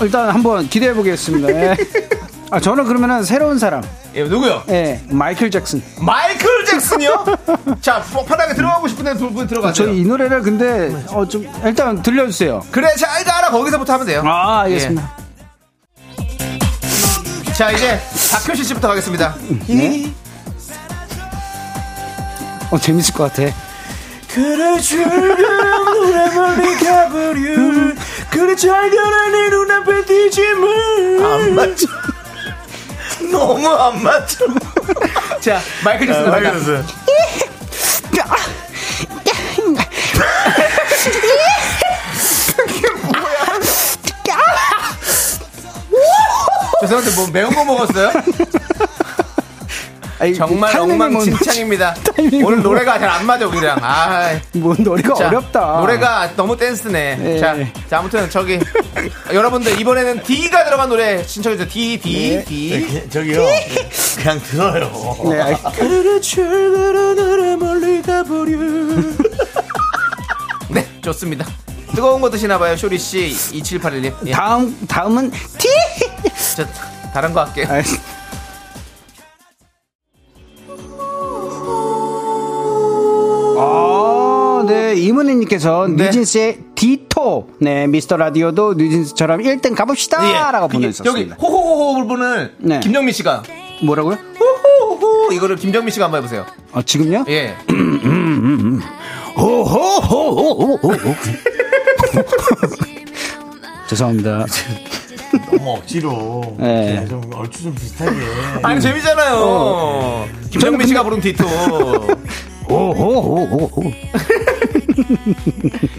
일단 0.00 0.28
한번 0.30 0.68
기대해 0.68 0.92
보겠습니다. 0.92 1.76
예. 2.52 2.56
아, 2.56 2.60
저는 2.60 2.84
그러면은 2.84 3.22
새로운 3.22 3.58
사람. 3.58 3.82
예, 4.14 4.24
누구요? 4.24 4.62
예, 4.70 5.00
마이클 5.08 5.50
잭슨. 5.50 5.82
마이클 6.00 6.64
잭슨이요? 6.64 7.24
자, 7.80 8.02
뭐 8.12 8.24
편하게 8.24 8.54
들어가고 8.54 8.88
싶은데 8.88 9.14
두분 9.16 9.46
들어가세요. 9.46 9.86
저희 9.86 10.00
이 10.00 10.04
노래를 10.04 10.42
근데 10.42 10.92
어 11.08 11.24
좀 11.26 11.46
일단 11.64 12.02
들려주세요. 12.02 12.60
그래, 12.72 12.88
잘 12.96 13.22
가라 13.24 13.50
거기서부터 13.50 13.92
하면 13.94 14.06
돼요. 14.06 14.22
아, 14.26 14.60
알겠습니다. 14.62 15.16
예. 17.48 17.52
자, 17.52 17.70
이제 17.70 18.00
박효신 18.32 18.64
씨부터 18.64 18.88
가겠습니다. 18.88 19.34
네? 19.68 20.12
어 22.72 22.78
재밌을 22.78 23.14
것 23.14 23.32
같아. 23.32 23.52
그래 24.32 24.78
주면 24.78 25.08
노래 25.08 26.34
멀리 26.34 26.76
가버려 26.76 27.94
그래 28.30 28.54
잘 28.54 28.88
가라 28.88 29.28
내 29.30 29.48
눈앞에 29.50 30.04
뒤짐을 30.04 31.24
안 31.24 31.54
맞죠? 31.56 31.88
너무 33.30 33.68
안 33.68 34.02
맞죠? 34.02 34.46
자, 35.40 35.60
마이클 35.84 36.06
잭슨 36.06 36.26
아. 36.26 36.30
마이클 36.30 36.52
잭슨. 36.54 36.84
죄송한데 46.80 47.10
뭐 47.14 47.26
매운 47.28 47.54
거 47.54 47.64
먹었어요? 47.64 48.10
아니, 50.20 50.34
정말 50.34 50.76
엉망진창입니다. 50.78 51.94
오늘 52.18 52.40
뭐- 52.42 52.52
노래가 52.56 52.98
잘 52.98 53.08
안 53.10 53.24
맞아 53.26 53.46
우리랑. 53.46 53.78
아, 53.82 54.38
뭐 54.52 54.74
노래가 54.78 55.14
자, 55.14 55.26
어렵다. 55.28 55.78
노래가 55.80 56.30
너무 56.36 56.56
댄스네. 56.56 57.18
예. 57.36 57.38
자, 57.40 57.56
자, 57.88 57.98
아무튼 57.98 58.28
저기 58.30 58.60
여러분들 59.32 59.80
이번에는 59.80 60.22
D가 60.22 60.64
들어간 60.66 60.88
노래 60.90 61.22
신청해 61.24 61.56
주세요. 61.56 61.68
D, 61.72 61.98
D, 61.98 62.36
네. 62.36 62.44
D. 62.44 62.86
네, 62.92 63.08
저기요. 63.08 63.40
그냥 64.22 64.40
들어요. 64.42 65.16
네, 65.30 65.40
알- 65.40 65.72
그를 65.72 66.20
출근하는 66.20 67.16
나를 67.16 67.56
멀리 67.56 68.02
가버려. 68.02 68.58
네, 70.68 70.86
좋습니다. 71.02 71.46
뜨거운 71.94 72.20
거 72.20 72.30
드시나봐요, 72.30 72.76
쇼리 72.76 72.98
씨. 72.98 73.28
2781님. 73.30 74.14
예. 74.26 74.30
다음 74.32 74.76
다음은 74.86 75.30
티. 75.58 75.68
저, 76.56 76.64
다른 77.12 77.32
거 77.32 77.42
할게요. 77.44 77.66
아, 77.70 77.82
아, 84.70 84.72
네, 84.72 84.94
이문희님께서 84.94 85.88
네. 85.88 86.04
뉴진스의 86.04 86.58
디토, 86.74 87.48
네, 87.58 87.86
미스터 87.86 88.16
라디오도 88.16 88.74
뉴진스처럼 88.74 89.40
1등 89.42 89.74
가봅시다! 89.74 90.28
예. 90.28 90.32
라고 90.52 90.68
그게 90.68 90.76
여기 90.76 90.82
보내주셨습니다. 90.86 91.36
호호호호 91.36 92.00
부분을 92.02 92.54
네. 92.58 92.80
김정민 92.80 93.12
씨가 93.12 93.42
뭐라고요? 93.82 94.18
호호호 94.38 95.32
이거를 95.32 95.56
김정민 95.56 95.90
씨가 95.92 96.04
한번 96.06 96.18
해보세요. 96.18 96.46
아, 96.72 96.82
지금요? 96.82 97.24
예. 97.28 97.54
호호호호호호. 99.36 100.78
죄송합니다. 103.88 104.46
너무 105.50 105.70
억지로. 105.76 106.56
네. 106.58 107.06
좀 107.08 107.22
얼추 107.34 107.62
좀 107.64 107.74
비슷하게. 107.74 108.16
아니 108.62 108.80
재밌잖아요. 108.80 110.28
김정민 110.50 110.86
씨가 110.86 111.02
부른 111.04 111.20
디토. 111.20 111.44
호호호호호. 112.68 113.92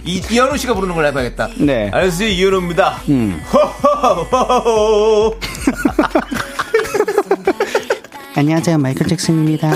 이, 0.06 0.22
이현우 0.30 0.58
씨가 0.58 0.74
부르는 0.74 0.96
걸 0.96 1.06
해봐야겠다. 1.08 1.50
네. 1.60 1.90
알았어요, 1.94 2.28
이현우입니다. 2.28 3.02
음. 3.10 3.42
안녕하세요, 8.36 8.78
마이클 8.78 9.08
잭슨입니다. 9.08 9.70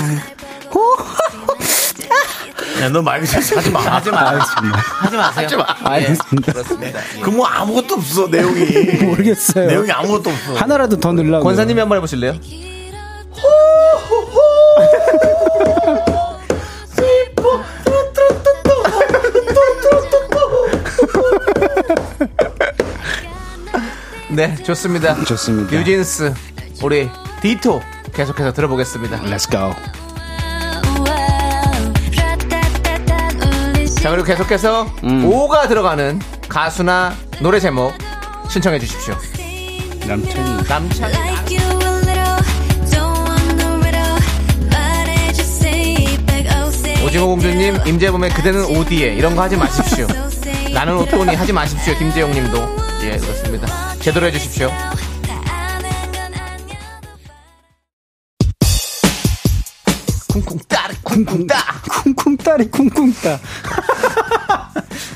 야, 2.82 2.88
너 2.90 3.00
마이크 3.00 3.26
잭슨 3.26 3.56
하지 3.58 3.70
마. 3.70 3.80
하지 3.80 4.10
마. 4.10 4.18
하지 4.32 5.16
마세요. 5.16 5.44
하지 5.44 5.56
마. 5.56 5.64
알겠습니다. 5.92 6.48
예, 6.48 6.52
그렇습니다. 6.52 7.00
예. 7.16 7.20
그뭐 7.20 7.46
아무것도 7.46 7.94
없어, 7.94 8.26
내용이. 8.28 8.60
모르겠어요. 9.04 9.66
내용이 9.66 9.90
아무것도 9.90 10.30
없어. 10.30 10.54
하나라도 10.56 10.98
더 11.00 11.12
넣으려고. 11.12 11.42
권사님이 11.44 11.80
한 11.80 11.88
번 11.88 11.96
해보실래요? 11.98 12.34
네, 24.36 24.54
좋습니다. 24.56 25.14
좋습니다. 25.24 25.74
뉴진스, 25.74 26.34
우리 26.82 27.08
디토 27.40 27.80
계속해서 28.12 28.52
들어보겠습니다. 28.52 29.22
Let's 29.22 29.50
go. 29.50 29.72
자, 34.02 34.10
그리고 34.10 34.24
계속해서 34.24 34.92
음. 35.04 35.24
오가 35.24 35.66
들어가는 35.68 36.20
가수나 36.50 37.14
노래 37.40 37.58
제목 37.60 37.94
신청해 38.50 38.78
주십시오. 38.78 39.16
남편이. 40.06 40.68
남창. 40.68 41.10
오징어 47.06 47.24
공주님, 47.24 47.78
임재범의 47.86 48.30
그대는 48.34 48.66
오디에 48.76 49.14
이런 49.14 49.34
거 49.34 49.40
하지 49.40 49.56
마십시오. 49.56 50.06
나는 50.74 50.98
옷돈이 50.98 51.34
하지 51.34 51.54
마십시오. 51.54 51.96
김재용 51.96 52.32
님도. 52.32 52.76
예, 53.04 53.16
그렇습니다. 53.16 53.95
제대로 54.06 54.26
해주십시오. 54.28 54.70
쿵쿵 60.28 60.58
따리 60.68 60.94
쿵쿵 61.02 61.46
따 61.48 61.56
쿵쿵 62.14 62.36
따리 62.36 62.70
쿵쿵 62.70 63.12
따. 63.14 63.40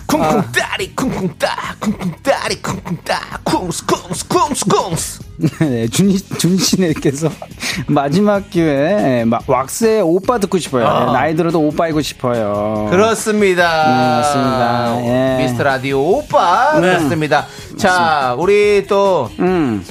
쿵쿵 0.08 0.50
따리 0.50 0.92
쿵쿵 0.96 1.38
따 1.38 1.76
쿵쿵 1.78 2.16
따리 2.20 2.60
쿵쿵 2.60 2.96
따 3.04 3.38
쿵스 3.44 3.86
쿵스 3.86 4.26
쿵스 4.26 4.64
쿵스 4.64 5.29
네, 5.60 5.88
준, 5.88 6.14
준씨네께서 6.38 7.30
마지막 7.88 8.50
기회에 8.50 9.24
마- 9.24 9.38
왁스의 9.46 10.02
오빠 10.02 10.38
듣고 10.38 10.58
싶어요. 10.58 10.86
아. 10.86 11.12
나이 11.12 11.34
들어도 11.34 11.60
오빠이고 11.60 12.02
싶어요. 12.02 12.88
그렇습니다. 12.90 13.86
네, 13.86 14.16
맞습니다. 14.20 15.04
예. 15.04 15.42
미스터 15.42 15.62
라디오 15.62 16.00
오빠 16.18 16.74
네. 16.74 16.80
그렇습니다. 16.80 17.46
자, 17.76 18.34
우리 18.38 18.84
또 18.88 19.30
음. 19.38 19.84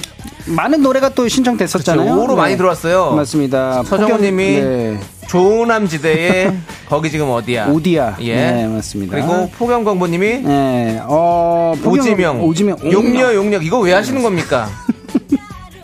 많은 0.46 0.82
노래가 0.82 1.10
또 1.10 1.28
신청됐었잖아요. 1.28 2.16
오로 2.16 2.36
많이 2.36 2.56
들어왔어요. 2.58 3.12
맞습니다. 3.12 3.84
서정우님이 3.84 4.44
네. 4.62 5.00
조남지대의 5.28 6.54
거기 6.90 7.12
지금 7.12 7.30
어디야? 7.30 7.68
오디야. 7.68 8.18
예, 8.22 8.36
네, 8.36 8.68
맞습니다. 8.68 9.16
그리고 9.16 9.50
포경광부님이 9.58 10.28
네, 10.40 11.00
어, 11.04 11.74
폭염- 11.84 12.00
오지명, 12.00 12.44
오지명, 12.44 12.78
용녀 12.92 13.34
용녀 13.36 13.60
이거 13.62 13.80
왜 13.80 13.94
하시는 13.94 14.22
겁니까? 14.24 14.68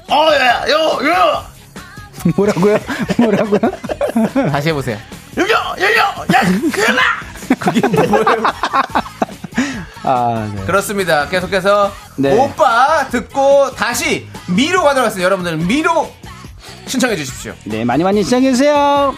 어, 0.07 0.33
야, 0.33 0.65
요, 0.69 0.99
요! 1.07 1.45
뭐라고요? 2.35 2.77
뭐라고요? 3.17 3.59
다시 4.51 4.69
해보세요. 4.69 4.97
여기요, 5.37 5.57
여기요! 5.79 6.01
야, 6.01 6.41
그나! 6.71 7.01
그게 7.59 7.87
뭐예요? 7.87 8.43
아, 10.03 10.51
네. 10.55 10.65
그렇습니다. 10.65 11.27
계속해서 11.29 11.91
네. 12.17 12.37
오빠 12.37 13.07
듣고 13.09 13.71
다시 13.71 14.27
미로 14.47 14.83
가도록 14.83 15.05
하겠습니다. 15.05 15.25
여러분들 15.25 15.57
미로 15.57 16.11
신청해 16.85 17.15
주십시오. 17.15 17.53
네, 17.63 17.83
많이 17.83 18.03
많이 18.03 18.23
시청해주세요. 18.23 19.15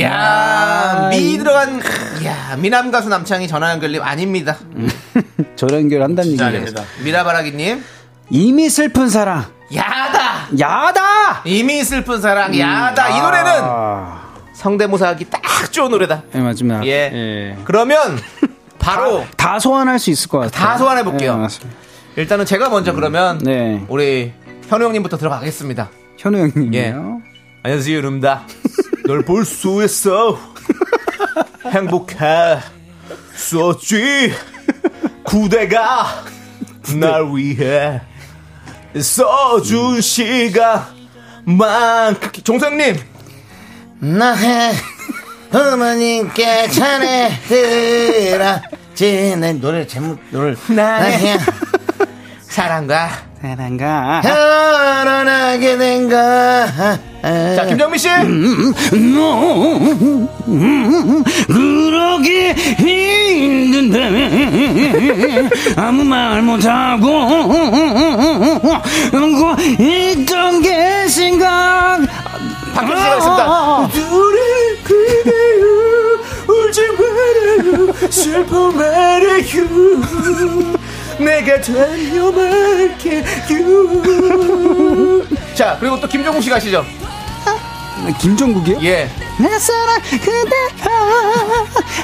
야, 0.00 1.08
미 1.10 1.38
들어간 1.38 1.80
야 2.24 2.56
미남 2.58 2.90
가수 2.90 3.08
남창이 3.08 3.48
전화 3.48 3.70
연결님 3.72 4.02
아닙니다. 4.02 4.56
저런 5.56 5.82
연결 5.82 6.02
한다는 6.02 6.32
얘기예요. 6.32 6.48
아닙니다. 6.48 6.82
미라바라기 7.04 7.52
님 7.52 7.82
이미 8.30 8.68
슬픈 8.68 9.08
사랑. 9.08 9.46
야다 9.74 10.48
야다! 10.60 11.42
이미 11.44 11.82
슬픈 11.82 12.20
사랑 12.20 12.56
야다 12.56 13.08
이 13.08 13.20
노래는 13.20 13.50
아, 13.64 14.22
성대모사 14.52 15.08
하기 15.08 15.24
딱 15.30 15.42
좋은 15.72 15.90
노래다. 15.90 16.22
네, 16.32 16.40
맞습니다. 16.40 16.84
예. 16.84 16.90
예. 17.12 17.58
그러면 17.64 17.96
바로 18.78 19.24
다 19.36 19.58
소환할 19.58 19.98
수 19.98 20.10
있을 20.10 20.28
것 20.28 20.38
같아요. 20.38 20.64
다 20.64 20.78
소환해 20.78 21.02
볼게요. 21.02 21.34
네, 21.34 21.40
맞습니다. 21.42 21.76
일단은 22.16 22.44
제가 22.44 22.68
먼저 22.68 22.92
그러면 22.92 23.38
네. 23.38 23.84
우리 23.88 24.32
현우 24.68 24.84
형님부터 24.84 25.16
들어가겠습니다. 25.16 25.88
현우 26.18 26.38
예. 26.38 26.42
형님이요. 26.42 27.20
안녕하세요, 27.64 27.96
여름다. 27.96 28.42
널 29.06 29.22
볼 29.22 29.44
수 29.44 29.82
있어. 29.84 30.38
행복해. 31.70 32.58
썼지. 33.34 34.34
구대가 35.22 36.24
날 36.98 37.24
위해 37.34 38.00
써준 39.00 40.00
시간만. 40.00 40.86
종성님. 42.42 42.96
나의 44.00 44.74
어머님께 45.52 46.68
전해드라. 46.68 48.62
내 48.96 49.52
노래 49.52 49.86
제목, 49.86 50.18
노래. 50.30 50.54
나의 50.68 51.38
사랑과 52.40 53.10
사랑가. 53.42 54.22
결혼하게 54.22 55.76
된 55.76 56.08
거. 56.08 56.16
자, 57.22 57.64
김정민 57.66 57.98
씨. 57.98 58.08
그러기 61.46 62.52
힘든데 62.78 63.98
아무 65.76 66.04
말 66.04 66.40
못하고 66.42 67.28
그러고 69.10 69.56
있던 69.78 70.62
게 70.62 71.08
생각 71.08 71.98
박현 72.74 72.96
씨가 72.96 73.16
있습니다. 73.16 73.46
울지 76.48 76.80
말아요 76.98 77.92
슬퍼 78.10 78.70
말아요 78.70 79.42
내가 81.18 81.60
달려말게요 81.60 83.24
자, 85.54 85.76
그리고 85.80 85.98
또 86.00 86.06
김종국 86.06 86.42
씨가 86.42 86.56
하시죠. 86.56 86.84
김종국이요? 88.20 88.78
예. 88.82 89.08
내 89.40 89.58
사랑 89.58 90.00
그대 90.02 90.54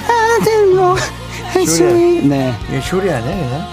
아들로 0.09 0.97
할수 1.53 1.83
네. 1.85 2.55
이거 2.71 2.81
쇼리 2.81 3.11
아니야 3.11 3.37
그냥? 3.37 3.73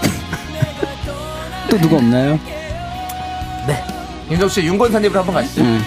또 1.70 1.78
누가 1.78 1.96
없나요? 1.96 2.38
윤정 4.30 4.48
씨 4.48 4.62
윤건사님으로 4.62 5.18
한번 5.20 5.34
가시죠. 5.34 5.62
음. 5.62 5.84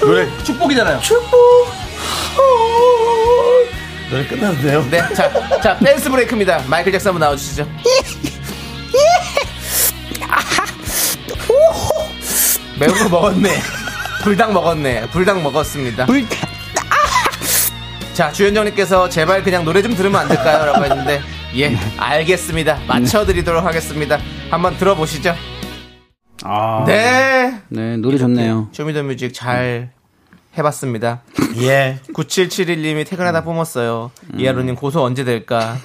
노래 0.00 0.28
축복이잖아요. 0.44 1.00
축복. 1.00 1.30
노래 4.10 4.26
끝났는데요. 4.26 4.86
네, 4.90 4.98
자, 5.14 5.30
자, 5.62 5.78
댄스 5.78 6.10
브레이크입니다. 6.10 6.62
마이클 6.66 6.92
잭슨 6.92 7.08
한번 7.08 7.20
나와주시죠. 7.20 7.66
매운 12.78 12.94
거 12.94 13.08
먹었네. 13.08 13.50
불닭 14.22 14.52
먹었네. 14.52 15.08
불닭 15.10 15.42
먹었습니다. 15.42 16.06
자, 18.14 18.32
주현정님께서 18.32 19.08
제발 19.08 19.42
그냥 19.42 19.64
노래 19.64 19.80
좀 19.82 19.94
들으면 19.94 20.20
안 20.20 20.28
될까요? 20.28 20.64
라고 20.66 20.84
했는데, 20.84 21.20
예, 21.56 21.76
알겠습니다. 21.96 22.80
맞춰드리도록 22.88 23.64
하겠습니다. 23.64 24.18
한번 24.50 24.76
들어보시죠. 24.76 25.34
아. 26.42 26.84
네. 26.86 27.60
네, 27.68 27.96
노래 27.96 28.18
좋네요. 28.18 28.68
Show 28.72 28.86
Me 28.86 28.93
The 28.93 29.04
Music 29.04 29.32
잘 29.34 29.90
해봤습니다. 30.56 31.22
예. 31.60 32.00
9771님이 32.12 33.06
퇴근하다 33.06 33.44
뿜었어요. 33.44 34.10
이하로님 34.36 34.74
고소 34.74 35.02
언제 35.02 35.22
될까? 35.24 35.76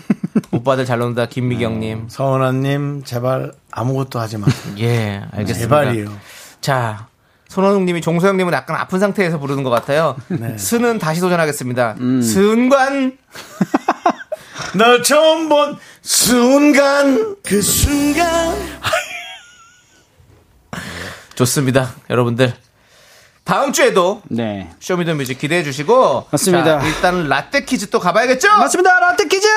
오빠들 0.52 0.86
잘 0.86 1.00
논다. 1.00 1.28
김미경님. 1.28 2.06
서은아님 2.08 3.04
제발 3.04 3.52
아무것도 3.72 4.20
하지 4.20 4.38
마. 4.38 4.48
예, 4.80 5.22
알겠습니다. 5.32 5.84
제발이요. 5.84 6.33
자, 6.64 7.08
손원웅님이 7.50 8.02
종소영님은 8.02 8.54
약간 8.54 8.78
아픈 8.78 9.00
상태에서 9.00 9.38
부르는 9.38 9.64
것 9.64 9.70
같아요. 9.70 10.16
네. 10.30 10.58
스는 10.58 10.98
다시 10.98 11.20
도전하겠습니다. 11.20 11.96
음. 12.00 12.22
순관. 12.22 13.18
널 14.76 15.04
처음 15.04 15.50
본 15.50 15.78
순간 16.02 17.36
그 17.44 17.62
순간 17.62 18.56
좋습니다. 21.36 21.94
여러분들. 22.10 22.54
다음 23.44 23.74
주에도 23.74 24.22
네. 24.30 24.70
Show 24.80 24.96
Me 24.96 25.05
The 25.05 25.17
Music 25.17 25.38
기대해 25.38 25.64
주시고 25.64 26.28
맞습니다. 26.32 26.80
자, 26.80 26.88
일단 26.88 27.28
라떼 27.28 27.66
퀴즈 27.66 27.90
또 27.90 28.00
가봐야겠죠? 28.00 28.48
맞습니다. 28.48 29.00
라떼 29.02 29.28
퀴즈! 29.28 29.48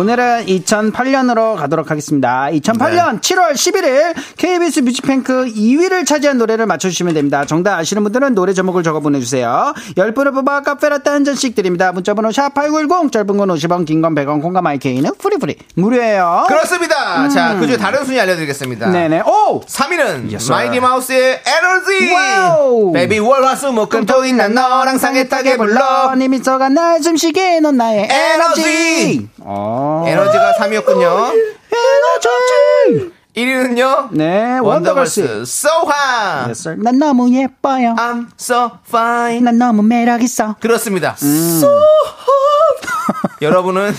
오늘은 0.00 0.44
2008년으로 0.44 1.56
가도록 1.56 1.90
하겠습니다. 1.90 2.48
2008년 2.52 3.22
7월 3.22 3.52
11일 3.52 4.12
KBS 4.36 4.80
뮤직뱅크 4.80 5.46
2위를 5.46 6.04
차지한 6.06 6.36
노래를 6.36 6.66
맞춰주시면 6.66 7.14
됩니다. 7.14 7.46
정답 7.46 7.78
아시는 7.78 8.02
분들은 8.02 8.34
노래 8.34 8.52
제목을 8.52 8.82
적어 8.82 9.00
보내주세요. 9.00 9.72
10분을 9.96 10.34
뽑아 10.34 10.60
카페라떼 10.60 11.08
한 11.08 11.24
잔씩 11.24 11.54
드립니다. 11.54 11.92
문자번호 11.92 12.28
샵8910 12.28 13.10
짧은 13.10 13.26
건 13.38 13.48
50원 13.48 13.86
긴 13.86 14.02
건 14.02 14.14
100원 14.14 14.42
콩과 14.42 14.60
마이케이는 14.60 15.12
free 15.18 15.37
free 15.37 15.56
무료예요. 15.76 16.44
그렇습니다. 16.46 17.26
자, 17.30 17.56
그 17.58 17.66
중에 17.66 17.78
다른 17.78 18.04
순위 18.04 18.20
알려드리겠습니다. 18.20 18.88
음. 18.88 18.92
네네. 18.92 19.22
오! 19.22 19.62
3위는 19.62 20.30
Yes. 20.30 20.50
마이티 20.50 20.78
마우스의 20.78 21.40
에너지. 21.46 22.12
Wow. 22.12 22.92
Baby 22.92 23.18
월화수 23.18 23.72
목금토일 23.72 24.36
난 24.36 24.52
너랑 24.52 24.98
상했다게 24.98 25.56
불러. 25.56 26.14
네 26.16 26.28
미소가 26.28 26.68
날 26.68 27.02
숨쉬게 27.02 27.60
넌 27.60 27.78
나의 27.78 28.08
에너지. 28.10 28.60
에너지. 28.60 29.28
어. 29.40 29.85
에너지가 30.06 30.52
3위였군요. 30.58 31.32
에너지. 31.72 33.12
1위는요. 33.36 34.08
네, 34.12 34.58
원더걸스 34.60 35.20
원더걸스. 35.20 35.42
So 35.42 35.70
Hot. 35.82 36.46
Yes, 36.48 36.68
sir. 36.68 36.82
난 36.82 36.98
너무 36.98 37.30
예뻐요. 37.34 37.94
I'm 37.98 38.28
so 38.40 38.70
fine. 38.88 39.40
난 39.44 39.58
너무 39.58 39.82
매력 39.82 40.22
있어. 40.22 40.54
그렇습니다. 40.58 41.14
음. 41.22 41.56
So 41.58 41.68
hot. 41.68 43.42
여러분은 43.42 43.92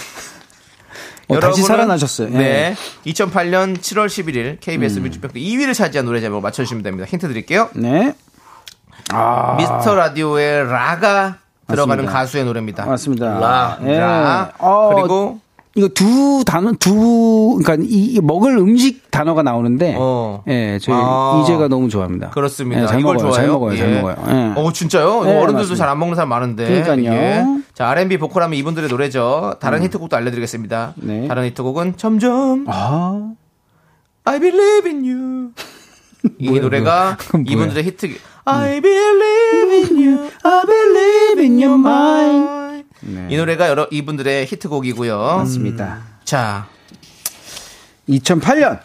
어, 1.29 1.39
다시 1.39 1.61
여러분은- 1.61 1.67
살아나셨어요. 1.67 2.29
예. 2.33 2.37
네. 2.37 2.75
2008년 3.05 3.77
7월 3.77 4.07
11일 4.07 4.59
KBS 4.59 4.99
뮤직뱅크 4.99 5.37
2위를 5.37 5.75
차지한 5.75 6.05
노래 6.05 6.19
제목 6.19 6.41
맞춰주시면 6.41 6.81
됩니다. 6.83 7.05
힌트 7.07 7.27
드릴게요. 7.27 7.69
네. 7.75 8.15
아. 9.11 9.55
미스터 9.57 9.93
라디오의 9.93 10.67
라가 10.71 11.37
들어가는 11.67 12.05
맞습니다. 12.05 12.11
가수의 12.11 12.45
노래입니다. 12.45 12.85
맞습니다. 12.85 13.39
라. 13.39 13.77
예. 13.83 13.99
라. 13.99 14.51
어, 14.57 14.93
그리고 14.95 15.39
이거 15.77 15.87
두 15.89 16.43
단어 16.43 16.71
두 16.79 17.59
그러니까 17.63 17.85
이, 17.87 18.15
이 18.15 18.19
먹을 18.19 18.57
음식 18.57 19.11
단어가 19.11 19.43
나오는데 19.43 19.95
어. 19.99 20.43
예, 20.47 20.79
저희 20.81 20.95
아. 20.97 21.41
이제가 21.43 21.67
너무 21.67 21.87
좋아합니다. 21.87 22.31
그렇습니다. 22.31 22.81
예, 22.81 22.87
잘 22.87 22.99
이걸 22.99 23.13
먹어요. 23.15 23.31
좋아해요? 23.31 23.51
잘 23.51 23.59
먹어요. 23.59 23.77
잘 23.77 23.89
예. 23.93 24.01
먹어요. 24.01 24.15
예. 24.27 24.53
어, 24.59 24.71
진짜요? 24.73 25.23
네, 25.23 25.39
어른들도. 25.39 25.75
잘 25.75 25.87
안 25.87 25.99
먹는 25.99 26.15
사람 26.15 26.29
많은데. 26.29 26.81
그러니까요. 26.83 27.13
예. 27.13 27.45
자, 27.75 27.87
R&B 27.89 28.17
보컬하면 28.17 28.57
이분들의 28.57 28.89
노래죠. 28.89 29.53
다른 29.59 29.83
히트곡도 29.83 30.15
알려 30.17 30.31
드리겠습니다. 30.31 30.93
네. 30.97 31.27
다른 31.27 31.45
히트곡은 31.45 31.93
점점 31.97 32.65
아. 32.67 33.31
I 34.25 34.39
believe 34.39 34.91
in 34.91 35.03
you. 35.05 35.51
이 36.39 36.47
뭐야, 36.49 36.61
노래가? 36.61 37.17
이분들의 37.45 37.83
히트. 37.85 38.09
I 38.45 38.81
believe 38.81 39.95
in 39.95 40.07
you. 40.07 40.29
I 40.43 40.61
believe 40.65 41.43
in 41.43 41.61
your 41.63 41.79
mind. 41.79 42.66
이 43.29 43.37
노래가 43.37 43.69
여러 43.69 43.87
이분들의 43.91 44.45
히트곡이고요. 44.47 45.17
맞습니다. 45.17 45.99
자, 46.23 46.67
2008년 48.09 48.79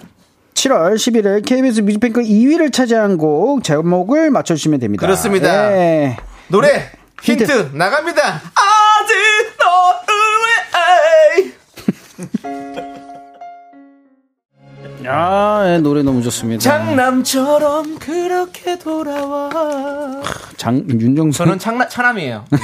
7월 0.54 0.94
11일 0.94 1.44
KBS 1.44 1.80
뮤직뱅크 1.80 2.20
2위를 2.20 2.72
차지한 2.72 3.16
곡 3.16 3.64
제목을 3.64 4.30
맞춰주시면 4.30 4.80
됩니다. 4.80 5.00
그렇습니다. 5.04 5.72
예. 5.72 6.16
노래 6.48 6.90
힌트, 7.22 7.44
힌트. 7.44 7.70
나갑니다. 7.76 8.42
아, 15.08 15.64
예, 15.66 15.78
노래 15.78 16.02
너무 16.02 16.22
좋습니다. 16.22 16.62
장남처럼 16.62 17.98
그렇게 17.98 18.78
돌아와. 18.78 19.50
장 20.56 20.84
윤정수 20.88 21.38
저는 21.38 21.58
창나, 21.58 21.88
차남이에요. 21.88 22.44
예. 22.52 22.58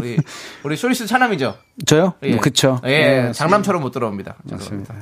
우리 0.00 0.16
우리 0.62 0.76
쇼리 0.76 0.94
씨 0.94 1.06
차남이죠. 1.06 1.56
저요? 1.86 2.14
예. 2.22 2.36
그쵸. 2.36 2.80
예, 2.84 3.28
예, 3.28 3.32
장남처럼 3.32 3.82
못 3.82 3.90
들어옵니다. 3.90 4.36
맞습니다. 4.44 4.94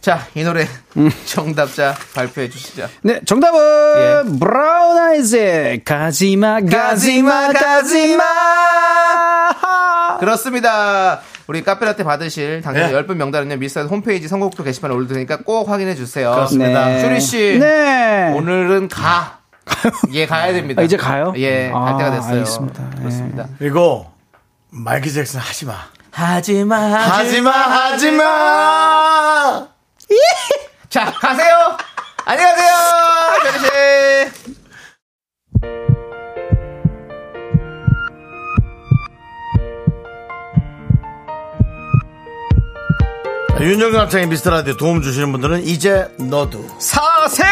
자, 0.00 0.26
이 0.34 0.42
노래 0.42 0.66
정답자 1.26 1.94
발표해 2.14 2.48
주시죠. 2.48 2.88
네, 3.02 3.20
정답은 3.26 3.58
예. 3.60 4.38
브라운 4.38 4.96
아이즈의 4.98 5.84
가지마 5.84 6.60
가지마 6.62 7.52
가지마. 7.52 8.24
그렇습니다. 10.18 11.20
우리 11.46 11.62
카페라떼 11.62 12.04
받으실 12.04 12.60
당첨 12.62 12.90
네. 12.90 12.92
10분 12.92 13.14
명단은요. 13.14 13.56
미스터 13.56 13.84
홈페이지 13.86 14.28
선곡표 14.28 14.62
게시판에 14.64 14.94
올릴 14.94 15.08
테니까 15.08 15.38
꼭 15.38 15.68
확인해 15.68 15.94
주세요. 15.94 16.30
그렇습니다. 16.32 16.86
네. 16.86 17.00
쇼리 17.00 17.20
씨. 17.20 17.58
네. 17.58 18.32
오늘은 18.36 18.88
가. 18.88 19.38
예, 20.12 20.26
가야 20.26 20.52
됩니다. 20.52 20.80
아, 20.82 20.84
이제 20.84 20.96
가요? 20.96 21.32
예, 21.36 21.70
갈 21.70 21.94
아, 21.94 21.96
때가 21.98 22.10
됐어요. 22.10 22.32
알겠습니다. 22.34 22.90
예. 22.96 22.98
그렇습니다. 22.98 23.48
그리고 23.58 24.10
마이클 24.70 25.12
잭슨 25.12 25.40
하지 25.40 25.66
마. 25.66 25.74
하지 26.10 26.64
마, 26.64 26.76
하지 26.76 27.40
마, 27.40 27.50
하지 27.50 28.10
마. 28.10 29.68
자, 30.88 31.12
가세요. 31.12 31.76
쇼리 33.44 33.58
씨. 33.58 34.54
윤정수 43.60 43.96
남창희의 43.96 44.28
미스터 44.28 44.50
라디오 44.50 44.76
도움 44.76 45.02
주시는 45.02 45.32
분들은 45.32 45.64
이제너두. 45.64 46.64
사세! 46.78 47.44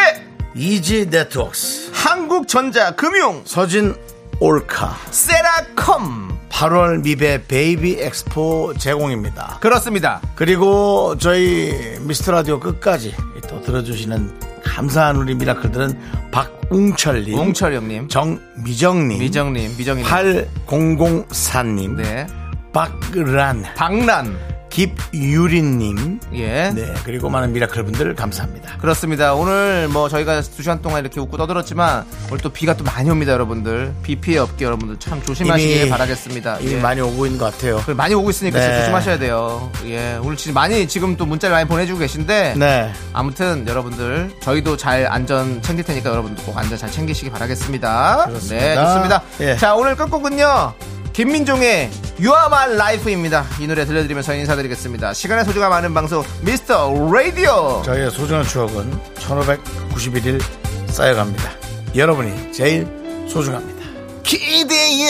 이지 0.55 1.09
네트웍스. 1.11 1.91
한국전자 1.93 2.93
금융. 2.93 3.43
서진 3.45 3.95
올카. 4.39 4.97
세라컴. 5.11 6.39
8월 6.49 7.03
미베 7.03 7.47
베이비 7.49 7.97
엑스포 8.01 8.75
제공입니다. 8.79 9.59
그렇습니다. 9.61 10.23
그리고 10.37 11.19
저희 11.19 11.73
미스터 12.01 12.31
라디오 12.33 12.61
끝까지 12.61 13.13
또 13.49 13.61
들어주시는 13.63 14.63
감사한 14.65 15.17
우리 15.17 15.35
미라클들은 15.35 16.31
박웅철님, 16.31 17.39
웅철 17.39 17.75
형님, 17.75 18.09
정미정님, 18.09 19.19
미정님, 19.19 19.77
미정님, 19.77 20.05
8004님, 20.07 21.97
네, 21.97 22.27
박란, 22.73 23.65
박란, 23.77 24.56
김유린님, 24.71 26.21
예. 26.35 26.71
네 26.75 26.95
그리고 27.05 27.31
많은 27.31 27.53
미라클 27.53 27.85
분들 27.85 28.15
감사합니다. 28.15 28.77
그렇습니다. 28.79 29.35
오늘 29.35 29.89
뭐 29.89 30.09
저희가 30.09 30.43
두 30.43 30.63
시간 30.63 30.83
동안 30.83 31.01
이렇게 31.01 31.19
웃고 31.21 31.37
떠들었지만 31.37 32.05
오늘 32.29 32.39
또 32.39 32.51
비가 32.51 32.75
또 32.77 32.85
많이 32.85 33.09
옵니다, 33.09 33.33
여러분들. 33.33 33.95
비 34.03 34.17
피해 34.17 34.39
없게 34.39 34.65
여러분들 34.65 34.99
참 34.99 35.23
조심하시길 35.23 35.81
이미- 35.83 35.91
바라겠습니다. 35.91 36.59
이미 36.61 36.73
예. 36.75 36.81
많이 36.81 37.01
오고 37.01 37.27
있는 37.27 37.39
것 37.39 37.53
같아요. 37.53 37.83
많이 37.97 38.15
오고 38.15 38.31
있으니까 38.31 38.59
네. 38.59 38.79
조심하셔야 38.81 39.19
돼요. 39.19 39.71
예, 39.87 40.19
오늘 40.23 40.37
진짜 40.37 40.53
많이 40.59 40.87
지금 40.87 41.17
또 41.17 41.25
문자를 41.27 41.55
많이 41.55 41.67
보내주고 41.69 41.99
계신데 41.99 42.55
네. 42.57 42.93
아무튼 43.13 43.67
여러분들 43.67 44.31
저희도 44.41 44.77
잘 44.77 45.07
안전 45.07 45.63
챙길 45.63 45.85
테니까 45.85 46.11
여러분들 46.11 46.45
꼭 46.45 46.57
안전 46.59 46.77
잘 46.79 46.91
챙기시기 46.91 47.31
바라겠습니다. 47.31 48.27
그렇습니다. 48.29 48.67
네, 48.67 48.75
좋습니다. 48.75 49.23
예. 49.41 49.57
자, 49.57 49.75
오늘 49.75 49.97
끝곡은요. 49.97 50.75
김민종의 51.17 51.91
You 52.21 52.35
Are 52.37 52.47
My 52.49 52.75
Life입니다. 52.75 53.47
이 53.59 53.67
노래 53.67 53.87
들려드리면서 53.87 54.35
인사드리겠습니다. 54.35 55.15
시간의 55.15 55.47
소중함 55.47 55.71
많은 55.71 55.95
방송 55.95 56.23
미스터 56.43 56.93
라디오. 57.11 57.81
저희의 57.87 58.11
소중한 58.11 58.45
추억은 58.45 58.93
1591일 59.15 60.43
쌓여갑니다. 60.89 61.53
여러분이 61.97 62.53
제일 62.53 62.87
소중합니다. 63.31 63.87
기대요. 64.25 65.09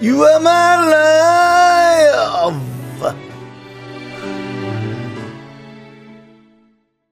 You 0.00 0.26
are 0.26 0.40
my 0.40 0.88
love. 3.02 3.25